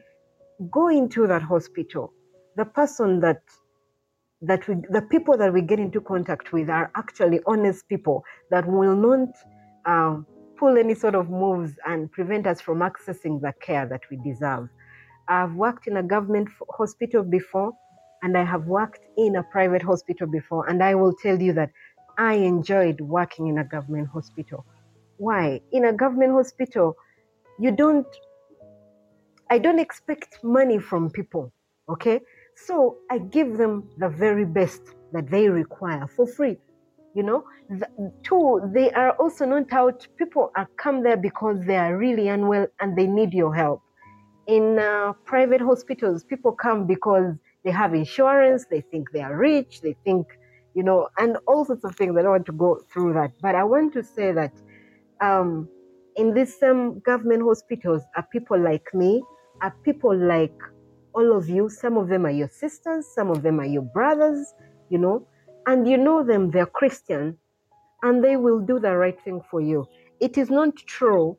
go 0.73 0.89
into 0.89 1.29
that 1.29 1.43
hospital, 1.43 2.13
the 2.57 2.65
person 2.65 3.21
that 3.21 3.43
that 4.43 4.67
we, 4.69 4.75
the 4.91 5.01
people 5.01 5.39
that 5.39 5.53
we 5.53 5.63
get 5.63 5.79
into 5.79 6.01
contact 6.01 6.53
with 6.53 6.69
are 6.69 6.91
actually 6.97 7.41
honest 7.47 7.89
people 7.89 8.23
that 8.51 8.67
will 8.67 8.95
not 8.95 9.29
uh, 9.87 10.21
pull 10.57 10.77
any 10.79 10.95
sort 10.95 11.15
of 11.15 11.31
moves 11.31 11.73
and 11.87 12.11
prevent 12.11 12.47
us 12.47 12.61
from 12.61 12.79
accessing 12.81 13.41
the 13.41 13.53
care 13.61 13.87
that 13.87 14.03
we 14.11 14.17
deserve. 14.19 14.69
I've 15.29 15.55
worked 15.55 15.87
in 15.87 15.97
a 15.97 16.03
government 16.03 16.49
hospital 16.71 17.23
before, 17.23 17.73
and 18.23 18.37
I 18.37 18.45
have 18.45 18.67
worked 18.67 19.05
in 19.17 19.37
a 19.37 19.43
private 19.43 19.83
hospital 19.83 20.27
before, 20.27 20.69
and 20.69 20.83
I 20.83 20.95
will 20.95 21.13
tell 21.13 21.41
you 21.41 21.53
that 21.55 21.71
I 22.19 22.35
enjoyed 22.35 23.01
working 23.01 23.49
in 23.49 23.59
a 23.59 23.65
government 23.65 24.09
hospital. 24.09 24.65
Why? 25.17 25.61
In 25.73 25.87
a 25.87 25.93
government 25.93 26.33
hospital, 26.33 26.97
you 27.59 27.71
don't, 27.71 28.07
I 29.51 29.59
don't 29.59 29.79
expect 29.79 30.39
money 30.43 30.79
from 30.79 31.11
people, 31.11 31.53
okay? 31.89 32.21
So 32.57 32.99
I 33.11 33.19
give 33.19 33.57
them 33.57 33.89
the 33.99 34.09
very 34.09 34.45
best 34.45 34.83
that 35.13 35.31
they 35.31 35.49
require 35.49 36.07
for 36.07 36.27
free 36.27 36.59
you 37.15 37.23
know 37.23 37.45
the, 37.71 37.89
two 38.23 38.61
they 38.75 38.91
are 38.93 39.13
also 39.13 39.45
not 39.47 39.73
out. 39.73 40.07
People 40.19 40.51
are 40.57 40.69
come 40.77 41.03
there 41.03 41.17
because 41.17 41.65
they 41.67 41.77
are 41.77 41.97
really 41.97 42.29
unwell 42.29 42.67
and 42.81 42.97
they 42.97 43.07
need 43.07 43.33
your 43.33 43.55
help. 43.55 43.83
In 44.47 44.79
uh, 44.79 45.13
private 45.25 45.61
hospitals 45.61 46.25
people 46.25 46.53
come 46.53 46.87
because 46.87 47.35
they 47.65 47.71
have 47.71 47.95
insurance 47.95 48.67
they 48.71 48.83
think 48.83 49.11
they 49.13 49.23
are 49.23 49.37
rich 49.37 49.81
they 49.81 49.97
think 50.05 50.27
you 50.75 50.83
know 50.83 51.09
and 51.19 51.39
all 51.47 51.65
sorts 51.65 51.85
of 51.85 51.97
things. 51.97 52.15
I 52.19 52.23
don't 52.23 52.33
want 52.33 52.47
to 52.47 52.53
go 52.53 52.81
through 52.93 53.15
that. 53.15 53.33
But 53.41 53.55
i 53.55 53.65
want 53.65 53.93
to 53.95 54.03
say 54.03 54.33
that 54.33 54.53
um, 55.21 55.69
in 56.17 56.35
these 56.35 56.59
same 56.59 57.01
government 57.01 57.43
hospitals 57.43 58.03
are 58.17 58.27
people 58.33 58.59
like 58.61 58.87
me 58.93 59.23
are 59.63 59.75
people 59.85 60.17
like 60.17 60.55
all 61.15 61.37
of 61.37 61.49
you. 61.49 61.69
Some 61.69 61.97
of 61.97 62.09
them 62.09 62.27
are 62.27 62.31
your 62.31 62.49
sisters 62.49 63.07
some 63.15 63.31
of 63.31 63.43
them 63.43 63.61
are 63.61 63.67
your 63.67 63.83
brothers 63.95 64.53
you 64.91 64.99
know 64.99 65.27
and 65.67 65.89
you 65.89 65.97
know 65.97 66.23
them, 66.23 66.51
they're 66.51 66.67
Christian, 66.67 67.39
and 68.03 68.23
they 68.23 68.37
will 68.37 68.61
do 68.61 68.79
the 68.79 68.97
right 68.97 69.21
thing 69.23 69.41
for 69.51 69.61
you. 69.61 69.87
It 70.21 70.37
is 70.39 70.51
not 70.51 70.77
true 70.77 71.39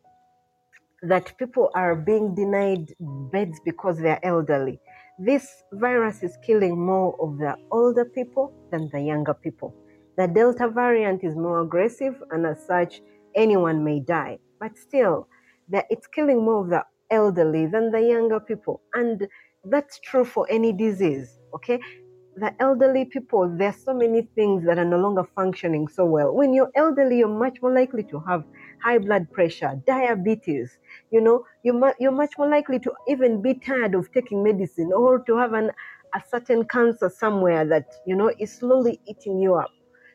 that 1.04 1.38
people 1.38 1.70
are 1.76 1.96
being 1.96 2.34
denied 2.34 2.94
beds 3.32 3.60
because 3.64 4.00
they're 4.00 4.24
elderly. 4.26 4.80
This 5.20 5.64
virus 5.74 6.24
is 6.24 6.38
killing 6.46 6.80
more 6.84 7.16
of 7.22 7.38
the 7.38 7.56
older 7.72 8.06
people 8.06 8.54
than 8.72 8.90
the 8.92 9.02
younger 9.02 9.34
people. 9.34 9.76
The 10.18 10.28
Delta 10.28 10.68
variant 10.68 11.24
is 11.24 11.36
more 11.36 11.62
aggressive, 11.62 12.16
and 12.32 12.46
as 12.46 12.66
such, 12.66 13.02
anyone 13.36 13.84
may 13.84 14.00
die. 14.00 14.40
But 14.60 14.78
still, 14.78 15.28
it's 15.72 16.08
killing 16.08 16.44
more 16.44 16.62
of 16.64 16.70
the 16.70 16.84
elderly 17.12 17.68
than 17.68 17.92
the 17.92 18.02
younger 18.02 18.40
people. 18.40 18.82
And 18.94 19.28
that's 19.66 20.00
true 20.00 20.26
for 20.26 20.48
any 20.50 20.74
disease, 20.74 21.40
okay? 21.54 21.80
The 22.38 22.54
elderly 22.60 23.06
people, 23.06 23.50
there 23.58 23.70
are 23.70 23.74
so 23.74 23.94
many 23.94 24.24
things 24.36 24.66
that 24.66 24.78
are 24.78 24.86
no 24.86 24.98
longer 24.98 25.24
functioning 25.36 25.88
so 25.88 26.06
well. 26.06 26.34
When 26.34 26.54
you're 26.54 26.72
elderly, 26.76 27.20
you're 27.20 27.28
much 27.28 27.62
more 27.62 27.74
likely 27.74 28.04
to 28.04 28.20
have 28.28 28.44
high 28.84 28.98
blood 28.98 29.32
pressure, 29.32 29.82
diabetes. 29.88 30.78
You 31.12 31.22
know, 31.22 31.46
you're 31.64 31.96
you're 32.00 32.12
much 32.12 32.38
more 32.38 32.50
likely 32.50 32.80
to 32.80 32.92
even 33.08 33.42
be 33.42 33.54
tired 33.54 33.96
of 33.96 34.12
taking 34.12 34.44
medicine 34.44 34.92
or 34.94 35.20
to 35.20 35.38
have 35.38 35.54
an, 35.54 35.72
a 36.14 36.22
certain 36.30 36.66
cancer 36.66 37.10
somewhere 37.10 37.66
that, 37.66 37.86
you 38.06 38.16
know, 38.16 38.32
is 38.38 38.52
slowly 38.52 39.00
eating 39.08 39.40
you 39.40 39.56
up. 39.56 39.72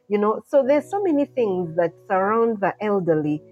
You 0.09 0.18
know, 0.18 0.42
so 0.46 0.62
there's 0.66 0.90
so 0.90 1.02
many 1.02 1.24
things 1.24 1.74
that 1.76 1.92
surround 2.09 2.61
the 2.61 2.74
elderly 2.83 3.42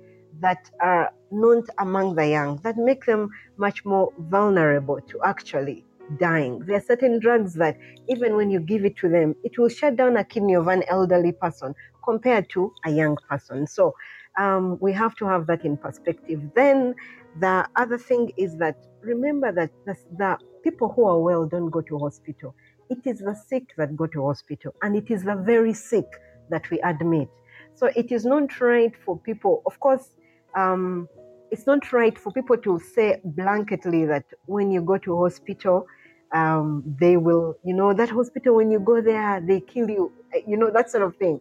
that 0.41 0.71
are 0.81 1.11
not 1.31 1.65
among 1.79 2.17
the 2.17 2.29
young 2.29 2.59
that 2.59 2.77
make 2.77 3.07
them 3.07 3.31
much 3.57 3.85
more 3.85 4.13
vulnerable 4.19 5.01
to 5.09 5.21
actually 5.25 5.85
dying. 6.17 6.61
There 6.61 6.77
are 6.77 6.81
certain 6.81 7.19
drugs 7.19 7.55
that, 7.55 7.77
even 8.09 8.37
when 8.37 8.51
you 8.51 8.61
give 8.61 8.85
it 8.85 8.97
to 8.99 9.09
them, 9.09 9.35
it 9.45 9.59
will 9.59 9.69
shut 9.69 9.97
down 9.97 10.17
a 10.17 10.25
kidney 10.25 10.55
of 10.55 10.69
an 10.69 10.83
elderly 10.89 11.33
person 11.33 11.75
compared 12.05 12.49
to 12.51 12.73
a 12.85 12.91
young 12.91 13.17
person. 13.29 13.67
So 13.67 13.95
um, 14.39 14.79
we 14.81 14.93
have 14.93 15.15
to 15.17 15.27
have 15.27 15.47
that 15.49 15.65
in 15.65 15.77
perspective. 15.77 16.41
Then 16.55 16.95
the 17.41 17.69
other 17.77 17.99
thing 17.99 18.33
is 18.37 18.57
that 18.57 18.77
remember 19.03 19.53
that 19.53 19.71
the, 19.85 19.97
the 20.17 20.39
people 20.63 20.89
who 20.89 21.07
are 21.07 21.21
well 21.21 21.47
don't 21.47 21.71
go 21.71 21.81
to 21.83 21.99
hospital. 21.99 22.55
It 22.91 22.99
is 23.05 23.19
the 23.19 23.35
sick 23.35 23.75
that 23.77 23.97
go 23.97 24.07
to 24.07 24.27
hospital, 24.27 24.75
and 24.83 24.97
it 24.97 25.11
is 25.11 25.23
the 25.25 25.37
very 25.37 25.75
sick 25.75 26.07
that 26.49 26.71
we 26.71 26.81
admit. 26.81 27.29
So 27.75 27.91
it 27.95 28.11
is 28.11 28.25
not 28.25 28.61
right 28.61 28.93
for 29.05 29.19
people, 29.19 29.63
of 29.67 29.79
course. 29.79 30.09
Um, 30.57 31.09
it's 31.51 31.67
not 31.67 31.93
right 31.93 32.19
for 32.19 32.33
people 32.33 32.57
to 32.59 32.79
say 32.95 33.21
blanketly 33.27 34.07
that 34.07 34.25
when 34.47 34.71
you 34.71 34.81
go 34.81 34.99
to 34.99 35.17
hospital, 35.17 35.87
um, 36.33 36.83
they 37.01 37.17
will, 37.17 37.57
you 37.65 37.75
know, 37.75 37.93
that 37.95 38.11
hospital, 38.11 38.57
when 38.57 38.71
you 38.71 38.81
go 38.81 39.01
there, 39.01 39.41
they 39.41 39.61
kill 39.61 39.89
you, 39.89 40.13
you 40.47 40.57
know, 40.57 40.71
that 40.71 40.91
sort 40.91 41.03
of 41.03 41.17
thing, 41.17 41.41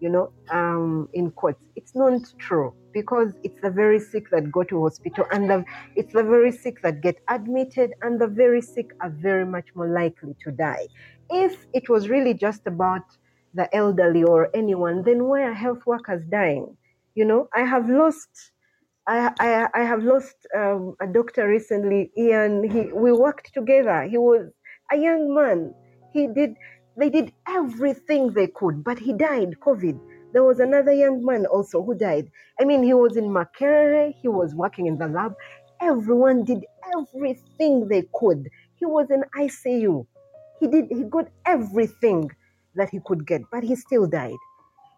you 0.00 0.08
know, 0.08 0.32
um, 0.50 1.08
in 1.12 1.30
quotes. 1.32 1.60
It's 1.74 1.94
not 1.94 2.22
true 2.38 2.72
because 2.92 3.34
it's 3.42 3.60
the 3.60 3.70
very 3.70 3.98
sick 3.98 4.30
that 4.30 4.50
go 4.50 4.62
to 4.64 4.82
hospital 4.82 5.26
and 5.32 5.50
the, 5.50 5.64
it's 5.96 6.12
the 6.12 6.22
very 6.22 6.52
sick 6.52 6.82
that 6.82 7.00
get 7.00 7.16
admitted 7.28 7.92
and 8.02 8.20
the 8.20 8.26
very 8.26 8.60
sick 8.60 8.92
are 9.00 9.10
very 9.10 9.46
much 9.46 9.66
more 9.74 9.88
likely 9.88 10.34
to 10.44 10.50
die. 10.52 10.86
If 11.30 11.66
it 11.72 11.88
was 11.88 12.08
really 12.08 12.34
just 12.34 12.66
about 12.66 13.02
the 13.54 13.74
elderly 13.74 14.22
or 14.22 14.48
anyone, 14.54 15.02
then 15.02 15.24
why 15.24 15.42
are 15.42 15.52
health 15.52 15.84
workers 15.86 16.22
dying? 16.30 16.76
You 17.14 17.24
know, 17.24 17.48
I 17.54 17.62
have 17.62 17.88
lost 17.88 18.52
I, 19.06 19.32
I, 19.40 19.68
I 19.74 19.84
have 19.84 20.02
lost 20.02 20.36
um, 20.56 20.94
a 21.00 21.06
doctor 21.06 21.48
recently, 21.48 22.10
Ian. 22.16 22.64
He, 22.70 22.92
we 22.92 23.12
worked 23.12 23.52
together. 23.54 24.02
He 24.04 24.18
was 24.18 24.50
a 24.92 24.96
young 24.96 25.34
man. 25.34 25.74
He 26.12 26.26
did, 26.26 26.54
they 26.96 27.10
did 27.10 27.32
everything 27.48 28.32
they 28.32 28.48
could, 28.48 28.84
but 28.84 28.98
he 28.98 29.12
died, 29.12 29.56
COVID. 29.60 29.98
There 30.32 30.44
was 30.44 30.60
another 30.60 30.92
young 30.92 31.24
man 31.24 31.46
also 31.46 31.82
who 31.82 31.94
died. 31.94 32.30
I 32.60 32.64
mean, 32.64 32.82
he 32.82 32.94
was 32.94 33.16
in 33.16 33.24
Makerere, 33.24 34.14
he 34.20 34.28
was 34.28 34.54
working 34.54 34.86
in 34.86 34.98
the 34.98 35.08
lab. 35.08 35.34
Everyone 35.80 36.44
did 36.44 36.64
everything 36.96 37.88
they 37.88 38.04
could. 38.14 38.48
He 38.76 38.86
was 38.86 39.10
in 39.10 39.24
ICU. 39.36 40.06
He 40.60 40.68
did, 40.68 40.86
he 40.90 41.04
got 41.04 41.28
everything 41.46 42.30
that 42.74 42.90
he 42.90 43.00
could 43.04 43.26
get, 43.26 43.42
but 43.50 43.64
he 43.64 43.74
still 43.74 44.06
died. 44.06 44.36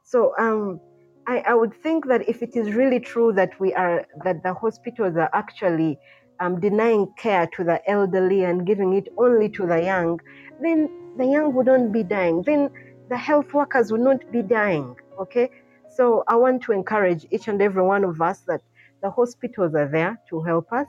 So, 0.05 0.35
um, 0.39 0.81
I, 1.27 1.39
I 1.47 1.55
would 1.55 1.75
think 1.83 2.07
that 2.09 2.29
if 2.29 2.43
it 2.43 2.57
is 2.57 2.73
really 2.75 3.01
true 3.01 3.33
that 3.35 3.59
we 3.61 3.73
are 3.75 4.07
that 4.25 4.43
the 4.43 4.53
hospitals 4.55 5.17
are 5.17 5.31
actually 5.33 5.99
um, 6.41 6.61
denying 6.61 7.07
care 7.17 7.47
to 7.57 7.65
the 7.65 7.81
elderly 7.89 8.45
and 8.45 8.67
giving 8.67 8.95
it 8.95 9.09
only 9.17 9.49
to 9.51 9.67
the 9.67 9.83
young, 9.83 10.21
then 10.61 10.91
the 11.17 11.27
young 11.27 11.55
would 11.55 11.67
not 11.67 11.93
be 11.93 12.03
dying. 12.03 12.43
Then 12.43 12.71
the 13.09 13.17
health 13.17 13.53
workers 13.55 13.93
would 13.93 14.01
not 14.01 14.31
be 14.33 14.43
dying. 14.43 14.97
Okay, 15.21 15.51
so 15.97 16.25
I 16.27 16.37
want 16.37 16.63
to 16.63 16.73
encourage 16.73 17.27
each 17.31 17.49
and 17.49 17.63
every 17.63 17.83
one 17.83 18.03
of 18.05 18.21
us 18.21 18.41
that 18.49 18.63
the 19.03 19.11
hospitals 19.11 19.75
are 19.75 19.89
there 19.89 20.19
to 20.31 20.43
help 20.43 20.73
us. 20.73 20.89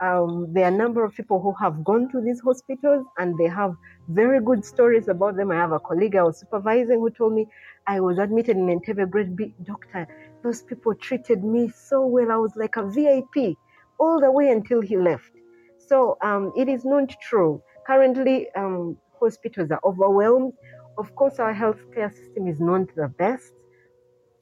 Um, 0.00 0.52
there 0.52 0.64
are 0.64 0.74
a 0.74 0.76
number 0.76 1.04
of 1.04 1.14
people 1.14 1.40
who 1.40 1.54
have 1.60 1.82
gone 1.82 2.10
to 2.12 2.20
these 2.20 2.40
hospitals 2.40 3.06
and 3.18 3.36
they 3.38 3.48
have 3.48 3.74
very 4.08 4.40
good 4.40 4.64
stories 4.64 5.08
about 5.08 5.36
them. 5.36 5.50
I 5.50 5.56
have 5.56 5.72
a 5.72 5.80
colleague 5.80 6.16
I 6.16 6.22
was 6.22 6.38
supervising 6.38 6.98
who 7.00 7.10
told 7.10 7.32
me 7.32 7.46
I 7.86 8.00
was 8.00 8.18
admitted 8.18 8.56
in 8.56 8.66
Entebbe 8.66 9.36
B. 9.36 9.54
Doctor, 9.64 10.06
those 10.42 10.62
people 10.62 10.94
treated 10.94 11.44
me 11.44 11.68
so 11.68 12.04
well. 12.06 12.32
I 12.32 12.36
was 12.36 12.52
like 12.56 12.76
a 12.76 12.88
VIP 12.88 13.56
all 13.98 14.20
the 14.20 14.30
way 14.30 14.50
until 14.50 14.80
he 14.80 14.96
left. 14.96 15.30
So 15.78 16.18
um, 16.22 16.52
it 16.56 16.68
is 16.68 16.84
not 16.84 17.14
true. 17.22 17.62
Currently, 17.86 18.48
um, 18.56 18.96
hospitals 19.20 19.70
are 19.70 19.80
overwhelmed. 19.84 20.52
Of 20.98 21.14
course, 21.14 21.38
our 21.38 21.54
healthcare 21.54 22.12
system 22.12 22.48
is 22.48 22.60
not 22.60 22.94
the 22.96 23.08
best. 23.08 23.52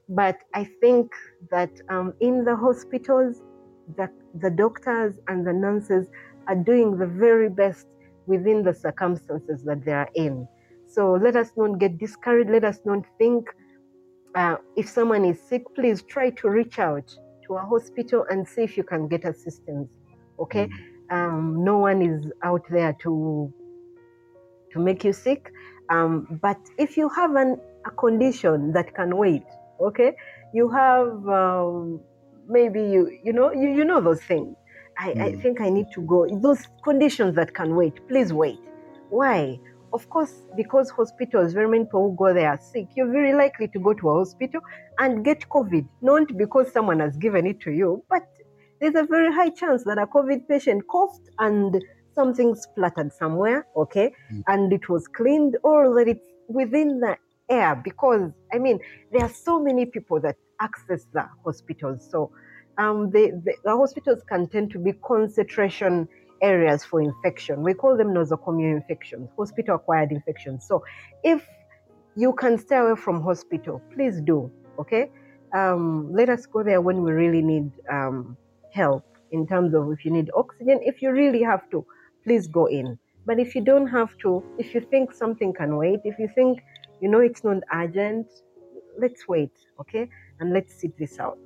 But 0.09 0.39
I 0.55 0.65
think 0.81 1.13
that 1.51 1.71
um, 1.89 2.15
in 2.21 2.45
the 2.45 2.57
hospitals, 2.57 3.43
the, 3.97 4.09
the 4.41 4.51
doctors 4.51 5.15
and 5.29 5.47
the 5.47 5.53
nurses 5.53 6.07
are 6.49 6.57
doing 6.57 6.97
the 6.99 7.07
very 7.07 7.49
best 7.49 7.87
within 8.27 8.63
the 8.63 8.75
circumstances 8.75 9.63
that 9.65 9.85
they 9.85 9.93
are 9.93 10.09
in. 10.15 10.49
So 10.95 11.13
let 11.15 11.35
us 11.37 11.51
not 11.57 11.79
get 11.79 11.99
discouraged. 11.99 12.51
Let 12.51 12.65
us 12.65 12.79
not 12.85 13.05
think 13.19 13.49
uh, 14.35 14.57
if 14.77 14.89
someone 14.89 15.25
is 15.25 15.41
sick, 15.49 15.63
please 15.75 16.03
try 16.03 16.31
to 16.31 16.49
reach 16.49 16.79
out 16.79 17.09
to 17.47 17.55
a 17.55 17.61
hospital 17.63 18.25
and 18.31 18.47
see 18.47 18.63
if 18.63 18.77
you 18.77 18.85
can 18.85 19.09
get 19.09 19.25
assistance. 19.25 19.89
Okay, 20.39 20.69
um, 21.11 21.65
no 21.65 21.79
one 21.79 22.03
is 22.03 22.31
out 22.43 22.63
there 22.71 22.95
to 23.03 23.53
to 24.73 24.79
make 24.79 25.05
you 25.05 25.13
sick. 25.13 25.51
Um, 25.91 26.39
but 26.43 26.59
if 26.79 26.97
you 26.97 27.09
have 27.11 27.35
an, 27.35 27.61
a 27.87 27.91
condition 27.91 28.73
that 28.73 28.95
can 28.95 29.17
wait, 29.17 29.45
okay, 29.81 30.15
you 30.53 30.69
have 30.71 31.29
um, 31.29 32.01
maybe 32.49 32.81
you 32.81 33.11
you 33.25 33.33
know 33.33 33.53
you, 33.53 33.71
you 33.71 33.85
know 33.85 34.01
those 34.01 34.23
things. 34.23 34.57
I, 34.97 35.11
I 35.21 35.33
Mm. 35.33 35.43
think 35.43 35.61
I 35.61 35.71
need 35.71 35.87
to 35.95 36.03
go. 36.03 36.27
Those 36.41 36.63
conditions 36.85 37.35
that 37.35 37.53
can 37.53 37.75
wait, 37.75 37.95
please 38.09 38.33
wait. 38.33 38.59
Why? 39.11 39.59
Of 39.95 40.11
course, 40.11 40.35
because 40.57 40.91
hospitals, 40.91 41.53
very 41.53 41.69
many 41.69 41.85
people 41.85 42.11
who 42.11 42.17
go 42.17 42.35
there 42.35 42.49
are 42.51 42.59
sick. 42.61 42.89
You're 42.97 43.13
very 43.13 43.33
likely 43.33 43.69
to 43.69 43.79
go 43.79 43.93
to 43.95 44.11
a 44.11 44.15
hospital 44.19 44.61
and 44.99 45.25
get 45.25 45.49
COVID, 45.49 45.87
not 46.03 46.37
because 46.37 46.73
someone 46.73 46.99
has 46.99 47.17
given 47.17 47.47
it 47.47 47.61
to 47.61 47.71
you, 47.71 48.03
but 48.11 48.25
there's 48.81 48.97
a 48.97 49.05
very 49.05 49.33
high 49.33 49.51
chance 49.51 49.85
that 49.85 49.99
a 49.99 50.07
COVID 50.07 50.49
patient 50.49 50.83
coughed 50.91 51.31
and 51.39 51.81
something 52.13 52.57
splattered 52.57 53.13
somewhere, 53.13 53.67
okay, 53.77 54.13
Mm. 54.33 54.43
and 54.49 54.73
it 54.73 54.89
was 54.89 55.07
cleaned, 55.07 55.57
or 55.63 55.95
that 55.95 56.09
it's 56.09 56.29
within 56.49 56.99
the 56.99 57.17
air. 57.49 57.81
Because, 57.89 58.33
I 58.53 58.59
mean, 58.59 58.81
there 59.13 59.23
are 59.23 59.35
so 59.49 59.61
many 59.63 59.87
people 59.87 60.21
that 60.27 60.37
access 60.61 61.07
the 61.13 61.25
hospitals. 61.45 62.09
So, 62.11 62.33
um, 62.79 63.11
the, 63.11 63.31
the, 63.45 63.55
the 63.65 63.77
hospitals 63.77 64.23
can 64.29 64.49
tend 64.49 64.73
to 64.73 64.79
be 64.81 64.93
concentration 64.93 66.09
areas 66.45 66.85
for 66.85 67.01
infection. 67.01 67.63
We 67.63 67.75
call 67.75 67.97
them 67.97 68.09
nosocomial 68.19 68.73
infections, 68.81 69.31
hospital 69.37 69.77
acquired 69.77 70.11
infections. 70.13 70.67
So, 70.69 70.85
if 71.23 71.47
you 72.17 72.33
can 72.33 72.59
stay 72.59 72.77
away 72.77 72.97
from 72.97 73.23
hospital, 73.23 73.83
please 73.95 74.21
do. 74.21 74.51
Okay, 74.79 75.11
um, 75.55 76.13
let 76.13 76.29
us 76.29 76.47
go 76.47 76.63
there 76.63 76.81
when 76.81 77.03
we 77.03 77.13
really 77.13 77.43
need 77.43 77.71
um, 77.91 78.37
help 78.73 79.05
in 79.31 79.47
terms 79.47 79.75
of 79.75 79.91
if 79.93 80.05
you 80.05 80.11
need 80.11 80.31
oxygen. 80.37 80.81
If 80.83 81.03
you 81.03 81.11
really 81.13 81.43
have 81.43 81.69
to, 81.71 81.85
please 82.25 82.47
go 82.47 82.67
in. 82.67 82.99
But 83.27 83.39
if 83.39 83.55
you 83.55 83.63
don't 83.63 83.87
have 83.87 84.17
to, 84.19 84.43
if 84.59 84.75
you 84.75 84.81
think 84.81 85.13
something 85.13 85.53
can 85.53 85.77
wait, 85.77 86.01
if 86.05 86.19
you 86.19 86.29
think 86.35 86.63
you 87.01 87.09
know 87.09 87.21
it's 87.21 87.43
not 87.43 87.59
urgent, 87.73 88.27
let's 88.99 89.27
wait. 89.29 89.53
Okay, 89.81 90.09
and 90.41 90.53
let's 90.53 90.75
sit 90.81 90.97
this 90.99 91.19
out. 91.19 91.39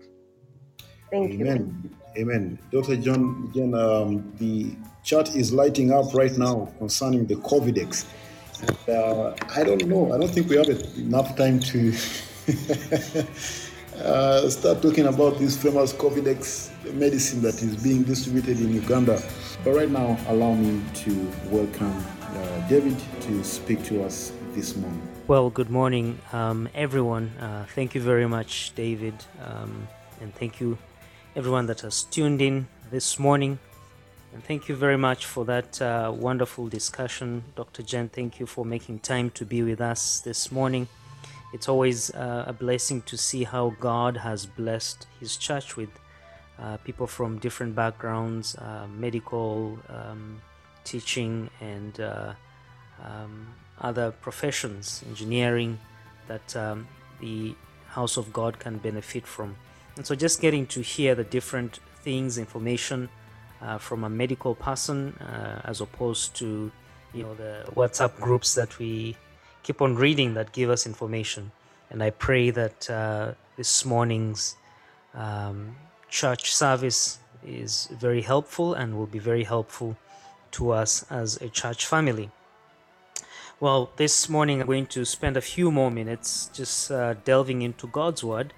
Thank 1.10 1.38
you. 1.38 1.72
Amen. 2.18 2.58
Dr. 2.72 2.96
John, 2.96 3.48
again, 3.48 3.74
um, 3.74 4.32
the 4.38 4.74
chat 5.04 5.36
is 5.36 5.52
lighting 5.52 5.92
up 5.92 6.12
right 6.14 6.36
now 6.36 6.68
concerning 6.78 7.26
the 7.26 7.36
COVIDEX. 7.36 8.06
Uh, 8.88 9.36
I 9.54 9.62
don't 9.62 9.86
know. 9.86 10.12
I 10.12 10.18
don't 10.18 10.28
think 10.28 10.50
we 10.50 10.56
have 10.56 10.68
enough 10.98 11.36
time 11.36 11.60
to 11.60 11.90
uh, 14.02 14.50
start 14.50 14.82
talking 14.82 15.06
about 15.06 15.38
this 15.38 15.56
famous 15.56 15.92
COVIDEX 15.92 16.92
medicine 16.94 17.40
that 17.42 17.62
is 17.62 17.80
being 17.80 18.02
distributed 18.02 18.58
in 18.58 18.74
Uganda. 18.74 19.22
But 19.62 19.74
right 19.74 19.90
now, 19.90 20.18
allow 20.26 20.54
me 20.54 20.82
to 20.94 21.32
welcome 21.50 22.04
uh, 22.20 22.68
David 22.68 22.96
to 23.20 23.44
speak 23.44 23.84
to 23.84 24.02
us 24.02 24.32
this 24.54 24.76
morning. 24.76 25.06
Well, 25.28 25.50
good 25.50 25.70
morning, 25.70 26.18
um, 26.32 26.68
everyone. 26.74 27.28
Uh, 27.38 27.66
thank 27.76 27.94
you 27.94 28.00
very 28.00 28.26
much, 28.26 28.72
David, 28.74 29.14
um, 29.44 29.86
and 30.20 30.34
thank 30.34 30.60
you, 30.60 30.78
everyone 31.36 31.66
that 31.66 31.80
has 31.82 32.04
tuned 32.04 32.40
in 32.40 32.66
this 32.90 33.18
morning. 33.18 33.58
And 34.32 34.42
thank 34.44 34.68
you 34.68 34.74
very 34.74 34.96
much 34.96 35.26
for 35.26 35.44
that 35.44 35.80
uh, 35.80 36.12
wonderful 36.14 36.68
discussion, 36.68 37.44
Dr. 37.56 37.82
Jen. 37.82 38.08
Thank 38.08 38.40
you 38.40 38.46
for 38.46 38.64
making 38.64 39.00
time 39.00 39.30
to 39.30 39.44
be 39.44 39.62
with 39.62 39.80
us 39.80 40.20
this 40.20 40.50
morning. 40.52 40.88
It's 41.52 41.68
always 41.68 42.10
uh, 42.14 42.44
a 42.46 42.52
blessing 42.52 43.02
to 43.02 43.16
see 43.16 43.44
how 43.44 43.74
God 43.80 44.18
has 44.18 44.46
blessed 44.46 45.06
His 45.20 45.36
church 45.36 45.76
with 45.76 45.90
uh, 46.58 46.76
people 46.78 47.06
from 47.06 47.38
different 47.38 47.74
backgrounds, 47.74 48.54
uh, 48.56 48.86
medical, 48.88 49.78
um, 49.88 50.42
teaching, 50.84 51.48
and 51.60 52.00
uh, 52.00 52.34
um, 53.02 53.54
other 53.80 54.10
professions, 54.10 55.02
engineering, 55.08 55.78
that 56.26 56.56
um, 56.56 56.86
the 57.20 57.54
house 57.88 58.16
of 58.16 58.32
God 58.32 58.58
can 58.58 58.78
benefit 58.78 59.26
from. 59.26 59.56
And 59.98 60.06
so, 60.06 60.14
just 60.14 60.40
getting 60.40 60.64
to 60.68 60.80
hear 60.80 61.16
the 61.16 61.24
different 61.24 61.80
things, 62.04 62.38
information 62.38 63.08
uh, 63.60 63.78
from 63.78 64.04
a 64.04 64.08
medical 64.08 64.54
person, 64.54 65.12
uh, 65.14 65.60
as 65.64 65.80
opposed 65.80 66.36
to 66.36 66.70
you 67.12 67.24
know 67.24 67.34
the 67.34 67.64
WhatsApp 67.74 68.14
groups 68.20 68.54
that 68.54 68.78
we 68.78 69.16
keep 69.64 69.82
on 69.82 69.96
reading 69.96 70.34
that 70.34 70.52
give 70.52 70.70
us 70.70 70.86
information. 70.86 71.50
And 71.90 72.00
I 72.00 72.10
pray 72.10 72.50
that 72.50 72.88
uh, 72.88 73.32
this 73.56 73.84
morning's 73.84 74.54
um, 75.14 75.74
church 76.08 76.54
service 76.54 77.18
is 77.44 77.88
very 77.90 78.22
helpful 78.22 78.74
and 78.74 78.96
will 78.96 79.06
be 79.06 79.18
very 79.18 79.42
helpful 79.42 79.96
to 80.52 80.70
us 80.70 81.04
as 81.10 81.38
a 81.42 81.48
church 81.48 81.86
family. 81.86 82.30
Well, 83.58 83.90
this 83.96 84.28
morning 84.28 84.60
I'm 84.60 84.68
going 84.68 84.86
to 84.86 85.04
spend 85.04 85.36
a 85.36 85.40
few 85.40 85.72
more 85.72 85.90
minutes 85.90 86.50
just 86.54 86.92
uh, 86.92 87.14
delving 87.24 87.62
into 87.62 87.88
God's 87.88 88.22
Word, 88.22 88.54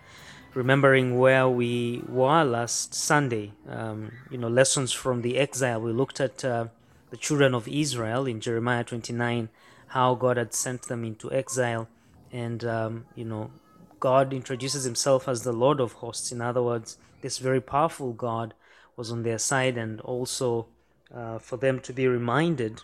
remembering 0.55 1.19
where 1.19 1.49
we 1.49 2.03
were 2.09 2.45
last 2.45 2.95
Sunday. 2.95 3.53
Um, 3.69 4.13
you 4.31 4.39
know, 4.39 4.49
lessons 4.49 4.93
from 4.93 5.23
the 5.23 5.39
exile. 5.39 5.81
We 5.81 5.93
looked 5.93 6.21
at 6.21 6.45
uh, 6.45 6.67
the 7.11 7.17
children 7.17 7.55
of 7.55 7.69
Israel 7.69 8.27
in 8.27 8.41
Jeremiah 8.41 8.85
29, 8.85 9.49
how 9.89 10.15
God 10.15 10.37
had 10.37 10.55
sent 10.55 10.83
them 10.83 11.05
into 11.05 11.33
exile. 11.33 11.89
And, 12.33 12.65
um, 12.65 13.07
you 13.15 13.25
know, 13.25 13.51
God 13.99 14.33
introduces 14.33 14.85
himself 14.85 15.29
as 15.29 15.43
the 15.43 15.53
Lord 15.53 15.81
of 15.81 15.95
hosts. 15.95 16.33
In 16.33 16.41
other 16.41 16.63
words, 16.63 16.97
this 17.21 17.39
very 17.39 17.61
powerful 17.61 18.13
God 18.13 18.55
was 18.97 19.13
on 19.13 19.23
their 19.23 19.39
side, 19.39 19.77
and 19.77 20.01
also 20.01 20.67
uh, 21.15 21.39
for 21.39 21.57
them 21.57 21.81
to 21.81 21.93
be 21.93 22.07
reminded 22.07 22.83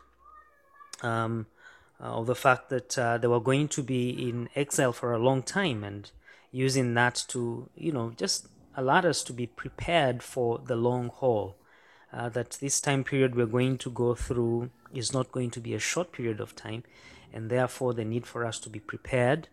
um, 1.02 1.46
uh, 2.00 2.04
of 2.04 2.26
the 2.26 2.34
fact 2.34 2.68
that 2.68 2.98
uh, 2.98 3.18
they 3.18 3.28
were 3.28 3.40
going 3.40 3.68
to 3.68 3.82
be 3.82 4.10
in 4.10 4.48
exile 4.54 4.92
for 4.92 5.12
a 5.12 5.18
long 5.18 5.42
time 5.42 5.84
and 5.84 6.10
using 6.56 6.94
that 6.94 7.22
to, 7.28 7.68
you 7.76 7.92
know, 7.92 8.12
just 8.16 8.48
allow 8.76 9.00
us 9.00 9.22
to 9.24 9.32
be 9.32 9.46
prepared 9.46 10.22
for 10.22 10.58
the 10.58 10.76
long 10.76 11.08
haul. 11.08 11.56
Uh, 12.12 12.28
that 12.30 12.52
this 12.62 12.80
time 12.80 13.04
period 13.04 13.34
we're 13.34 13.44
going 13.44 13.76
to 13.76 13.90
go 13.90 14.14
through 14.14 14.70
is 14.94 15.12
not 15.12 15.32
going 15.32 15.50
to 15.50 15.60
be 15.60 15.74
a 15.74 15.78
short 15.78 16.12
period 16.12 16.40
of 16.40 16.56
time, 16.56 16.82
and 17.32 17.50
therefore 17.50 17.92
the 17.92 18.04
need 18.04 18.26
for 18.26 18.46
us 18.46 18.58
to 18.58 18.70
be 18.70 18.78
prepared 18.78 19.48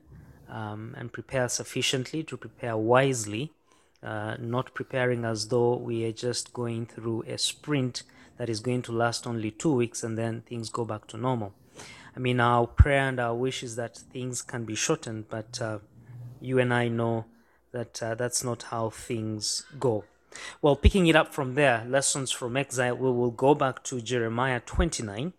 um, 0.47 0.95
and 0.97 1.11
prepare 1.11 1.49
sufficiently, 1.49 2.23
to 2.23 2.37
prepare 2.37 2.77
wisely, 2.77 3.51
uh, 4.01 4.35
not 4.39 4.73
preparing 4.73 5.25
as 5.25 5.47
though 5.49 5.75
we 5.75 6.05
are 6.05 6.11
just 6.13 6.53
going 6.53 6.85
through 6.85 7.23
a 7.23 7.37
sprint 7.37 8.03
that 8.37 8.49
is 8.49 8.61
going 8.61 8.81
to 8.81 8.91
last 8.91 9.27
only 9.27 9.51
two 9.51 9.73
weeks 9.73 10.03
and 10.03 10.17
then 10.17 10.41
things 10.41 10.69
go 10.69 10.85
back 10.85 11.07
to 11.07 11.17
normal. 11.17 11.53
I 12.15 12.19
mean, 12.19 12.39
our 12.39 12.67
prayer 12.67 13.09
and 13.09 13.19
our 13.19 13.35
wish 13.35 13.63
is 13.63 13.75
that 13.75 13.97
things 13.97 14.41
can 14.41 14.63
be 14.65 14.75
shortened, 14.75 15.29
but 15.29 15.59
uh, 15.59 15.79
you 16.43 16.59
and 16.59 16.73
I 16.73 16.89
know 16.89 17.25
that 17.71 18.03
uh, 18.03 18.15
that's 18.15 18.43
not 18.43 18.63
how 18.63 18.89
things 18.89 19.65
go. 19.79 20.03
Well, 20.61 20.75
picking 20.75 21.07
it 21.07 21.15
up 21.15 21.33
from 21.33 21.55
there, 21.55 21.85
lessons 21.87 22.31
from 22.31 22.57
exile, 22.57 22.95
we 22.95 23.11
will 23.11 23.31
go 23.31 23.55
back 23.55 23.83
to 23.85 24.01
Jeremiah 24.01 24.59
29. 24.59 25.33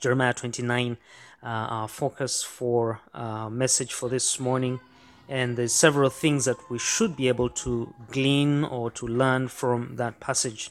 Jeremiah 0.00 0.34
29, 0.34 0.96
uh, 1.42 1.46
our 1.46 1.88
focus 1.88 2.42
for 2.42 3.00
uh, 3.14 3.48
message 3.48 3.92
for 3.92 4.08
this 4.08 4.40
morning. 4.40 4.80
And 5.28 5.56
there's 5.56 5.72
several 5.72 6.10
things 6.10 6.44
that 6.46 6.58
we 6.68 6.78
should 6.78 7.16
be 7.16 7.28
able 7.28 7.48
to 7.50 7.94
glean 8.10 8.64
or 8.64 8.90
to 8.92 9.06
learn 9.06 9.48
from 9.48 9.96
that 9.96 10.20
passage. 10.20 10.70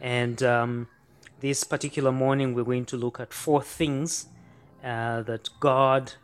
And 0.00 0.42
um, 0.42 0.88
this 1.40 1.64
particular 1.64 2.10
morning, 2.10 2.54
we're 2.54 2.64
going 2.64 2.86
to 2.86 2.96
look 2.96 3.20
at 3.20 3.32
four 3.32 3.62
things 3.62 4.26
uh, 4.82 5.22
that 5.22 5.48
God, 5.60 6.14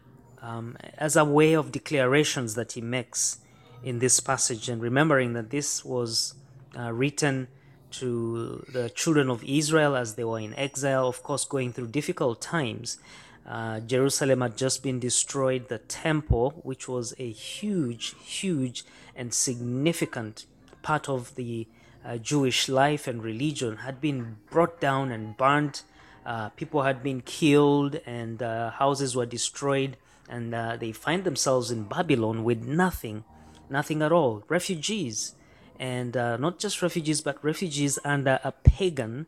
um, 0.43 0.77
as 0.99 1.17
a 1.17 1.25
way 1.25 1.53
of 1.53 1.73
declarations 1.73 2.55
that 2.55 2.73
He 2.73 2.81
makes 2.81 3.39
in 3.83 3.99
this 3.99 4.21
passage, 4.21 4.69
and 4.69 4.83
remembering 4.83 5.33
that 5.33 5.51
this 5.51 5.85
was 5.85 6.35
uh, 6.79 6.93
written 6.93 7.49
to 7.91 8.65
the 8.73 8.91
children 8.91 9.31
of 9.31 9.43
Israel 9.45 9.97
as 9.97 10.15
they 10.15 10.25
were 10.25 10.39
in 10.39 10.55
exile, 10.55 11.09
of 11.09 11.23
course, 11.23 11.45
going 11.45 11.73
through 11.73 11.89
difficult 11.89 12.41
times. 12.41 12.99
Uh, 13.47 13.81
Jerusalem 13.81 14.43
had 14.43 14.57
just 14.57 14.83
been 14.83 15.01
destroyed, 15.01 15.69
the 15.69 15.79
temple, 15.79 16.61
which 16.63 16.87
was 16.87 17.15
a 17.19 17.31
huge, 17.31 18.15
huge, 18.23 18.85
and 19.17 19.35
significant 19.35 20.47
part 20.83 21.09
of 21.09 21.35
the 21.35 21.67
uh, 22.05 22.17
Jewish 22.19 22.69
life 22.69 23.09
and 23.09 23.23
religion, 23.23 23.79
had 23.79 24.01
been 24.01 24.37
brought 24.51 24.81
down 24.81 25.11
and 25.11 25.37
burnt. 25.37 25.83
Uh, 26.25 26.51
people 26.51 26.83
had 26.83 27.03
been 27.03 27.23
killed, 27.23 27.99
and 28.07 28.43
uh, 28.43 28.71
houses 28.71 29.17
were 29.17 29.27
destroyed, 29.27 29.97
and 30.31 30.55
uh, 30.55 30.77
they 30.77 30.93
find 30.93 31.25
themselves 31.25 31.71
in 31.71 31.83
Babylon 31.83 32.45
with 32.45 32.65
nothing 32.65 33.25
nothing 33.71 34.03
at 34.03 34.13
all. 34.13 34.43
Refugees, 34.49 35.35
and 35.79 36.17
uh, 36.17 36.37
not 36.37 36.59
just 36.59 36.83
refugees, 36.83 37.21
but 37.21 37.43
refugees 37.43 37.99
under 38.05 38.41
a 38.45 38.53
pagan 38.53 39.27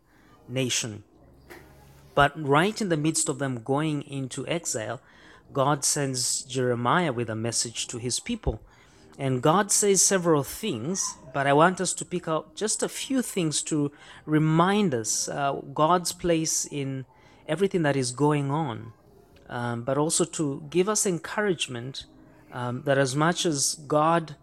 nation. 0.49 1.05
But 2.15 2.33
right 2.37 2.79
in 2.81 2.89
the 2.89 2.97
midst 2.97 3.29
of 3.29 3.39
them 3.39 3.63
going 3.63 4.03
into 4.03 4.47
exile, 4.47 5.01
God 5.53 5.85
sends 5.85 6.43
Jeremiah 6.43 7.13
with 7.13 7.31
a 7.31 7.35
message 7.35 7.87
to 7.89 7.99
his 7.99 8.21
people. 8.21 8.61
And 9.19 9.43
God 9.43 9.71
says 9.71 10.03
several 10.03 10.43
things, 10.43 11.17
but 11.33 11.47
I 11.47 11.53
want 11.53 11.81
us 11.81 11.93
to 11.95 12.05
pick 12.05 12.27
out 12.27 12.55
just 12.55 12.83
a 12.83 12.89
few 12.89 13.23
things 13.23 13.63
to 13.65 13.93
remind 14.25 14.95
us 14.95 15.29
uh, 15.29 15.61
God's 15.75 16.13
place 16.13 16.65
in 16.65 17.05
everything 17.47 17.83
that 17.83 17.97
is 17.97 18.11
going 18.11 18.51
on, 18.51 18.93
um, 19.53 19.83
but 19.83 19.99
also 19.99 20.25
to 20.25 20.65
give 20.71 20.89
us 20.89 21.05
encouragement 21.05 22.07
um, 22.55 22.83
that 22.85 22.97
as 22.97 23.15
much 23.15 23.45
as 23.45 23.75
God 23.87 24.35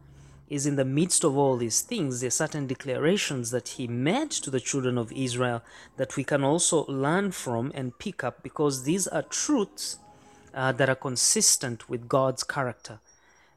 is 0.50 0.68
in 0.68 0.76
the 0.76 0.86
midst 0.86 1.24
of 1.24 1.36
all 1.36 1.58
these 1.58 1.82
things, 1.82 2.22
there 2.22 2.28
are 2.28 2.32
certain 2.32 2.68
declarations 2.68 3.50
that 3.50 3.70
He 3.70 3.88
made 3.88 4.30
to 4.32 4.52
the 4.52 4.60
children 4.60 5.00
of 5.00 5.12
Israel 5.12 5.64
that 5.98 6.16
we 6.16 6.24
can 6.24 6.44
also 6.44 6.86
learn 6.86 7.32
from 7.32 7.72
and 7.74 7.98
pick 7.98 8.24
up 8.24 8.44
because 8.44 8.84
these 8.84 9.08
are 9.08 9.24
truths 9.24 9.98
uh, 10.54 10.72
that 10.74 10.90
are 10.90 10.96
consistent 10.96 11.90
with 11.90 12.08
God's 12.08 12.44
character. 12.44 13.00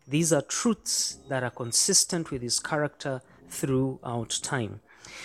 These 0.09 0.33
are 0.33 0.43
truths 0.43 1.19
that 1.29 1.43
are 1.43 1.51
consistent 1.51 2.31
with 2.31 2.41
His 2.41 2.61
character 2.61 3.21
throughout 3.51 4.41
time. 4.43 4.81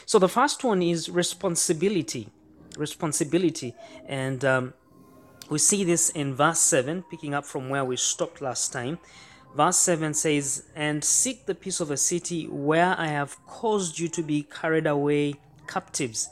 So 0.05 0.19
the 0.19 0.29
first 0.29 0.65
one 0.65 0.81
is 0.81 1.09
responsibility. 1.09 2.27
Responsibility. 2.77 3.73
And 4.07 4.43
um, 4.43 4.73
we 5.49 5.59
see 5.59 5.83
this 5.83 6.09
in 6.09 6.35
verse 6.35 6.59
7, 6.59 7.03
picking 7.09 7.33
up 7.33 7.45
from 7.45 7.69
where 7.69 7.85
we 7.85 7.95
stopped 7.97 8.41
last 8.41 8.73
time. 8.73 8.99
Verse 9.55 9.77
7 9.77 10.13
says, 10.13 10.65
And 10.75 11.03
seek 11.03 11.45
the 11.45 11.55
peace 11.55 11.79
of 11.79 11.89
a 11.89 11.97
city 11.97 12.47
where 12.47 12.95
I 12.97 13.07
have 13.07 13.37
caused 13.45 13.97
you 13.97 14.07
to 14.09 14.21
be 14.21 14.43
carried 14.43 14.87
away 14.87 15.35
captives. 15.67 16.29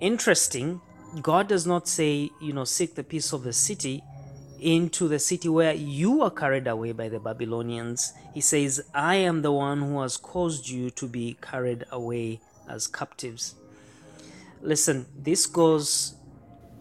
Interesting, 0.00 0.80
God 1.22 1.48
does 1.48 1.66
not 1.66 1.88
say, 1.88 2.30
you 2.40 2.52
know, 2.52 2.64
seek 2.64 2.94
the 2.94 3.02
peace 3.02 3.32
of 3.32 3.44
the 3.44 3.52
city 3.52 4.02
into 4.60 5.08
the 5.08 5.18
city 5.18 5.48
where 5.48 5.72
you 5.72 6.22
are 6.22 6.30
carried 6.30 6.66
away 6.66 6.92
by 6.92 7.08
the 7.08 7.18
Babylonians. 7.18 8.12
He 8.34 8.40
says, 8.40 8.84
I 8.94 9.16
am 9.16 9.42
the 9.42 9.52
one 9.52 9.80
who 9.80 10.00
has 10.02 10.16
caused 10.16 10.68
you 10.68 10.90
to 10.90 11.06
be 11.06 11.36
carried 11.40 11.84
away 11.90 12.40
as 12.68 12.86
captives. 12.86 13.54
Listen, 14.62 15.06
this 15.16 15.46
goes 15.46 16.14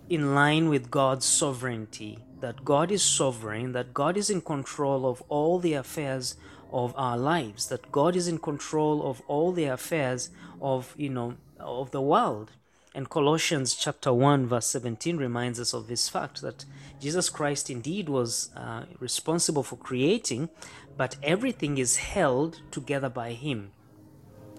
in 0.09 0.33
line 0.33 0.69
with 0.69 0.89
God's 0.89 1.25
sovereignty, 1.25 2.19
that 2.41 2.65
God 2.65 2.91
is 2.91 3.03
sovereign, 3.03 3.73
that 3.73 3.93
God 3.93 4.17
is 4.17 4.29
in 4.29 4.41
control 4.41 5.05
of 5.05 5.21
all 5.29 5.59
the 5.59 5.73
affairs 5.73 6.35
of 6.71 6.93
our 6.97 7.17
lives, 7.17 7.67
that 7.67 7.91
God 7.91 8.15
is 8.15 8.27
in 8.27 8.39
control 8.39 9.07
of 9.09 9.21
all 9.27 9.51
the 9.51 9.65
affairs 9.65 10.29
of, 10.61 10.93
you 10.97 11.09
know, 11.09 11.35
of 11.59 11.91
the 11.91 12.01
world. 12.01 12.51
And 12.95 13.09
Colossians 13.09 13.75
chapter 13.75 14.11
1 14.11 14.47
verse 14.47 14.65
17 14.65 15.17
reminds 15.17 15.59
us 15.59 15.73
of 15.73 15.87
this 15.87 16.09
fact 16.09 16.41
that 16.41 16.65
Jesus 16.99 17.29
Christ 17.29 17.69
indeed 17.69 18.09
was 18.09 18.49
uh, 18.55 18.85
responsible 18.99 19.63
for 19.63 19.75
creating, 19.75 20.49
but 20.97 21.15
everything 21.21 21.77
is 21.77 21.97
held 21.97 22.61
together 22.71 23.09
by 23.09 23.33
him. 23.33 23.71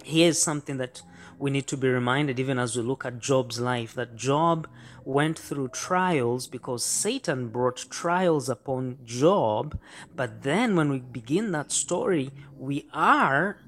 Here's 0.05 0.40
something 0.40 0.76
that 0.78 1.03
we 1.41 1.51
need 1.51 1.66
to 1.66 1.76
be 1.78 1.88
reminded 1.88 2.38
even 2.38 2.59
as 2.59 2.76
we 2.76 2.82
look 2.82 3.07
at 3.07 3.18
Job's 3.18 3.59
life 3.59 3.95
that 3.95 4.14
Job 4.14 4.68
went 5.07 5.38
through 5.38 5.68
trials 5.68 6.47
because 6.47 6.84
Satan 6.84 7.49
brought 7.49 7.86
trials 7.88 8.51
upon 8.51 8.99
Job. 9.07 9.80
But 10.14 10.43
then 10.43 10.76
when 10.76 10.91
we 10.91 10.99
begin 10.99 11.51
that 11.53 11.72
story, 11.72 12.30
we 12.59 12.86
are 12.93 13.59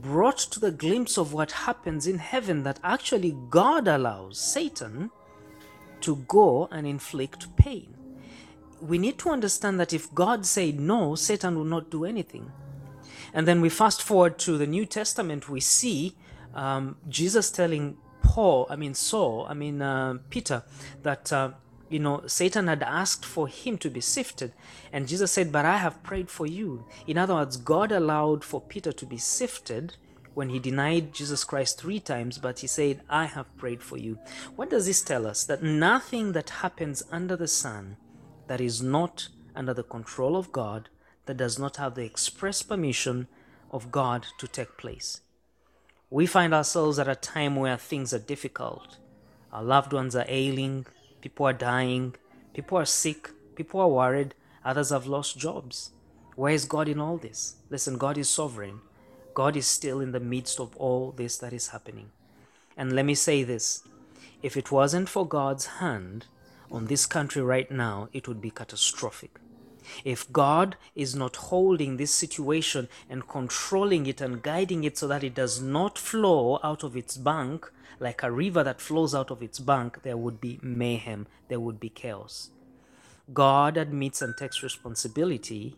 brought 0.00 0.38
to 0.38 0.60
the 0.60 0.70
glimpse 0.70 1.18
of 1.18 1.32
what 1.32 1.50
happens 1.50 2.06
in 2.06 2.18
heaven 2.18 2.62
that 2.62 2.78
actually 2.84 3.36
God 3.50 3.88
allows 3.88 4.38
Satan 4.38 5.10
to 6.02 6.14
go 6.28 6.68
and 6.70 6.86
inflict 6.86 7.56
pain. 7.56 7.92
We 8.80 8.98
need 8.98 9.18
to 9.18 9.30
understand 9.30 9.80
that 9.80 9.92
if 9.92 10.14
God 10.14 10.46
said 10.46 10.78
no, 10.78 11.16
Satan 11.16 11.56
will 11.56 11.64
not 11.64 11.90
do 11.90 12.04
anything. 12.04 12.52
And 13.34 13.48
then 13.48 13.60
we 13.60 13.68
fast 13.68 14.00
forward 14.00 14.38
to 14.38 14.56
the 14.56 14.66
New 14.68 14.86
Testament, 14.86 15.48
we 15.48 15.58
see 15.58 16.14
um, 16.58 16.96
Jesus 17.08 17.50
telling 17.50 17.96
Paul, 18.22 18.66
I 18.68 18.76
mean 18.76 18.94
Saul, 18.94 19.46
I 19.48 19.54
mean 19.54 19.80
uh, 19.80 20.18
Peter, 20.28 20.64
that 21.02 21.32
uh, 21.32 21.52
you 21.88 22.00
know 22.00 22.22
Satan 22.26 22.66
had 22.66 22.82
asked 22.82 23.24
for 23.24 23.46
him 23.48 23.78
to 23.78 23.90
be 23.90 24.00
sifted, 24.00 24.52
and 24.92 25.08
Jesus 25.08 25.30
said, 25.32 25.52
"But 25.52 25.64
I 25.64 25.78
have 25.78 26.02
prayed 26.02 26.30
for 26.30 26.46
you." 26.46 26.84
In 27.06 27.16
other 27.16 27.34
words, 27.34 27.56
God 27.56 27.92
allowed 27.92 28.44
for 28.44 28.60
Peter 28.60 28.92
to 28.92 29.06
be 29.06 29.18
sifted 29.18 29.96
when 30.34 30.50
he 30.50 30.58
denied 30.58 31.12
Jesus 31.12 31.42
Christ 31.42 31.80
three 31.80 31.98
times, 31.98 32.38
but 32.38 32.60
he 32.60 32.68
said, 32.68 33.02
I 33.10 33.24
have 33.24 33.56
prayed 33.56 33.82
for 33.82 33.98
you. 33.98 34.20
What 34.54 34.70
does 34.70 34.86
this 34.86 35.02
tell 35.02 35.26
us? 35.26 35.42
That 35.44 35.64
nothing 35.64 36.30
that 36.30 36.50
happens 36.62 37.02
under 37.10 37.34
the 37.34 37.48
sun 37.48 37.96
that 38.46 38.60
is 38.60 38.80
not 38.80 39.28
under 39.56 39.74
the 39.74 39.82
control 39.82 40.36
of 40.36 40.52
God, 40.52 40.90
that 41.26 41.38
does 41.38 41.58
not 41.58 41.76
have 41.78 41.96
the 41.96 42.04
express 42.04 42.62
permission 42.62 43.26
of 43.72 43.90
God 43.90 44.26
to 44.38 44.46
take 44.46 44.78
place. 44.78 45.22
We 46.10 46.24
find 46.24 46.54
ourselves 46.54 46.98
at 46.98 47.06
a 47.06 47.14
time 47.14 47.56
where 47.56 47.76
things 47.76 48.14
are 48.14 48.18
difficult. 48.18 48.96
Our 49.52 49.62
loved 49.62 49.92
ones 49.92 50.16
are 50.16 50.24
ailing, 50.26 50.86
people 51.20 51.46
are 51.46 51.52
dying, 51.52 52.14
people 52.54 52.78
are 52.78 52.86
sick, 52.86 53.30
people 53.56 53.80
are 53.80 53.88
worried, 53.88 54.34
others 54.64 54.88
have 54.88 55.06
lost 55.06 55.36
jobs. 55.36 55.90
Where 56.34 56.54
is 56.54 56.64
God 56.64 56.88
in 56.88 56.98
all 56.98 57.18
this? 57.18 57.56
Listen, 57.68 57.98
God 57.98 58.16
is 58.16 58.28
sovereign. 58.30 58.80
God 59.34 59.54
is 59.54 59.66
still 59.66 60.00
in 60.00 60.12
the 60.12 60.20
midst 60.20 60.58
of 60.58 60.74
all 60.76 61.12
this 61.12 61.36
that 61.38 61.52
is 61.52 61.68
happening. 61.68 62.10
And 62.74 62.94
let 62.94 63.04
me 63.04 63.14
say 63.14 63.42
this 63.42 63.82
if 64.42 64.56
it 64.56 64.72
wasn't 64.72 65.10
for 65.10 65.28
God's 65.28 65.66
hand 65.66 66.26
on 66.70 66.86
this 66.86 67.04
country 67.04 67.42
right 67.42 67.70
now, 67.70 68.08
it 68.14 68.26
would 68.26 68.40
be 68.40 68.50
catastrophic. 68.50 69.38
If 70.04 70.32
God 70.32 70.76
is 70.94 71.14
not 71.14 71.36
holding 71.36 71.96
this 71.96 72.12
situation 72.12 72.88
and 73.08 73.28
controlling 73.28 74.06
it 74.06 74.20
and 74.20 74.42
guiding 74.42 74.84
it 74.84 74.98
so 74.98 75.08
that 75.08 75.24
it 75.24 75.34
does 75.34 75.60
not 75.60 75.98
flow 75.98 76.60
out 76.62 76.82
of 76.82 76.96
its 76.96 77.16
bank, 77.16 77.70
like 78.00 78.22
a 78.22 78.30
river 78.30 78.62
that 78.64 78.80
flows 78.80 79.14
out 79.14 79.30
of 79.30 79.42
its 79.42 79.58
bank, 79.58 80.02
there 80.02 80.16
would 80.16 80.40
be 80.40 80.58
mayhem, 80.62 81.26
there 81.48 81.60
would 81.60 81.80
be 81.80 81.88
chaos. 81.88 82.50
God 83.32 83.76
admits 83.76 84.22
and 84.22 84.36
takes 84.36 84.62
responsibility 84.62 85.76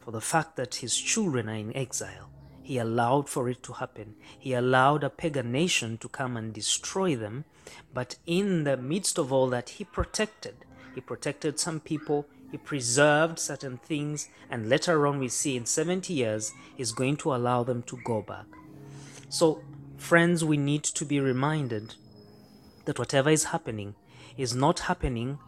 for 0.00 0.10
the 0.10 0.20
fact 0.20 0.56
that 0.56 0.76
his 0.76 0.96
children 0.96 1.48
are 1.48 1.54
in 1.54 1.74
exile. 1.76 2.30
He 2.62 2.78
allowed 2.78 3.28
for 3.28 3.48
it 3.48 3.62
to 3.64 3.74
happen. 3.74 4.16
He 4.38 4.54
allowed 4.54 5.04
a 5.04 5.10
pagan 5.10 5.52
nation 5.52 5.98
to 5.98 6.08
come 6.08 6.36
and 6.36 6.52
destroy 6.52 7.14
them. 7.14 7.44
But 7.92 8.16
in 8.26 8.64
the 8.64 8.76
midst 8.76 9.18
of 9.18 9.32
all 9.32 9.48
that, 9.48 9.70
he 9.70 9.84
protected. 9.84 10.56
He 10.94 11.00
protected 11.00 11.58
some 11.58 11.80
people, 11.80 12.26
he 12.54 12.58
preserved 12.58 13.40
certain 13.40 13.78
things, 13.78 14.28
and 14.48 14.68
later 14.68 15.08
on, 15.08 15.18
we 15.18 15.26
see 15.26 15.56
in 15.56 15.66
70 15.66 16.12
years, 16.12 16.52
he's 16.76 16.92
going 16.92 17.16
to 17.16 17.34
allow 17.34 17.64
them 17.64 17.82
to 17.82 17.98
go 18.04 18.22
back. 18.22 18.46
So, 19.28 19.60
friends, 19.96 20.44
we 20.44 20.56
need 20.56 20.84
to 20.84 21.04
be 21.04 21.18
reminded 21.18 21.96
that 22.84 22.96
whatever 22.96 23.28
is 23.28 23.46
happening 23.46 23.96
is 24.36 24.54
not 24.54 24.86
happening 24.86 25.40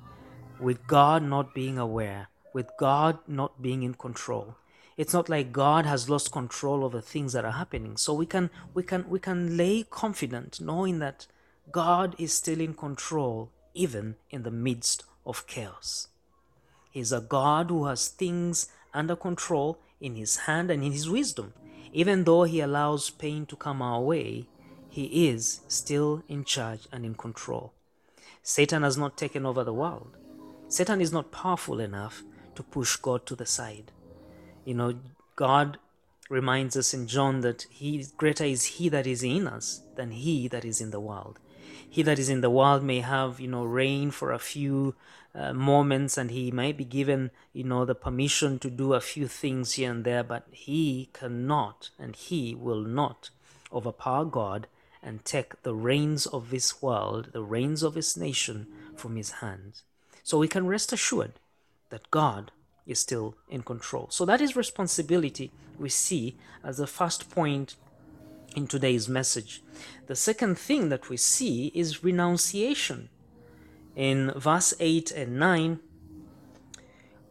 with 0.58 0.84
God 0.88 1.22
not 1.22 1.54
being 1.54 1.78
aware, 1.78 2.26
with 2.52 2.70
God 2.76 3.20
not 3.28 3.62
being 3.62 3.84
in 3.84 3.94
control. 3.94 4.56
It's 4.96 5.12
not 5.12 5.28
like 5.28 5.52
God 5.52 5.86
has 5.86 6.08
lost 6.08 6.32
control 6.32 6.88
the 6.88 7.00
things 7.00 7.34
that 7.34 7.44
are 7.44 7.52
happening. 7.52 7.96
So 7.96 8.14
we 8.14 8.26
can 8.26 8.50
we 8.74 8.82
can 8.82 9.08
we 9.08 9.20
can 9.20 9.56
lay 9.56 9.84
confident 9.88 10.60
knowing 10.60 10.98
that 10.98 11.28
God 11.70 12.16
is 12.18 12.32
still 12.32 12.60
in 12.60 12.74
control 12.74 13.52
even 13.74 14.16
in 14.28 14.42
the 14.42 14.50
midst 14.50 15.04
of 15.24 15.46
chaos. 15.46 16.08
He's 16.96 17.12
a 17.12 17.20
God 17.20 17.68
who 17.68 17.84
has 17.84 18.08
things 18.08 18.68
under 18.94 19.16
control 19.16 19.78
in 20.00 20.14
His 20.14 20.36
hand 20.48 20.70
and 20.70 20.82
in 20.82 20.92
His 20.92 21.10
wisdom. 21.10 21.52
Even 21.92 22.24
though 22.24 22.44
He 22.44 22.60
allows 22.60 23.10
pain 23.10 23.44
to 23.46 23.54
come 23.54 23.82
our 23.82 24.00
way, 24.00 24.46
He 24.88 25.28
is 25.28 25.60
still 25.68 26.22
in 26.26 26.46
charge 26.46 26.88
and 26.90 27.04
in 27.04 27.14
control. 27.14 27.74
Satan 28.42 28.82
has 28.82 28.96
not 28.96 29.18
taken 29.18 29.44
over 29.44 29.62
the 29.62 29.74
world. 29.74 30.16
Satan 30.68 31.02
is 31.02 31.12
not 31.12 31.30
powerful 31.30 31.80
enough 31.80 32.22
to 32.54 32.62
push 32.62 32.96
God 32.96 33.26
to 33.26 33.36
the 33.36 33.44
side. 33.44 33.92
You 34.64 34.72
know, 34.72 34.94
God 35.34 35.76
reminds 36.30 36.78
us 36.78 36.94
in 36.94 37.08
John 37.08 37.42
that 37.42 37.66
he 37.68 38.06
greater 38.16 38.44
is 38.44 38.64
he 38.64 38.88
that 38.88 39.06
is 39.06 39.22
in 39.22 39.46
us 39.46 39.82
than 39.96 40.12
he 40.12 40.48
that 40.48 40.64
is 40.64 40.80
in 40.80 40.92
the 40.92 41.00
world. 41.00 41.38
He 41.90 42.02
that 42.04 42.18
is 42.18 42.30
in 42.30 42.40
the 42.40 42.48
world 42.48 42.82
may 42.82 43.00
have, 43.00 43.38
you 43.38 43.48
know, 43.48 43.64
reign 43.64 44.10
for 44.10 44.32
a 44.32 44.38
few 44.38 44.94
uh, 45.36 45.52
moments 45.52 46.16
and 46.16 46.30
he 46.30 46.50
might 46.50 46.76
be 46.78 46.84
given, 46.84 47.30
you 47.52 47.64
know, 47.64 47.84
the 47.84 47.94
permission 47.94 48.58
to 48.58 48.70
do 48.70 48.94
a 48.94 49.00
few 49.00 49.28
things 49.28 49.74
here 49.74 49.90
and 49.90 50.04
there, 50.04 50.24
but 50.24 50.46
he 50.50 51.10
cannot 51.12 51.90
and 51.98 52.16
he 52.16 52.54
will 52.54 52.80
not 52.80 53.30
overpower 53.72 54.24
God 54.24 54.66
and 55.02 55.24
take 55.24 55.62
the 55.62 55.74
reins 55.74 56.26
of 56.26 56.50
this 56.50 56.80
world, 56.80 57.28
the 57.32 57.42
reins 57.42 57.82
of 57.82 57.94
his 57.94 58.16
nation 58.16 58.66
from 58.96 59.16
his 59.16 59.32
hands. 59.42 59.82
So 60.22 60.38
we 60.38 60.48
can 60.48 60.66
rest 60.66 60.92
assured 60.92 61.34
that 61.90 62.10
God 62.10 62.50
is 62.86 62.98
still 62.98 63.36
in 63.48 63.62
control. 63.62 64.08
So 64.10 64.24
that 64.24 64.40
is 64.40 64.56
responsibility 64.56 65.52
we 65.78 65.88
see 65.90 66.36
as 66.64 66.78
the 66.78 66.86
first 66.86 67.30
point 67.30 67.76
in 68.56 68.66
today's 68.66 69.08
message. 69.08 69.62
The 70.06 70.16
second 70.16 70.58
thing 70.58 70.88
that 70.88 71.10
we 71.10 71.18
see 71.18 71.70
is 71.74 72.02
renunciation. 72.02 73.10
In 73.96 74.30
verse 74.36 74.74
8 74.78 75.10
and 75.12 75.38
9, 75.38 75.80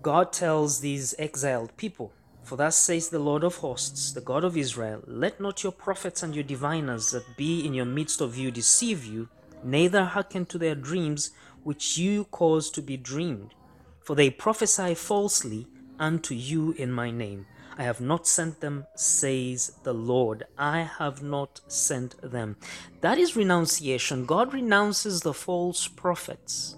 God 0.02 0.34
tells 0.34 0.80
these 0.80 1.14
exiled 1.20 1.78
people, 1.78 2.12
For 2.42 2.56
thus 2.56 2.76
says 2.76 3.10
the 3.10 3.20
Lord 3.20 3.44
of 3.44 3.58
hosts, 3.58 4.12
the 4.12 4.22
God 4.22 4.44
of 4.44 4.58
Israel, 4.58 5.04
Let 5.06 5.40
not 5.40 5.62
your 5.62 5.72
prophets 5.72 6.24
and 6.24 6.34
your 6.34 6.44
diviners 6.44 7.12
that 7.12 7.38
be 7.38 7.64
in 7.64 7.76
your 7.76 7.86
midst 7.86 8.20
of 8.20 8.36
you 8.36 8.50
deceive 8.50 9.06
you, 9.06 9.30
neither 9.64 10.06
hearken 10.06 10.48
to 10.48 10.58
their 10.58 10.74
dreams 10.74 11.30
which 11.64 12.00
you 12.00 12.24
cause 12.26 12.72
to 12.72 12.82
be 12.82 12.98
dreamed. 12.98 13.54
For 14.02 14.16
they 14.16 14.32
prophesy 14.32 14.96
falsely 14.96 15.68
unto 16.00 16.34
you 16.34 16.72
in 16.72 16.92
my 16.92 17.12
name. 17.12 17.46
I 17.78 17.84
have 17.84 18.00
not 18.00 18.26
sent 18.26 18.62
them, 18.62 18.86
says 18.96 19.74
the 19.84 19.94
Lord. 19.94 20.46
I 20.58 20.82
have 20.82 21.22
not 21.22 21.60
sent 21.68 22.20
them. 22.22 22.56
That 23.02 23.18
is 23.18 23.36
renunciation. 23.36 24.26
God 24.26 24.54
renounces 24.54 25.22
the 25.22 25.34
false 25.34 25.88
prophets. 25.88 26.78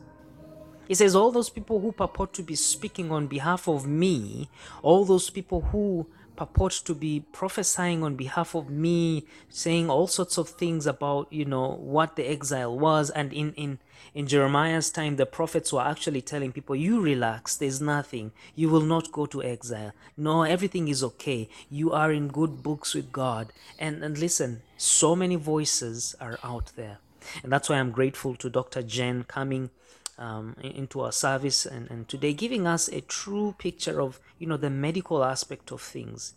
He 0.88 0.95
says, 0.95 1.16
All 1.16 1.32
those 1.32 1.50
people 1.50 1.82
who 1.82 1.91
purport 1.91 2.34
to 2.34 2.43
be 2.43 2.56
speaking 2.56 3.12
on 3.12 3.28
behalf 3.28 3.68
of 3.68 3.86
me, 3.86 4.50
all 4.82 5.06
those 5.06 5.30
people 5.30 5.62
who 5.62 6.08
purport 6.38 6.72
to 6.86 6.94
be 6.94 7.26
prophesying 7.34 8.04
on 8.04 8.16
behalf 8.16 8.56
of 8.56 8.70
me, 8.70 9.26
saying 9.50 9.90
all 9.90 10.08
sorts 10.08 10.38
of 10.38 10.48
things 10.48 10.88
about, 10.88 11.28
you 11.32 11.44
know, 11.44 11.72
what 11.72 12.16
the 12.16 12.24
exile 12.24 12.78
was. 12.78 13.10
And 13.10 13.34
in, 13.34 13.54
in, 13.54 13.80
in 14.14 14.28
Jeremiah's 14.28 14.90
time, 14.90 15.18
the 15.18 15.26
prophets 15.26 15.74
were 15.74 15.82
actually 15.82 16.22
telling 16.22 16.54
people, 16.54 16.76
you 16.76 17.02
relax, 17.02 17.58
there's 17.58 17.82
nothing. 17.82 18.32
You 18.56 18.70
will 18.70 18.82
not 18.82 19.12
go 19.12 19.26
to 19.26 19.44
exile. 19.44 19.92
No, 20.16 20.44
everything 20.44 20.88
is 20.88 21.04
okay. 21.04 21.50
You 21.70 21.92
are 21.92 22.12
in 22.12 22.30
good 22.30 22.64
books 22.64 22.94
with 22.94 23.12
God. 23.12 23.52
And, 23.78 24.04
and 24.04 24.18
listen, 24.18 24.62
so 24.78 25.16
many 25.16 25.36
voices 25.36 26.16
are 26.22 26.38
out 26.44 26.72
there. 26.76 27.00
And 27.44 27.52
that's 27.52 27.68
why 27.68 27.78
I'm 27.78 27.92
grateful 27.92 28.36
to 28.36 28.50
Dr. 28.50 28.82
Jen 28.82 29.24
coming 29.24 29.70
um, 30.18 30.55
into 30.61 31.01
our 31.01 31.11
service 31.11 31.65
and, 31.65 31.89
and 31.91 32.07
today 32.07 32.34
giving 32.34 32.65
us 32.65 32.88
a 32.88 33.01
true 33.01 33.55
picture 33.57 34.01
of 34.01 34.20
you 34.39 34.47
know 34.47 34.57
the 34.57 34.70
medical 34.70 35.24
aspect 35.24 35.72
of 35.72 35.82
things. 35.82 36.34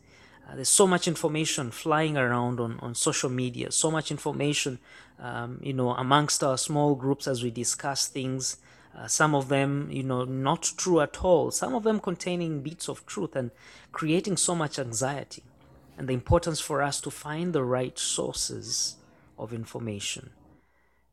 Uh, 0.49 0.55
there's 0.57 0.69
so 0.69 0.87
much 0.87 1.07
information 1.07 1.71
flying 1.71 2.17
around 2.17 2.59
on, 2.61 2.79
on 2.81 2.95
social 2.95 3.31
media 3.31 3.71
so 3.71 3.91
much 3.91 4.11
information 4.11 4.79
um, 5.19 5.61
you 5.63 5.73
know 5.73 5.91
amongst 5.91 6.43
our 6.43 6.59
small 6.59 6.95
groups 6.95 7.27
as 7.27 7.43
we 7.43 7.51
discuss 7.51 8.07
things. 8.07 8.57
Uh, 8.97 9.07
some 9.07 9.35
of 9.35 9.49
them 9.49 9.89
you 9.91 10.03
know 10.03 10.25
not 10.25 10.73
true 10.77 11.01
at 11.01 11.25
all. 11.25 11.51
Some 11.51 11.75
of 11.75 11.85
them 11.85 12.01
containing 12.01 12.61
bits 12.61 12.89
of 12.89 13.07
truth 13.07 13.35
and 13.37 13.51
creating 13.93 14.37
so 14.37 14.55
much 14.55 14.79
anxiety 14.79 15.43
and 15.97 16.09
the 16.09 16.15
importance 16.15 16.61
for 16.61 16.83
us 16.83 17.01
to 17.01 17.11
find 17.11 17.53
the 17.53 17.65
right 17.65 17.99
sources 17.99 18.97
of 19.39 19.53
information 19.53 20.31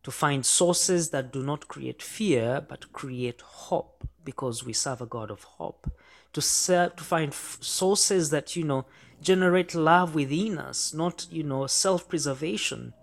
to 0.08 0.12
find 0.12 0.46
sources 0.46 1.10
that 1.10 1.34
do 1.34 1.44
not 1.44 1.68
create 1.68 2.02
fear 2.02 2.66
but 2.66 2.94
create 2.94 3.42
hope 3.42 4.08
because 4.24 4.64
we 4.64 4.72
serve 4.72 5.02
a 5.02 5.06
God 5.06 5.30
of 5.30 5.44
hope. 5.44 5.92
To, 6.32 6.42
serve, 6.42 6.96
to 6.96 7.04
find 7.04 7.34
f- 7.34 7.58
sources 7.60 8.30
that, 8.30 8.56
you 8.56 8.64
know, 8.64 8.86
generate 9.22 9.76
love 9.76 10.16
within 10.16 10.60
us, 10.60 10.94
not, 10.94 11.28
you 11.30 11.44
know, 11.44 11.68
self 11.68 12.08
preservation. 12.08 12.94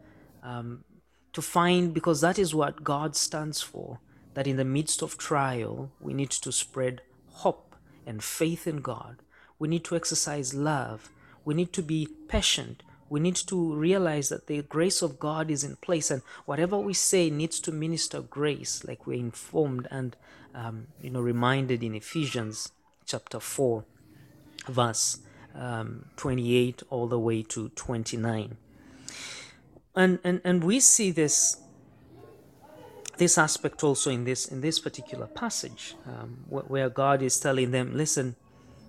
Um, 0.42 0.84
to 1.34 1.42
find, 1.42 1.92
because 1.92 2.22
that 2.22 2.38
is 2.38 2.54
what 2.54 2.82
God 2.82 3.16
stands 3.16 3.60
for, 3.60 3.98
that 4.32 4.46
in 4.46 4.56
the 4.56 4.64
midst 4.64 5.02
of 5.02 5.18
trial, 5.18 5.90
we 6.00 6.14
need 6.14 6.30
to 6.30 6.50
spread 6.50 7.02
hope 7.32 7.76
and 8.06 8.24
faith 8.24 8.66
in 8.66 8.78
God. 8.78 9.16
We 9.58 9.68
need 9.68 9.84
to 9.84 9.96
exercise 9.96 10.54
love. 10.54 11.10
We 11.44 11.52
need 11.52 11.74
to 11.74 11.82
be 11.82 12.08
patient 12.28 12.82
we 13.14 13.20
need 13.20 13.36
to 13.36 13.74
realize 13.76 14.28
that 14.30 14.48
the 14.48 14.60
grace 14.62 15.00
of 15.00 15.20
God 15.20 15.48
is 15.48 15.62
in 15.62 15.76
place, 15.76 16.10
and 16.10 16.20
whatever 16.46 16.76
we 16.76 16.94
say 16.94 17.30
needs 17.30 17.60
to 17.60 17.70
minister 17.70 18.20
grace, 18.20 18.82
like 18.82 19.06
we're 19.06 19.20
informed 19.20 19.86
and 19.88 20.16
um, 20.52 20.88
you 21.00 21.10
know 21.10 21.20
reminded 21.20 21.84
in 21.84 21.94
Ephesians 21.94 22.72
chapter 23.06 23.38
four, 23.38 23.84
verse 24.66 25.18
um, 25.54 26.06
28 26.16 26.82
all 26.90 27.06
the 27.06 27.20
way 27.20 27.44
to 27.44 27.68
29. 27.68 28.56
And 29.94 30.18
and 30.24 30.40
and 30.42 30.64
we 30.64 30.80
see 30.80 31.12
this 31.12 31.58
this 33.18 33.38
aspect 33.38 33.84
also 33.84 34.10
in 34.10 34.24
this 34.24 34.46
in 34.46 34.60
this 34.60 34.80
particular 34.80 35.28
passage 35.28 35.94
um, 36.04 36.46
where, 36.48 36.64
where 36.64 36.90
God 36.90 37.22
is 37.22 37.38
telling 37.38 37.70
them, 37.70 37.96
listen 37.96 38.34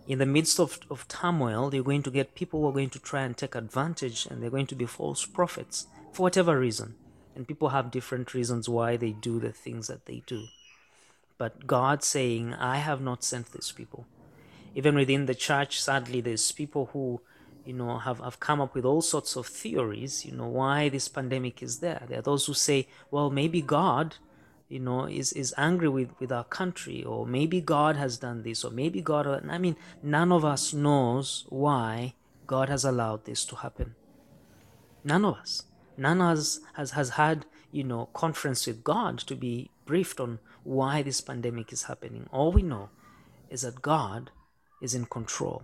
in 0.07 0.19
the 0.19 0.25
midst 0.25 0.59
of, 0.59 0.79
of 0.89 1.07
turmoil, 1.07 1.73
you're 1.73 1.83
going 1.83 2.03
to 2.03 2.11
get 2.11 2.35
people 2.35 2.61
who 2.61 2.67
are 2.67 2.73
going 2.73 2.91
to 2.91 2.99
try 2.99 3.23
and 3.23 3.35
take 3.35 3.55
advantage, 3.55 4.25
and 4.25 4.41
they're 4.41 4.49
going 4.49 4.67
to 4.67 4.75
be 4.75 4.85
false 4.85 5.25
prophets 5.25 5.87
for 6.13 6.23
whatever 6.23 6.59
reason. 6.59 6.95
And 7.35 7.47
people 7.47 7.69
have 7.69 7.91
different 7.91 8.33
reasons 8.33 8.69
why 8.69 8.97
they 8.97 9.11
do 9.11 9.39
the 9.39 9.51
things 9.51 9.87
that 9.87 10.05
they 10.05 10.21
do. 10.25 10.45
But 11.37 11.67
God 11.67 12.03
saying, 12.03 12.53
I 12.53 12.77
have 12.77 13.01
not 13.01 13.23
sent 13.23 13.51
these 13.51 13.71
people. 13.71 14.05
Even 14.73 14.95
within 14.95 15.25
the 15.25 15.35
church, 15.35 15.81
sadly, 15.81 16.21
there's 16.21 16.51
people 16.51 16.89
who, 16.93 17.21
you 17.65 17.73
know, 17.73 17.97
have, 17.97 18.19
have 18.19 18.39
come 18.39 18.61
up 18.61 18.75
with 18.75 18.85
all 18.85 19.01
sorts 19.01 19.35
of 19.35 19.47
theories, 19.47 20.25
you 20.25 20.31
know, 20.31 20.47
why 20.47 20.87
this 20.87 21.07
pandemic 21.07 21.61
is 21.61 21.79
there. 21.79 22.03
There 22.07 22.19
are 22.19 22.21
those 22.21 22.45
who 22.45 22.53
say, 22.53 22.87
well, 23.11 23.29
maybe 23.29 23.61
God 23.61 24.15
you 24.67 24.79
know 24.79 25.05
is 25.05 25.31
is 25.33 25.53
angry 25.57 25.87
with 25.87 26.09
with 26.19 26.31
our 26.31 26.43
country 26.43 27.03
or 27.03 27.25
maybe 27.25 27.61
god 27.61 27.95
has 27.95 28.17
done 28.17 28.41
this 28.43 28.63
or 28.65 28.71
maybe 28.71 28.99
god 28.99 29.27
i 29.49 29.57
mean 29.57 29.75
none 30.01 30.31
of 30.31 30.43
us 30.43 30.73
knows 30.73 31.45
why 31.49 32.13
god 32.45 32.69
has 32.69 32.85
allowed 32.85 33.25
this 33.25 33.45
to 33.45 33.57
happen. 33.57 33.95
None 35.03 35.25
of 35.25 35.35
us. 35.35 35.63
None 35.97 36.21
of 36.21 36.37
us 36.37 36.59
has 36.73 36.91
has 36.91 37.09
had 37.11 37.45
you 37.71 37.83
know 37.83 38.07
conference 38.13 38.67
with 38.67 38.83
god 38.83 39.19
to 39.19 39.35
be 39.35 39.69
briefed 39.85 40.19
on 40.19 40.39
why 40.63 41.01
this 41.01 41.21
pandemic 41.21 41.71
is 41.71 41.83
happening. 41.83 42.27
All 42.31 42.51
we 42.51 42.61
know 42.61 42.89
is 43.49 43.61
that 43.61 43.81
god 43.81 44.31
is 44.81 44.95
in 44.95 45.05
control. 45.05 45.63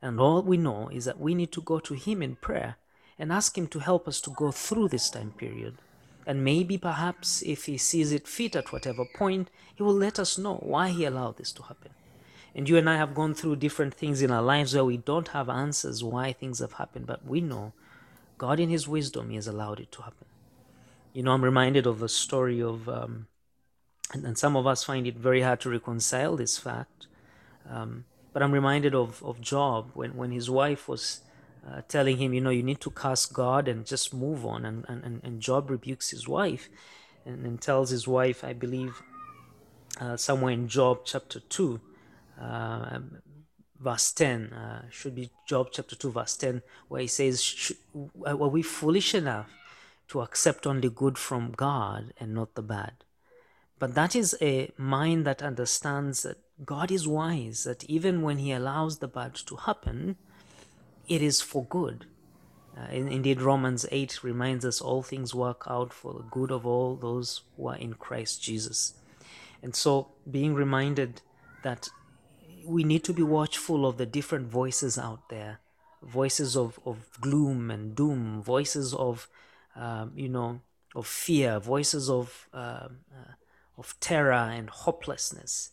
And 0.00 0.18
all 0.18 0.42
we 0.42 0.56
know 0.56 0.88
is 0.88 1.04
that 1.04 1.20
we 1.20 1.34
need 1.34 1.52
to 1.52 1.62
go 1.62 1.78
to 1.78 1.94
him 1.94 2.22
in 2.22 2.36
prayer 2.36 2.76
and 3.18 3.32
ask 3.32 3.56
him 3.56 3.68
to 3.68 3.78
help 3.78 4.08
us 4.08 4.20
to 4.22 4.30
go 4.30 4.50
through 4.50 4.88
this 4.88 5.10
time 5.10 5.32
period 5.32 5.78
and 6.26 6.44
maybe 6.44 6.78
perhaps 6.78 7.42
if 7.42 7.64
he 7.64 7.76
sees 7.76 8.12
it 8.12 8.28
fit 8.28 8.54
at 8.54 8.72
whatever 8.72 9.04
point, 9.04 9.50
he 9.74 9.82
will 9.82 9.94
let 9.94 10.18
us 10.18 10.38
know 10.38 10.56
why 10.56 10.90
he 10.90 11.04
allowed 11.04 11.36
this 11.36 11.52
to 11.52 11.62
happen. 11.62 11.90
And 12.54 12.68
you 12.68 12.76
and 12.76 12.88
I 12.88 12.96
have 12.96 13.14
gone 13.14 13.34
through 13.34 13.56
different 13.56 13.94
things 13.94 14.22
in 14.22 14.30
our 14.30 14.42
lives 14.42 14.74
where 14.74 14.84
we 14.84 14.98
don't 14.98 15.28
have 15.28 15.48
answers 15.48 16.04
why 16.04 16.32
things 16.32 16.58
have 16.58 16.74
happened, 16.74 17.06
but 17.06 17.24
we 17.26 17.40
know 17.40 17.72
God 18.38 18.60
in 18.60 18.68
his 18.68 18.86
wisdom, 18.86 19.30
he 19.30 19.36
has 19.36 19.46
allowed 19.46 19.80
it 19.80 19.90
to 19.92 20.02
happen. 20.02 20.26
You 21.12 21.22
know, 21.22 21.32
I'm 21.32 21.44
reminded 21.44 21.86
of 21.86 22.02
a 22.02 22.08
story 22.08 22.60
of, 22.60 22.88
um, 22.88 23.26
and, 24.12 24.24
and, 24.24 24.36
some 24.36 24.56
of 24.56 24.66
us 24.66 24.84
find 24.84 25.06
it 25.06 25.16
very 25.16 25.42
hard 25.42 25.60
to 25.60 25.70
reconcile 25.70 26.36
this 26.36 26.58
fact, 26.58 27.06
um, 27.68 28.04
but 28.32 28.42
I'm 28.42 28.52
reminded 28.52 28.94
of, 28.94 29.22
of 29.22 29.40
Job 29.40 29.90
when, 29.94 30.16
when 30.16 30.32
his 30.32 30.50
wife 30.50 30.88
was 30.88 31.20
uh, 31.68 31.82
telling 31.88 32.18
him, 32.18 32.32
you 32.34 32.40
know, 32.40 32.50
you 32.50 32.62
need 32.62 32.80
to 32.80 32.90
curse 32.90 33.26
God 33.26 33.68
and 33.68 33.86
just 33.86 34.12
move 34.12 34.44
on. 34.44 34.64
And, 34.64 34.84
and, 34.88 35.20
and 35.22 35.40
Job 35.40 35.70
rebukes 35.70 36.10
his 36.10 36.26
wife 36.26 36.68
and, 37.24 37.46
and 37.46 37.60
tells 37.60 37.90
his 37.90 38.08
wife, 38.08 38.44
I 38.44 38.52
believe, 38.52 39.00
uh, 40.00 40.16
somewhere 40.16 40.52
in 40.52 40.68
Job 40.68 41.00
chapter 41.04 41.40
2, 41.40 41.80
uh, 42.40 42.98
verse 43.78 44.12
10, 44.12 44.52
uh, 44.52 44.82
should 44.90 45.14
be 45.14 45.30
Job 45.46 45.68
chapter 45.72 45.94
2, 45.94 46.10
verse 46.10 46.36
10, 46.36 46.62
where 46.88 47.02
he 47.02 47.06
says, 47.06 47.72
Are 48.26 48.36
we 48.36 48.62
foolish 48.62 49.14
enough 49.14 49.50
to 50.08 50.20
accept 50.20 50.66
only 50.66 50.90
good 50.90 51.18
from 51.18 51.52
God 51.52 52.12
and 52.18 52.34
not 52.34 52.54
the 52.54 52.62
bad? 52.62 52.92
But 53.78 53.94
that 53.96 54.14
is 54.14 54.36
a 54.40 54.70
mind 54.76 55.26
that 55.26 55.42
understands 55.42 56.22
that 56.22 56.38
God 56.64 56.92
is 56.92 57.08
wise, 57.08 57.64
that 57.64 57.82
even 57.84 58.22
when 58.22 58.38
He 58.38 58.52
allows 58.52 58.98
the 58.98 59.08
bad 59.08 59.34
to 59.34 59.56
happen, 59.56 60.16
it 61.14 61.22
is 61.22 61.40
for 61.40 61.64
good. 61.64 62.06
Uh, 62.76 62.90
indeed, 62.90 63.42
Romans 63.42 63.84
8 63.92 64.24
reminds 64.24 64.64
us 64.64 64.80
all 64.80 65.02
things 65.02 65.34
work 65.34 65.64
out 65.68 65.92
for 65.92 66.14
the 66.14 66.24
good 66.30 66.50
of 66.50 66.66
all 66.66 66.96
those 66.96 67.42
who 67.56 67.68
are 67.68 67.76
in 67.76 67.94
Christ 67.94 68.42
Jesus. 68.42 68.94
And 69.62 69.76
so, 69.76 70.08
being 70.30 70.54
reminded 70.54 71.20
that 71.62 71.90
we 72.64 72.82
need 72.82 73.04
to 73.04 73.12
be 73.12 73.22
watchful 73.22 73.84
of 73.86 73.98
the 73.98 74.06
different 74.06 74.46
voices 74.48 74.96
out 74.98 75.28
there 75.28 75.60
voices 76.02 76.56
of, 76.56 76.80
of 76.84 77.08
gloom 77.20 77.70
and 77.70 77.94
doom, 77.94 78.42
voices 78.42 78.92
of, 78.94 79.28
um, 79.76 80.12
you 80.16 80.28
know, 80.28 80.60
of 80.94 81.06
fear, 81.06 81.58
voices 81.60 82.10
of, 82.10 82.48
uh, 82.52 82.88
uh, 83.14 83.32
of 83.78 83.94
terror 84.00 84.32
and 84.32 84.68
hopelessness, 84.68 85.70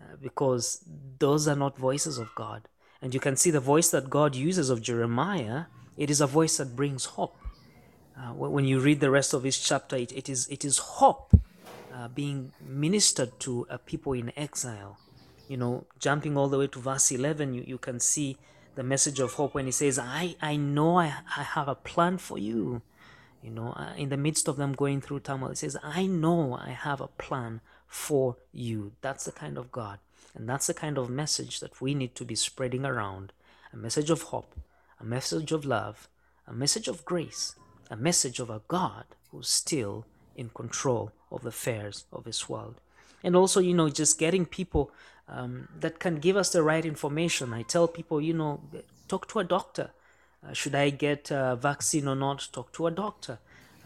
uh, 0.00 0.16
because 0.22 0.84
those 1.18 1.48
are 1.48 1.56
not 1.56 1.76
voices 1.76 2.18
of 2.18 2.28
God. 2.34 2.68
And 3.02 3.12
you 3.14 3.20
can 3.20 3.36
see 3.36 3.50
the 3.50 3.60
voice 3.60 3.90
that 3.90 4.10
God 4.10 4.34
uses 4.34 4.70
of 4.70 4.82
Jeremiah, 4.82 5.64
it 5.96 6.10
is 6.10 6.20
a 6.20 6.26
voice 6.26 6.56
that 6.56 6.76
brings 6.76 7.04
hope. 7.04 7.36
Uh, 8.16 8.32
when 8.32 8.64
you 8.64 8.80
read 8.80 9.00
the 9.00 9.10
rest 9.10 9.34
of 9.34 9.42
this 9.42 9.58
chapter, 9.58 9.96
it, 9.96 10.10
it, 10.12 10.28
is, 10.28 10.48
it 10.48 10.64
is 10.64 10.78
hope 10.78 11.38
uh, 11.92 12.08
being 12.08 12.52
ministered 12.66 13.38
to 13.40 13.66
a 13.68 13.78
people 13.78 14.14
in 14.14 14.32
exile. 14.36 14.98
you 15.48 15.56
know, 15.56 15.84
jumping 15.98 16.36
all 16.36 16.48
the 16.48 16.58
way 16.58 16.66
to 16.66 16.78
verse 16.78 17.10
11, 17.10 17.54
you, 17.54 17.62
you 17.66 17.78
can 17.78 18.00
see 18.00 18.36
the 18.74 18.82
message 18.82 19.20
of 19.20 19.34
hope 19.34 19.54
when 19.54 19.66
he 19.66 19.72
says, 19.72 19.98
I, 19.98 20.36
I 20.42 20.56
know 20.56 20.98
I, 20.98 21.06
I 21.36 21.42
have 21.42 21.68
a 21.68 21.74
plan 21.74 22.18
for 22.18 22.38
you. 22.38 22.82
You 23.42 23.50
know, 23.50 23.72
uh, 23.72 23.92
in 23.96 24.08
the 24.08 24.16
midst 24.16 24.48
of 24.48 24.56
them 24.56 24.72
going 24.72 25.00
through 25.00 25.20
turmoil, 25.20 25.50
he 25.50 25.56
says, 25.56 25.76
I 25.82 26.06
know 26.06 26.58
I 26.60 26.70
have 26.70 27.00
a 27.00 27.06
plan 27.06 27.60
for 27.86 28.36
you. 28.52 28.92
That's 29.02 29.24
the 29.24 29.32
kind 29.32 29.56
of 29.56 29.70
God. 29.70 29.98
And 30.36 30.46
that's 30.46 30.66
the 30.66 30.74
kind 30.74 30.98
of 30.98 31.08
message 31.08 31.60
that 31.60 31.80
we 31.80 31.94
need 31.94 32.14
to 32.14 32.24
be 32.24 32.34
spreading 32.34 32.84
around 32.84 33.32
a 33.72 33.76
message 33.76 34.10
of 34.10 34.22
hope, 34.22 34.54
a 35.00 35.04
message 35.04 35.50
of 35.50 35.64
love, 35.64 36.08
a 36.46 36.52
message 36.52 36.88
of 36.88 37.04
grace, 37.06 37.56
a 37.90 37.96
message 37.96 38.38
of 38.38 38.50
a 38.50 38.60
God 38.68 39.04
who's 39.30 39.48
still 39.48 40.04
in 40.36 40.50
control 40.50 41.10
of 41.32 41.42
the 41.42 41.48
affairs 41.48 42.04
of 42.12 42.24
this 42.24 42.48
world. 42.48 42.76
And 43.24 43.34
also, 43.34 43.60
you 43.60 43.74
know, 43.74 43.88
just 43.88 44.18
getting 44.18 44.44
people 44.44 44.90
um, 45.26 45.68
that 45.80 45.98
can 45.98 46.16
give 46.16 46.36
us 46.36 46.50
the 46.50 46.62
right 46.62 46.84
information. 46.84 47.54
I 47.54 47.62
tell 47.62 47.88
people, 47.88 48.20
you 48.20 48.34
know, 48.34 48.60
talk 49.08 49.28
to 49.28 49.38
a 49.38 49.44
doctor. 49.44 49.90
Uh, 50.46 50.52
should 50.52 50.74
I 50.74 50.90
get 50.90 51.30
a 51.30 51.56
vaccine 51.56 52.06
or 52.06 52.14
not? 52.14 52.48
Talk 52.52 52.72
to 52.74 52.86
a 52.86 52.90
doctor. 52.90 53.38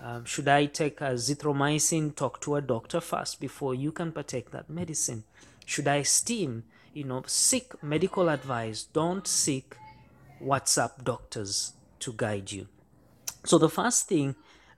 Um, 0.03 0.25
should 0.25 0.49
I 0.49 0.67
take 0.67 0.99
azithromycin? 0.99 2.17
Talk 2.17 2.41
to 2.43 2.57
a 2.57 2.61
doctor 2.61 3.01
first 3.01 3.41
before 3.41 3.75
you 3.75 3.93
can 3.93 4.13
partake 4.13 4.51
that 4.51 4.69
medicine. 4.69 5.25
Should 5.71 5.87
I 5.87 6.03
steam? 6.03 6.65
You 6.93 7.05
know, 7.05 7.23
seek 7.29 7.81
medical 7.81 8.29
advice. 8.29 8.83
Don't 8.83 9.25
seek 9.25 9.77
WhatsApp 10.43 11.05
doctors 11.05 11.75
to 12.01 12.13
guide 12.13 12.51
you. 12.51 12.67
So 13.45 13.57
the 13.57 13.69
first 13.69 14.09
thing 14.09 14.35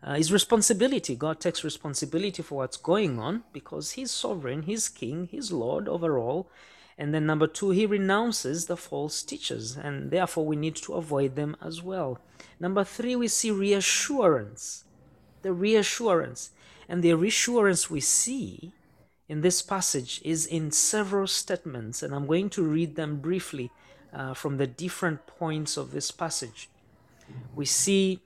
uh, 0.07 0.17
is 0.19 0.31
responsibility. 0.31 1.17
God 1.17 1.41
takes 1.41 1.65
responsibility 1.65 2.43
for 2.43 2.57
what's 2.57 2.77
going 2.77 3.19
on 3.19 3.45
because 3.55 3.93
He's 3.93 4.11
sovereign, 4.11 4.65
He's 4.65 4.91
king, 4.91 5.29
He's 5.31 5.51
Lord 5.51 5.89
over 5.89 6.19
all. 6.19 6.51
And 6.99 7.15
then 7.15 7.25
number 7.25 7.47
two, 7.47 7.71
He 7.71 7.87
renounces 7.87 8.67
the 8.67 8.77
false 8.77 9.23
teachers, 9.23 9.79
and 9.79 10.11
therefore 10.11 10.45
we 10.45 10.57
need 10.57 10.77
to 10.77 10.93
avoid 10.93 11.37
them 11.37 11.57
as 11.63 11.83
well. 11.83 12.21
Number 12.61 12.85
three, 12.85 13.17
we 13.17 13.29
see 13.29 13.51
reassurance. 13.51 14.85
The 15.41 15.55
reassurance. 15.55 16.51
And 16.87 17.03
the 17.03 17.15
reassurance 17.15 17.89
we 17.89 18.01
see 18.01 18.75
in 19.33 19.41
this 19.41 19.63
passage 19.63 20.21
is 20.27 20.45
in 20.45 20.71
several 20.71 21.27
statements, 21.27 22.03
and 22.03 22.15
I'm 22.15 22.27
going 22.27 22.51
to 22.51 22.63
read 22.63 22.97
them 22.97 23.17
briefly 23.17 23.71
uh, 24.13 24.35
from 24.35 24.59
the 24.59 24.67
different 24.67 25.27
points 25.27 25.79
of 25.79 25.91
this 25.91 26.11
passage. 26.11 26.69
We 27.55 27.65
see 27.65 28.21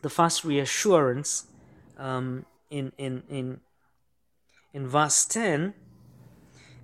the 0.00 0.08
first 0.08 0.44
reassurance 0.44 1.46
um, 1.98 2.46
in, 2.70 2.92
in, 2.98 3.24
in, 3.28 3.60
in 4.72 4.86
verse 4.86 5.24
10 5.24 5.74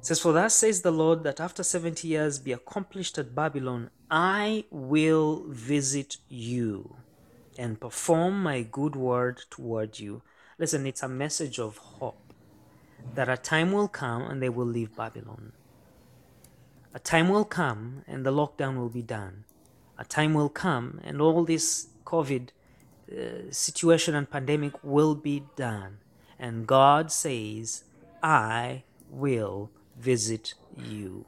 it 0.01 0.07
says, 0.07 0.19
For 0.21 0.33
thus 0.33 0.55
says 0.55 0.83
the 0.83 0.91
Lord, 0.91 1.23
that 1.23 1.39
after 1.39 1.63
70 1.63 2.09
years 2.09 2.41
be 2.41 2.51
accomplished 2.51 3.19
at 3.19 3.37
Babylon, 3.37 3.91
I 4.11 4.65
will 4.73 5.45
visit 5.47 6.17
you 6.29 6.97
and 7.57 7.81
perform 7.81 8.43
my 8.43 8.63
good 8.63 8.97
word 8.97 9.43
toward 9.49 10.01
you. 10.01 10.23
Listen, 10.59 10.89
it's 10.89 11.05
a 11.05 11.09
message 11.09 11.61
of 11.61 11.77
hope 11.77 12.28
that 13.15 13.29
a 13.29 13.37
time 13.37 13.73
will 13.73 13.89
come 13.89 14.23
and 14.23 14.43
they 14.43 14.49
will 14.49 14.67
leave 14.67 14.97
Babylon. 14.97 15.53
A 16.95 16.99
time 16.99 17.29
will 17.29 17.45
come 17.45 18.03
and 18.07 18.25
the 18.25 18.33
lockdown 18.33 18.77
will 18.77 18.89
be 18.89 19.03
done. 19.03 19.45
A 19.99 20.05
time 20.05 20.35
will 20.35 20.49
come 20.49 21.01
and 21.05 21.21
all 21.21 21.45
this 21.45 21.89
COVID 22.05 22.49
uh, 23.11 23.51
situation 23.51 24.15
and 24.15 24.31
pandemic 24.31 24.73
will 24.83 25.15
be 25.15 25.45
done. 25.57 25.99
And 26.39 26.67
God 26.67 27.11
says, 27.11 27.85
I 28.23 28.85
will 29.11 29.71
visit 29.97 30.55
you. 30.77 31.27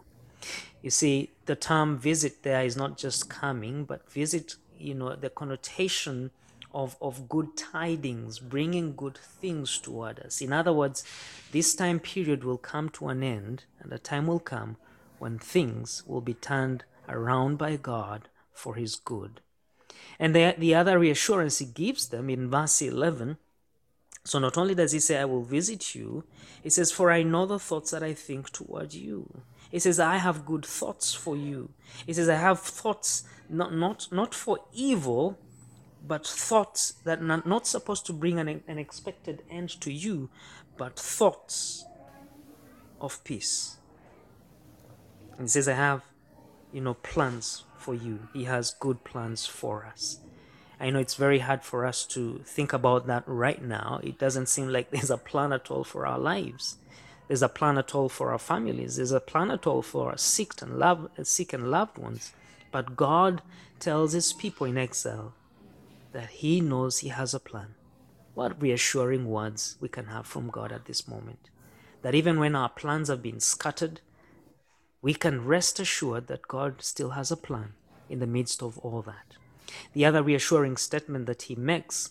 You 0.82 0.90
see, 0.90 1.30
the 1.46 1.56
term 1.56 1.98
visit 1.98 2.42
there 2.42 2.64
is 2.64 2.76
not 2.76 2.96
just 2.96 3.28
coming, 3.28 3.84
but 3.84 4.10
visit, 4.10 4.56
you 4.78 4.94
know, 4.94 5.14
the 5.14 5.28
connotation 5.30 6.30
of, 6.72 6.96
of 7.00 7.28
good 7.28 7.56
tidings, 7.56 8.38
bringing 8.38 8.94
good 8.94 9.16
things 9.16 9.78
toward 9.78 10.20
us. 10.20 10.40
In 10.40 10.52
other 10.52 10.72
words, 10.72 11.04
this 11.52 11.74
time 11.74 12.00
period 12.00 12.44
will 12.44 12.58
come 12.58 12.88
to 12.90 13.08
an 13.08 13.22
end, 13.22 13.64
and 13.80 13.92
a 13.92 13.98
time 13.98 14.26
will 14.26 14.40
come 14.40 14.76
when 15.18 15.38
things 15.38 16.02
will 16.06 16.20
be 16.20 16.34
turned 16.34 16.84
around 17.08 17.58
by 17.58 17.76
God 17.76 18.28
for 18.52 18.74
His 18.76 18.96
good. 18.96 19.40
And 20.18 20.34
the, 20.34 20.54
the 20.56 20.74
other 20.74 20.98
reassurance 20.98 21.58
He 21.58 21.66
gives 21.66 22.08
them 22.08 22.30
in 22.30 22.50
verse 22.50 22.80
11 22.80 23.38
so 24.24 24.38
not 24.38 24.58
only 24.58 24.74
does 24.74 24.92
he 24.92 25.00
say, 25.00 25.18
I 25.18 25.24
will 25.24 25.42
visit 25.42 25.94
you, 25.94 26.24
he 26.62 26.70
says, 26.70 26.92
For 26.92 27.10
I 27.10 27.22
know 27.22 27.46
the 27.46 27.58
thoughts 27.58 27.90
that 27.90 28.02
I 28.02 28.12
think 28.12 28.50
toward 28.50 28.92
you. 28.92 29.42
He 29.70 29.78
says, 29.78 29.98
I 29.98 30.16
have 30.16 30.46
good 30.46 30.66
thoughts 30.66 31.14
for 31.14 31.36
you. 31.36 31.70
He 32.06 32.12
says, 32.12 32.28
I 32.28 32.34
have 32.34 32.60
thoughts 32.60 33.24
not, 33.48 33.72
not, 33.74 34.08
not 34.12 34.34
for 34.34 34.58
evil, 34.72 35.38
but 36.06 36.26
thoughts 36.26 36.92
that 37.04 37.20
are 37.20 37.42
not 37.44 37.66
supposed 37.66 38.06
to 38.06 38.12
bring 38.12 38.38
an, 38.38 38.62
an 38.66 38.78
expected 38.78 39.42
end 39.50 39.80
to 39.80 39.92
you, 39.92 40.30
but 40.76 40.98
thoughts 40.98 41.84
of 43.00 43.22
peace. 43.24 43.76
And 45.32 45.42
he 45.42 45.48
says, 45.48 45.68
I 45.68 45.74
have, 45.74 46.02
you 46.72 46.80
know, 46.80 46.94
plans 46.94 47.64
for 47.76 47.94
you. 47.94 48.28
He 48.32 48.44
has 48.44 48.74
good 48.78 49.04
plans 49.04 49.46
for 49.46 49.84
us. 49.84 50.20
I 50.78 50.90
know 50.90 50.98
it's 50.98 51.14
very 51.14 51.40
hard 51.40 51.62
for 51.62 51.84
us 51.84 52.06
to 52.06 52.40
think 52.44 52.72
about 52.72 53.06
that 53.06 53.24
right 53.26 53.62
now. 53.62 54.00
It 54.02 54.18
doesn't 54.18 54.48
seem 54.48 54.68
like 54.68 54.90
there's 54.90 55.10
a 55.10 55.18
plan 55.18 55.52
at 55.52 55.70
all 55.70 55.84
for 55.84 56.06
our 56.06 56.18
lives. 56.18 56.76
There's 57.28 57.42
a 57.42 57.48
plan 57.48 57.78
at 57.78 57.94
all 57.94 58.08
for 58.08 58.32
our 58.32 58.38
families. 58.38 58.96
There's 58.96 59.12
a 59.12 59.20
plan 59.20 59.50
at 59.50 59.66
all 59.66 59.82
for 59.82 60.10
our 60.10 60.18
sick 60.18 60.60
and 60.62 60.78
love, 60.78 61.08
sick 61.22 61.52
and 61.52 61.70
loved 61.70 61.96
ones. 61.96 62.32
But 62.72 62.96
God 62.96 63.42
tells 63.78 64.12
His 64.14 64.32
people 64.32 64.66
in 64.66 64.76
exile 64.76 65.34
that 66.12 66.30
He 66.30 66.60
knows 66.60 66.98
He 66.98 67.08
has 67.08 67.34
a 67.34 67.40
plan. 67.40 67.74
What 68.34 68.60
reassuring 68.60 69.26
words 69.26 69.76
we 69.80 69.88
can 69.88 70.06
have 70.06 70.26
from 70.26 70.50
God 70.50 70.72
at 70.72 70.86
this 70.86 71.08
moment. 71.08 71.50
That 72.02 72.14
even 72.14 72.38
when 72.38 72.54
our 72.54 72.68
plans 72.68 73.08
have 73.08 73.22
been 73.22 73.40
scattered, 73.40 74.00
we 75.02 75.14
can 75.14 75.44
rest 75.44 75.80
assured 75.80 76.26
that 76.28 76.48
God 76.48 76.82
still 76.82 77.10
has 77.10 77.30
a 77.30 77.36
plan 77.36 77.74
in 78.08 78.18
the 78.18 78.26
midst 78.26 78.62
of 78.62 78.78
all 78.78 79.02
that. 79.02 79.36
The 79.92 80.04
other 80.04 80.22
reassuring 80.22 80.76
statement 80.76 81.26
that 81.26 81.42
he 81.42 81.54
makes 81.54 82.10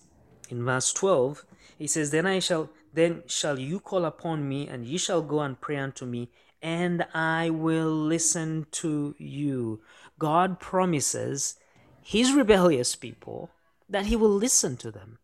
in 0.49 0.65
verse 0.65 0.91
12, 0.93 1.45
he 1.77 1.87
says, 1.87 2.11
Then 2.11 2.25
I 2.25 2.39
shall 2.39 2.69
then 2.93 3.23
shall 3.27 3.59
you 3.59 3.79
call 3.79 4.05
upon 4.05 4.49
me, 4.49 4.67
and 4.67 4.85
ye 4.85 4.97
shall 4.97 5.21
go 5.21 5.41
and 5.41 5.61
pray 5.61 5.77
unto 5.77 6.05
me, 6.05 6.29
and 6.61 7.05
I 7.13 7.51
will 7.51 7.91
listen 7.91 8.65
to 8.71 9.15
you. 9.17 9.81
God 10.17 10.59
promises 10.59 11.55
his 12.01 12.33
rebellious 12.33 12.95
people 12.95 13.51
that 13.89 14.05
he 14.05 14.15
will 14.15 14.29
listen 14.29 14.77
to 14.77 14.91
them. 14.91 15.17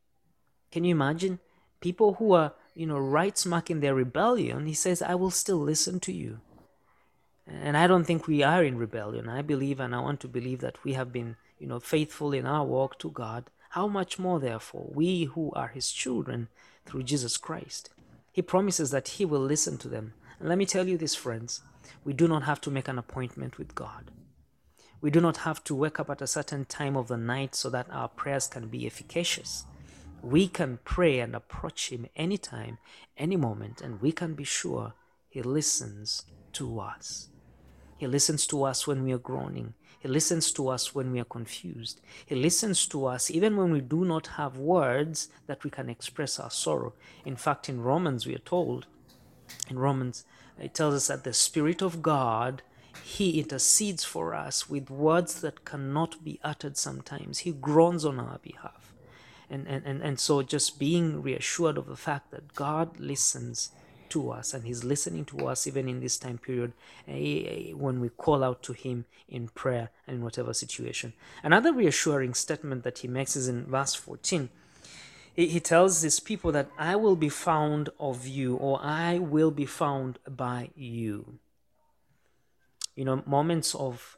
Can 0.72 0.84
you 0.84 0.92
imagine? 0.92 1.40
People 1.80 2.16
who 2.16 2.34
are, 2.34 2.54
you 2.74 2.88
know, 2.88 2.98
right 2.98 3.38
smack 3.38 3.70
in 3.70 3.80
their 3.80 3.96
rebellion, 3.96 4.66
he 4.66 4.74
says, 4.74 5.02
I 5.02 5.16
will 5.16 5.32
still 5.32 5.60
listen 5.60 6.00
to 6.02 6.12
you. 6.12 6.40
And 7.48 7.78
I 7.78 7.86
don't 7.86 8.06
think 8.06 8.28
we 8.28 8.42
are 8.42 8.64
in 8.64 8.78
rebellion. 8.78 9.30
I 9.30 9.44
believe 9.44 9.80
and 9.80 9.94
I 9.94 10.00
want 10.00 10.20
to 10.22 10.28
believe 10.28 10.62
that 10.62 10.84
we 10.84 10.94
have 10.94 11.14
been 11.14 11.36
you 11.60 11.68
know, 11.68 11.80
faithful 11.80 12.34
in 12.34 12.46
our 12.46 12.66
walk 12.66 13.00
to 13.00 13.10
God, 13.10 13.46
how 13.70 13.88
much 13.88 14.18
more, 14.20 14.40
therefore, 14.40 14.90
we 14.94 15.26
who 15.26 15.52
are 15.54 15.70
His 15.70 15.92
children 15.92 16.48
through 16.86 17.04
Jesus 17.04 17.38
Christ? 17.38 17.90
He 18.32 18.42
promises 18.42 18.92
that 18.92 19.10
He 19.10 19.26
will 19.26 19.40
listen 19.40 19.78
to 19.80 19.88
them. 19.88 20.14
And 20.40 20.50
let 20.50 20.58
me 20.58 20.66
tell 20.66 20.88
you 20.88 20.98
this, 20.98 21.16
friends 21.16 21.62
we 22.04 22.14
do 22.14 22.28
not 22.28 22.44
have 22.44 22.62
to 22.62 22.72
make 22.72 22.88
an 22.88 22.98
appointment 22.98 23.58
with 23.58 23.76
God. 23.76 24.12
We 25.02 25.12
do 25.12 25.22
not 25.22 25.38
have 25.38 25.64
to 25.66 25.76
wake 25.76 26.00
up 26.00 26.10
at 26.10 26.22
a 26.22 26.28
certain 26.28 26.66
time 26.66 26.96
of 26.96 27.08
the 27.08 27.18
night 27.18 27.56
so 27.56 27.70
that 27.70 27.88
our 27.92 28.08
prayers 28.08 28.48
can 28.48 28.68
be 28.68 28.88
efficacious. 28.88 29.66
We 30.22 30.48
can 30.48 30.80
pray 30.84 31.20
and 31.20 31.36
approach 31.36 31.90
Him 31.90 32.08
anytime, 32.16 32.80
any 33.18 33.36
moment, 33.36 33.82
and 33.82 34.02
we 34.02 34.12
can 34.12 34.34
be 34.34 34.44
sure 34.44 34.94
He 35.30 35.42
listens 35.42 36.26
to 36.54 36.80
us. 36.80 37.30
He 37.98 38.08
listens 38.08 38.48
to 38.48 38.64
us 38.64 38.88
when 38.88 39.04
we 39.04 39.14
are 39.14 39.18
groaning. 39.18 39.74
He 40.00 40.08
listens 40.08 40.52
to 40.52 40.70
us 40.70 40.94
when 40.94 41.12
we 41.12 41.20
are 41.20 41.26
confused. 41.26 42.02
He 42.26 42.36
listens 42.36 42.86
to 42.88 43.06
us 43.06 43.32
even 43.32 43.58
when 43.58 43.72
we 43.72 43.82
do 43.82 44.06
not 44.06 44.28
have 44.28 44.58
words 44.58 45.30
that 45.48 45.64
we 45.64 45.70
can 45.70 45.90
express 45.90 46.40
our 46.40 46.52
sorrow. 46.52 46.94
In 47.24 47.36
fact, 47.36 47.70
in 47.70 47.82
Romans, 47.82 48.26
we 48.26 48.36
are 48.36 48.40
told, 48.40 48.86
in 49.70 49.80
Romans, 49.80 50.26
it 50.60 50.74
tells 50.74 50.94
us 50.94 51.08
that 51.08 51.24
the 51.24 51.34
Spirit 51.34 51.82
of 51.82 52.02
God, 52.02 52.62
He 53.04 53.40
intercedes 53.40 54.04
for 54.04 54.34
us 54.34 54.70
with 54.70 54.90
words 54.90 55.42
that 55.42 55.66
cannot 55.66 56.24
be 56.24 56.40
uttered 56.44 56.78
sometimes. 56.78 57.40
He 57.40 57.52
groans 57.52 58.06
on 58.06 58.20
our 58.20 58.40
behalf. 58.40 58.94
And, 59.50 59.68
and, 59.68 59.86
and, 59.86 60.02
and 60.02 60.20
so 60.20 60.42
just 60.42 60.80
being 60.80 61.22
reassured 61.22 61.78
of 61.78 61.86
the 61.88 61.96
fact 61.96 62.32
that 62.32 62.56
God 62.56 63.00
listens 63.00 63.72
to 64.10 64.32
us 64.32 64.54
and 64.54 64.66
he's 64.66 64.84
listening 64.84 65.26
to 65.26 65.48
us 65.48 65.68
even 65.68 65.88
in 65.88 66.00
this 66.00 66.18
time 66.18 66.38
period 66.38 66.74
uh, 67.08 67.12
when 67.76 68.00
we 68.00 68.10
call 68.10 68.44
out 68.44 68.62
to 68.64 68.74
him 68.74 69.06
in 69.28 69.48
prayer 69.50 69.90
and 70.08 70.18
in 70.18 70.24
whatever 70.24 70.54
situation 70.54 71.14
another 71.44 71.74
reassuring 71.74 72.34
statement 72.34 72.84
that 72.84 73.00
he 73.00 73.08
makes 73.08 73.36
is 73.36 73.48
in 73.48 73.66
verse 73.66 73.96
14 73.96 74.50
he, 75.36 75.48
he 75.48 75.60
tells 75.60 76.02
his 76.02 76.20
people 76.20 76.52
that 76.52 76.70
i 76.78 76.96
will 76.96 77.16
be 77.16 77.30
found 77.30 77.90
of 78.00 78.28
you 78.28 78.56
or 78.56 78.80
i 78.82 79.18
will 79.18 79.52
be 79.52 79.66
found 79.66 80.20
by 80.30 80.70
you 80.76 81.40
You 82.96 83.06
know, 83.06 83.24
moments 83.26 83.76
of 83.76 84.18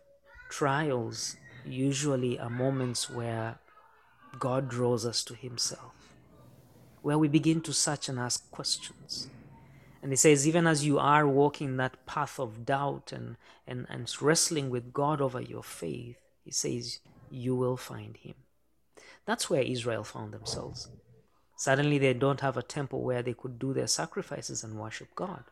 trials 0.49 1.36
usually 1.65 2.39
are 2.39 2.49
moments 2.49 3.09
where 3.09 3.59
God 4.39 4.69
draws 4.69 5.05
us 5.05 5.23
to 5.25 5.34
Himself, 5.34 6.13
where 7.01 7.17
we 7.17 7.28
begin 7.28 7.61
to 7.61 7.73
search 7.73 8.07
and 8.07 8.19
ask 8.19 8.49
questions. 8.51 9.30
And 10.01 10.11
He 10.11 10.15
says, 10.15 10.47
even 10.47 10.67
as 10.67 10.86
you 10.86 10.99
are 10.99 11.28
walking 11.28 11.78
that 11.78 12.05
path 12.05 12.39
of 12.39 12.65
doubt 12.65 13.11
and, 13.11 13.38
and, 13.65 13.88
and 13.89 14.13
wrestling 14.21 14.69
with 14.69 14.93
God 14.93 15.21
over 15.21 15.41
your 15.41 15.63
faith, 15.63 16.17
He 16.45 16.51
says, 16.51 16.99
you 17.32 17.55
will 17.55 17.78
find 17.78 18.15
Him. 18.17 18.36
That's 19.25 19.49
where 19.49 19.63
Israel 19.63 20.03
found 20.03 20.34
themselves. 20.34 20.89
Suddenly, 21.57 21.97
they 21.97 22.13
don't 22.13 22.41
have 22.41 22.55
a 22.55 22.61
temple 22.61 23.01
where 23.01 23.23
they 23.23 23.34
could 23.34 23.57
do 23.57 23.73
their 23.73 23.88
sacrifices 23.88 24.63
and 24.63 24.80
worship 24.80 25.07
God. 25.15 25.43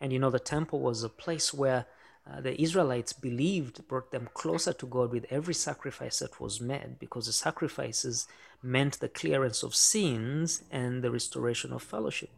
And 0.00 0.10
you 0.12 0.18
know, 0.18 0.30
the 0.30 0.38
temple 0.38 0.80
was 0.80 1.02
a 1.02 1.10
place 1.10 1.52
where 1.52 1.86
uh, 2.28 2.40
the 2.40 2.60
Israelites 2.60 3.12
believed 3.12 3.86
brought 3.86 4.10
them 4.10 4.28
closer 4.34 4.72
to 4.72 4.86
God 4.86 5.12
with 5.12 5.26
every 5.30 5.54
sacrifice 5.54 6.18
that 6.18 6.40
was 6.40 6.60
made 6.60 6.98
because 6.98 7.26
the 7.26 7.32
sacrifices 7.32 8.26
meant 8.62 8.98
the 8.98 9.08
clearance 9.08 9.62
of 9.62 9.74
sins 9.74 10.64
and 10.70 11.02
the 11.02 11.10
restoration 11.10 11.72
of 11.72 11.82
fellowship. 11.82 12.30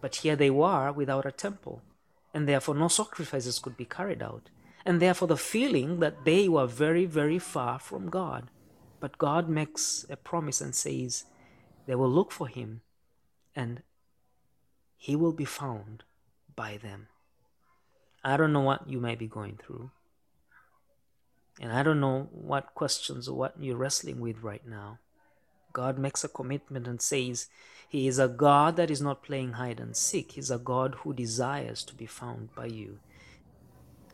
But 0.00 0.16
here 0.16 0.36
they 0.36 0.50
were 0.50 0.92
without 0.92 1.26
a 1.26 1.32
temple, 1.32 1.82
and 2.32 2.46
therefore 2.46 2.76
no 2.76 2.86
sacrifices 2.88 3.58
could 3.58 3.76
be 3.76 3.84
carried 3.84 4.22
out, 4.22 4.50
and 4.86 5.02
therefore 5.02 5.26
the 5.26 5.36
feeling 5.36 5.98
that 5.98 6.24
they 6.24 6.48
were 6.48 6.66
very, 6.66 7.04
very 7.04 7.40
far 7.40 7.80
from 7.80 8.08
God. 8.08 8.50
But 9.00 9.18
God 9.18 9.48
makes 9.48 10.06
a 10.08 10.16
promise 10.16 10.60
and 10.60 10.74
says 10.74 11.24
they 11.86 11.96
will 11.96 12.10
look 12.10 12.30
for 12.30 12.46
Him, 12.46 12.82
and 13.56 13.82
He 14.96 15.16
will 15.16 15.32
be 15.32 15.44
found 15.44 16.04
by 16.54 16.76
them. 16.76 17.08
I 18.24 18.36
don't 18.36 18.52
know 18.52 18.60
what 18.60 18.88
you 18.88 19.00
might 19.00 19.18
be 19.18 19.26
going 19.26 19.58
through. 19.62 19.90
And 21.60 21.72
I 21.72 21.82
don't 21.82 22.00
know 22.00 22.28
what 22.30 22.74
questions 22.74 23.28
or 23.28 23.36
what 23.36 23.54
you're 23.58 23.76
wrestling 23.76 24.20
with 24.20 24.42
right 24.42 24.66
now. 24.66 24.98
God 25.72 25.98
makes 25.98 26.24
a 26.24 26.28
commitment 26.28 26.86
and 26.86 27.00
says 27.00 27.48
He 27.88 28.08
is 28.08 28.18
a 28.18 28.28
God 28.28 28.76
that 28.76 28.90
is 28.90 29.00
not 29.00 29.22
playing 29.22 29.52
hide 29.52 29.80
and 29.80 29.96
seek. 29.96 30.32
He's 30.32 30.50
a 30.50 30.58
God 30.58 30.96
who 31.00 31.12
desires 31.12 31.82
to 31.84 31.94
be 31.94 32.06
found 32.06 32.54
by 32.54 32.66
you. 32.66 32.98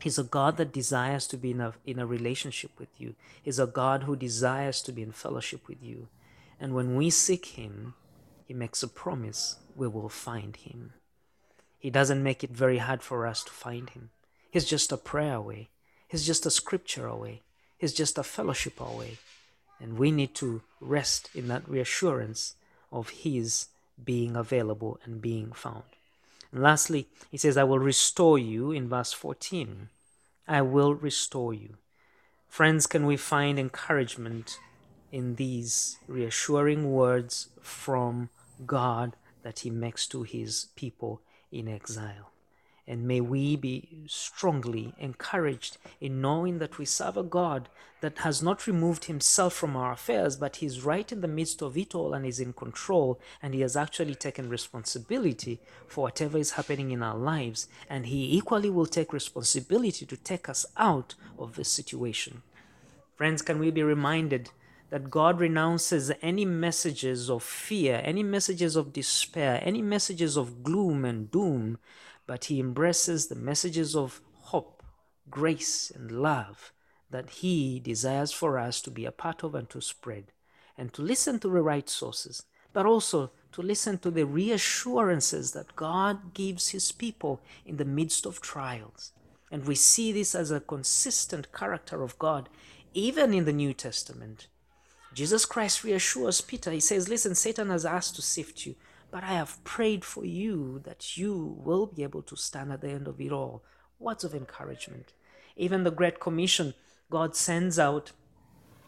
He's 0.01 0.19
a 0.19 0.23
God 0.23 0.57
that 0.57 0.73
desires 0.73 1.25
to 1.27 1.37
be 1.37 1.51
in 1.51 1.61
a, 1.61 1.73
in 1.85 1.99
a 1.99 2.05
relationship 2.05 2.71
with 2.77 2.89
you. 2.97 3.15
He's 3.41 3.59
a 3.59 3.65
God 3.65 4.03
who 4.03 4.15
desires 4.15 4.81
to 4.83 4.91
be 4.91 5.01
in 5.01 5.11
fellowship 5.11 5.67
with 5.67 5.81
you. 5.81 6.07
And 6.59 6.75
when 6.75 6.95
we 6.95 7.09
seek 7.09 7.45
Him, 7.57 7.95
He 8.47 8.53
makes 8.53 8.83
a 8.83 8.87
promise 8.87 9.57
we 9.75 9.87
will 9.87 10.09
find 10.09 10.55
Him. 10.55 10.93
He 11.85 11.91
doesn't 11.91 12.23
make 12.23 12.43
it 12.43 12.49
very 12.49 12.79
hard 12.79 13.03
for 13.03 13.27
us 13.27 13.43
to 13.43 13.51
find 13.51 13.91
Him. 13.91 14.09
He's 14.49 14.65
just 14.65 14.91
a 14.91 14.97
prayer 14.97 15.35
away, 15.35 15.69
He's 16.07 16.25
just 16.25 16.43
a 16.47 16.49
scripture 16.49 17.05
away, 17.05 17.43
He's 17.77 17.93
just 17.93 18.17
a 18.17 18.23
fellowship 18.23 18.81
away. 18.81 19.19
And 19.79 19.99
we 19.99 20.09
need 20.09 20.33
to 20.41 20.63
rest 20.81 21.29
in 21.35 21.47
that 21.49 21.69
reassurance 21.69 22.55
of 22.91 23.09
His 23.09 23.67
being 24.03 24.35
available 24.35 24.99
and 25.03 25.21
being 25.21 25.51
found. 25.51 25.83
And 26.51 26.63
lastly, 26.63 27.07
He 27.29 27.37
says, 27.37 27.55
I 27.55 27.65
will 27.65 27.77
restore 27.77 28.39
you 28.39 28.71
in 28.71 28.89
verse 28.89 29.13
14. 29.13 29.89
I 30.47 30.63
will 30.63 30.95
restore 30.95 31.53
you. 31.53 31.77
Friends, 32.49 32.87
can 32.87 33.05
we 33.05 33.15
find 33.15 33.59
encouragement 33.59 34.57
in 35.11 35.35
these 35.35 35.99
reassuring 36.07 36.91
words 36.91 37.49
from 37.61 38.29
God 38.65 39.15
that 39.43 39.59
He 39.59 39.69
makes 39.69 40.07
to 40.07 40.23
His 40.23 40.69
people 40.75 41.21
in 41.55 41.67
exile. 41.67 42.31
And 42.87 43.07
may 43.07 43.19
we 43.19 43.55
be 43.55 44.03
strongly 44.05 44.93
encouraged 44.99 45.77
in 45.99 46.21
knowing 46.21 46.59
that 46.59 46.77
we 46.77 46.85
serve 46.85 47.17
a 47.17 47.23
God 47.23 47.67
that 48.01 48.19
has 48.19 48.43
not 48.43 48.67
removed 48.67 49.05
himself 49.05 49.53
from 49.53 49.75
our 49.75 49.91
affairs, 49.91 50.37
but 50.37 50.57
he's 50.57 50.85
right 50.85 51.11
in 51.11 51.21
the 51.21 51.27
midst 51.27 51.63
of 51.63 51.75
it 51.75 51.95
all 51.95 52.13
and 52.13 52.27
is 52.27 52.39
in 52.39 52.53
control. 52.53 53.19
And 53.41 53.55
he 53.55 53.61
has 53.61 53.75
actually 53.75 54.13
taken 54.13 54.49
responsibility 54.49 55.59
for 55.87 56.03
whatever 56.03 56.37
is 56.37 56.51
happening 56.51 56.91
in 56.91 57.01
our 57.01 57.17
lives. 57.17 57.67
And 57.89 58.05
he 58.05 58.37
equally 58.37 58.69
will 58.69 58.85
take 58.85 59.11
responsibility 59.11 60.05
to 60.05 60.17
take 60.17 60.47
us 60.47 60.67
out 60.77 61.15
of 61.39 61.55
this 61.55 61.71
situation. 61.71 62.43
Friends, 63.15 63.41
can 63.41 63.57
we 63.57 63.71
be 63.71 63.81
reminded 63.81 64.51
that 64.89 65.09
God 65.09 65.39
renounces 65.39 66.11
any 66.21 66.45
messages 66.45 67.29
of 67.29 67.43
fear, 67.43 68.01
any 68.03 68.23
messages 68.23 68.75
of 68.75 68.93
despair, 68.93 69.59
any 69.63 69.81
messages 69.81 70.37
of 70.37 70.63
gloom 70.63 71.03
and 71.03 71.31
doom, 71.31 71.77
but 72.27 72.45
He 72.45 72.59
embraces 72.59 73.27
the 73.27 73.35
messages 73.35 73.95
of 73.95 74.21
hope, 74.33 74.83
grace, 75.29 75.91
and 75.93 76.11
love 76.11 76.71
that 77.09 77.29
He 77.29 77.79
desires 77.79 78.31
for 78.31 78.57
us 78.57 78.81
to 78.81 78.91
be 78.91 79.05
a 79.05 79.11
part 79.11 79.43
of 79.43 79.55
and 79.55 79.69
to 79.69 79.81
spread, 79.81 80.31
and 80.77 80.93
to 80.93 81.01
listen 81.01 81.39
to 81.39 81.49
the 81.49 81.61
right 81.61 81.89
sources, 81.89 82.43
but 82.73 82.85
also 82.85 83.31
to 83.53 83.61
listen 83.61 83.97
to 83.99 84.11
the 84.11 84.25
reassurances 84.25 85.53
that 85.53 85.75
God 85.75 86.33
gives 86.33 86.69
His 86.69 86.91
people 86.91 87.41
in 87.65 87.77
the 87.77 87.85
midst 87.85 88.25
of 88.25 88.41
trials. 88.41 89.13
And 89.51 89.65
we 89.65 89.75
see 89.75 90.11
this 90.11 90.35
as 90.35 90.51
a 90.51 90.59
consistent 90.59 91.53
character 91.53 92.03
of 92.03 92.19
God, 92.19 92.49
even 92.93 93.33
in 93.33 93.45
the 93.45 93.53
New 93.53 93.73
Testament. 93.73 94.47
Jesus 95.15 95.45
Christ 95.45 95.85
reassures 95.85 96.41
Peter. 96.41 96.71
He 96.71 96.81
says, 96.81 97.07
Listen, 97.07 97.35
Satan 97.35 97.69
has 97.69 97.85
asked 97.85 98.17
to 98.17 98.21
sift 98.21 98.65
you, 98.65 98.75
but 99.11 99.23
I 99.23 99.33
have 99.33 99.63
prayed 99.63 100.03
for 100.03 100.25
you 100.25 100.81
that 100.83 101.15
you 101.15 101.55
will 101.63 101.85
be 101.85 102.03
able 102.03 102.21
to 102.23 102.35
stand 102.35 102.73
at 102.73 102.81
the 102.81 102.89
end 102.89 103.07
of 103.07 103.21
it 103.21 103.31
all. 103.31 103.63
Words 103.97 104.25
of 104.25 104.35
encouragement. 104.35 105.13
Even 105.55 105.85
the 105.85 105.91
Great 105.91 106.19
Commission, 106.19 106.73
God 107.09 107.33
sends 107.33 107.79
out 107.79 108.11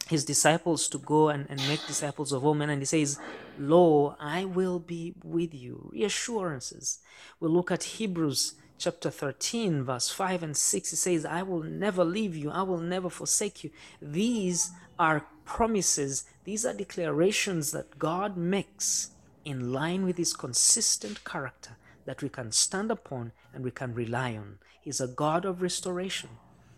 his 0.06 0.26
disciples 0.26 0.86
to 0.90 0.98
go 0.98 1.30
and, 1.30 1.46
and 1.48 1.66
make 1.66 1.86
disciples 1.86 2.30
of 2.32 2.44
all 2.44 2.54
men. 2.54 2.68
And 2.68 2.82
he 2.82 2.86
says, 2.86 3.18
Lo, 3.58 4.14
I 4.20 4.44
will 4.44 4.78
be 4.78 5.14
with 5.24 5.54
you. 5.54 5.88
Reassurances. 5.94 6.98
We'll 7.40 7.52
look 7.52 7.70
at 7.70 7.84
Hebrews 7.84 8.54
chapter 8.78 9.10
13, 9.10 9.82
verse 9.82 10.08
5 10.08 10.42
and 10.42 10.56
6. 10.56 10.90
He 10.90 10.96
says, 10.96 11.24
I 11.24 11.42
will 11.42 11.62
never 11.62 12.04
leave 12.04 12.36
you. 12.36 12.50
I 12.50 12.62
will 12.62 12.78
never 12.78 13.10
forsake 13.10 13.64
you. 13.64 13.70
These 14.00 14.70
are 14.98 15.26
promises, 15.44 16.24
these 16.44 16.64
are 16.64 16.74
declarations 16.74 17.72
that 17.72 17.98
God 17.98 18.36
makes 18.36 19.10
in 19.44 19.72
line 19.72 20.04
with 20.04 20.16
His 20.16 20.34
consistent 20.34 21.24
character 21.24 21.76
that 22.04 22.22
we 22.22 22.28
can 22.28 22.52
stand 22.52 22.90
upon 22.90 23.32
and 23.52 23.64
we 23.64 23.70
can 23.70 23.94
rely 23.94 24.36
on. 24.36 24.58
He's 24.80 25.00
a 25.00 25.08
God 25.08 25.44
of 25.44 25.62
restoration. 25.62 26.30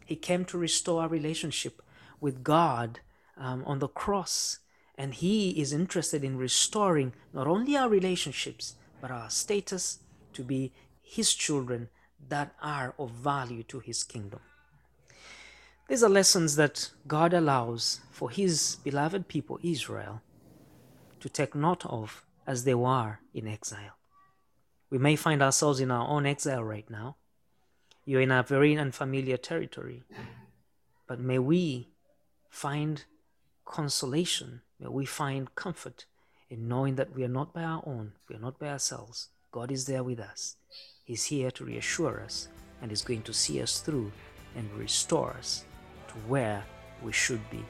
He 0.05 0.17
came 0.17 0.45
to 0.47 0.59
restore 0.59 1.03
our 1.03 1.09
relationship 1.09 1.83
with 2.21 2.43
God 2.43 3.01
um, 3.37 3.63
on 3.65 3.79
the 3.79 3.89
cross, 3.89 4.59
and 4.99 5.15
He 5.15 5.51
is 5.61 5.73
interested 5.73 6.25
in 6.25 6.37
restoring 6.37 7.13
not 7.33 7.47
only 7.47 7.77
our 7.77 7.89
relationships, 7.89 8.75
but 9.01 9.11
our 9.11 9.31
status 9.31 10.01
to 10.33 10.43
be 10.43 10.73
His 11.17 11.35
children 11.35 11.89
that 12.29 12.55
are 12.63 12.95
of 12.97 13.11
value 13.11 13.65
to 13.65 13.81
His 13.81 14.05
kingdom. 14.05 14.41
These 15.89 16.05
are 16.05 16.09
lessons 16.09 16.55
that 16.55 16.91
God 17.09 17.35
allows 17.35 18.01
for 18.13 18.31
His 18.31 18.77
beloved 18.85 19.27
people, 19.27 19.59
Israel, 19.61 20.23
to 21.19 21.29
take 21.29 21.57
note 21.57 21.85
of 21.85 22.25
as 22.47 22.63
they 22.63 22.75
were 22.75 23.19
in 23.35 23.49
exile. 23.49 23.97
We 24.89 24.99
may 24.99 25.17
find 25.17 25.43
ourselves 25.43 25.81
in 25.81 25.91
our 25.91 26.07
own 26.07 26.27
exile 26.27 26.63
right 26.63 26.89
now. 26.89 27.17
You're 28.05 28.21
in 28.21 28.31
a 28.31 28.45
very 28.45 28.77
unfamiliar 28.77 29.37
territory. 29.37 30.05
But 31.09 31.19
may 31.19 31.41
we 31.41 31.89
find 32.49 33.05
consolation, 33.65 34.63
may 34.79 34.89
we 34.89 35.07
find 35.07 35.55
comfort 35.57 36.07
in 36.49 36.69
knowing 36.69 36.95
that 36.95 37.15
we 37.17 37.25
are 37.25 37.29
not 37.41 37.53
by 37.53 37.65
our 37.65 37.83
own, 37.85 38.13
we 38.29 38.37
are 38.37 38.41
not 38.41 38.61
by 38.61 38.69
ourselves. 38.69 39.29
God 39.53 39.73
is 39.73 39.87
there 39.87 40.05
with 40.05 40.21
us. 40.21 40.57
He's 41.11 41.25
here 41.25 41.51
to 41.51 41.65
reassure 41.65 42.21
us 42.21 42.47
and 42.81 42.93
is 42.93 43.03
going 43.03 43.23
to 43.23 43.33
see 43.33 43.61
us 43.61 43.81
through 43.81 44.13
and 44.55 44.73
restore 44.75 45.35
us 45.37 45.65
to 46.07 46.15
where 46.29 46.63
we 47.03 47.11
should 47.11 47.41
be 47.51 47.65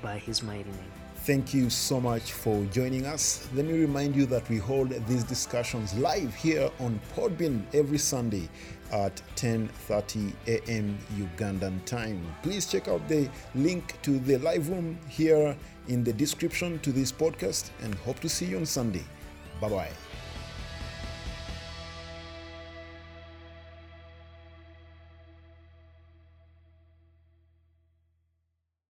by 0.00 0.18
His 0.18 0.44
mighty 0.44 0.70
name. 0.70 0.92
Thank 1.26 1.52
you 1.52 1.70
so 1.70 2.00
much 2.00 2.30
for 2.30 2.64
joining 2.66 3.04
us. 3.04 3.48
Let 3.52 3.64
me 3.64 3.72
remind 3.72 4.14
you 4.14 4.26
that 4.26 4.48
we 4.48 4.58
hold 4.58 4.90
these 5.08 5.24
discussions 5.24 5.92
live 5.94 6.32
here 6.36 6.70
on 6.78 7.00
Podbean 7.16 7.64
every 7.74 7.98
Sunday 7.98 8.48
at 8.92 9.20
10:30 9.34 10.32
a.m. 10.46 10.96
Ugandan 11.18 11.84
time. 11.86 12.22
Please 12.44 12.64
check 12.64 12.86
out 12.86 13.08
the 13.08 13.28
link 13.56 14.00
to 14.02 14.20
the 14.20 14.38
live 14.38 14.68
room 14.68 14.96
here 15.08 15.56
in 15.88 16.04
the 16.04 16.12
description 16.12 16.78
to 16.78 16.92
this 16.92 17.10
podcast 17.10 17.70
and 17.82 17.92
hope 18.06 18.20
to 18.20 18.28
see 18.28 18.46
you 18.46 18.58
on 18.58 18.66
Sunday. 18.66 19.04
Bye-bye. 19.60 20.13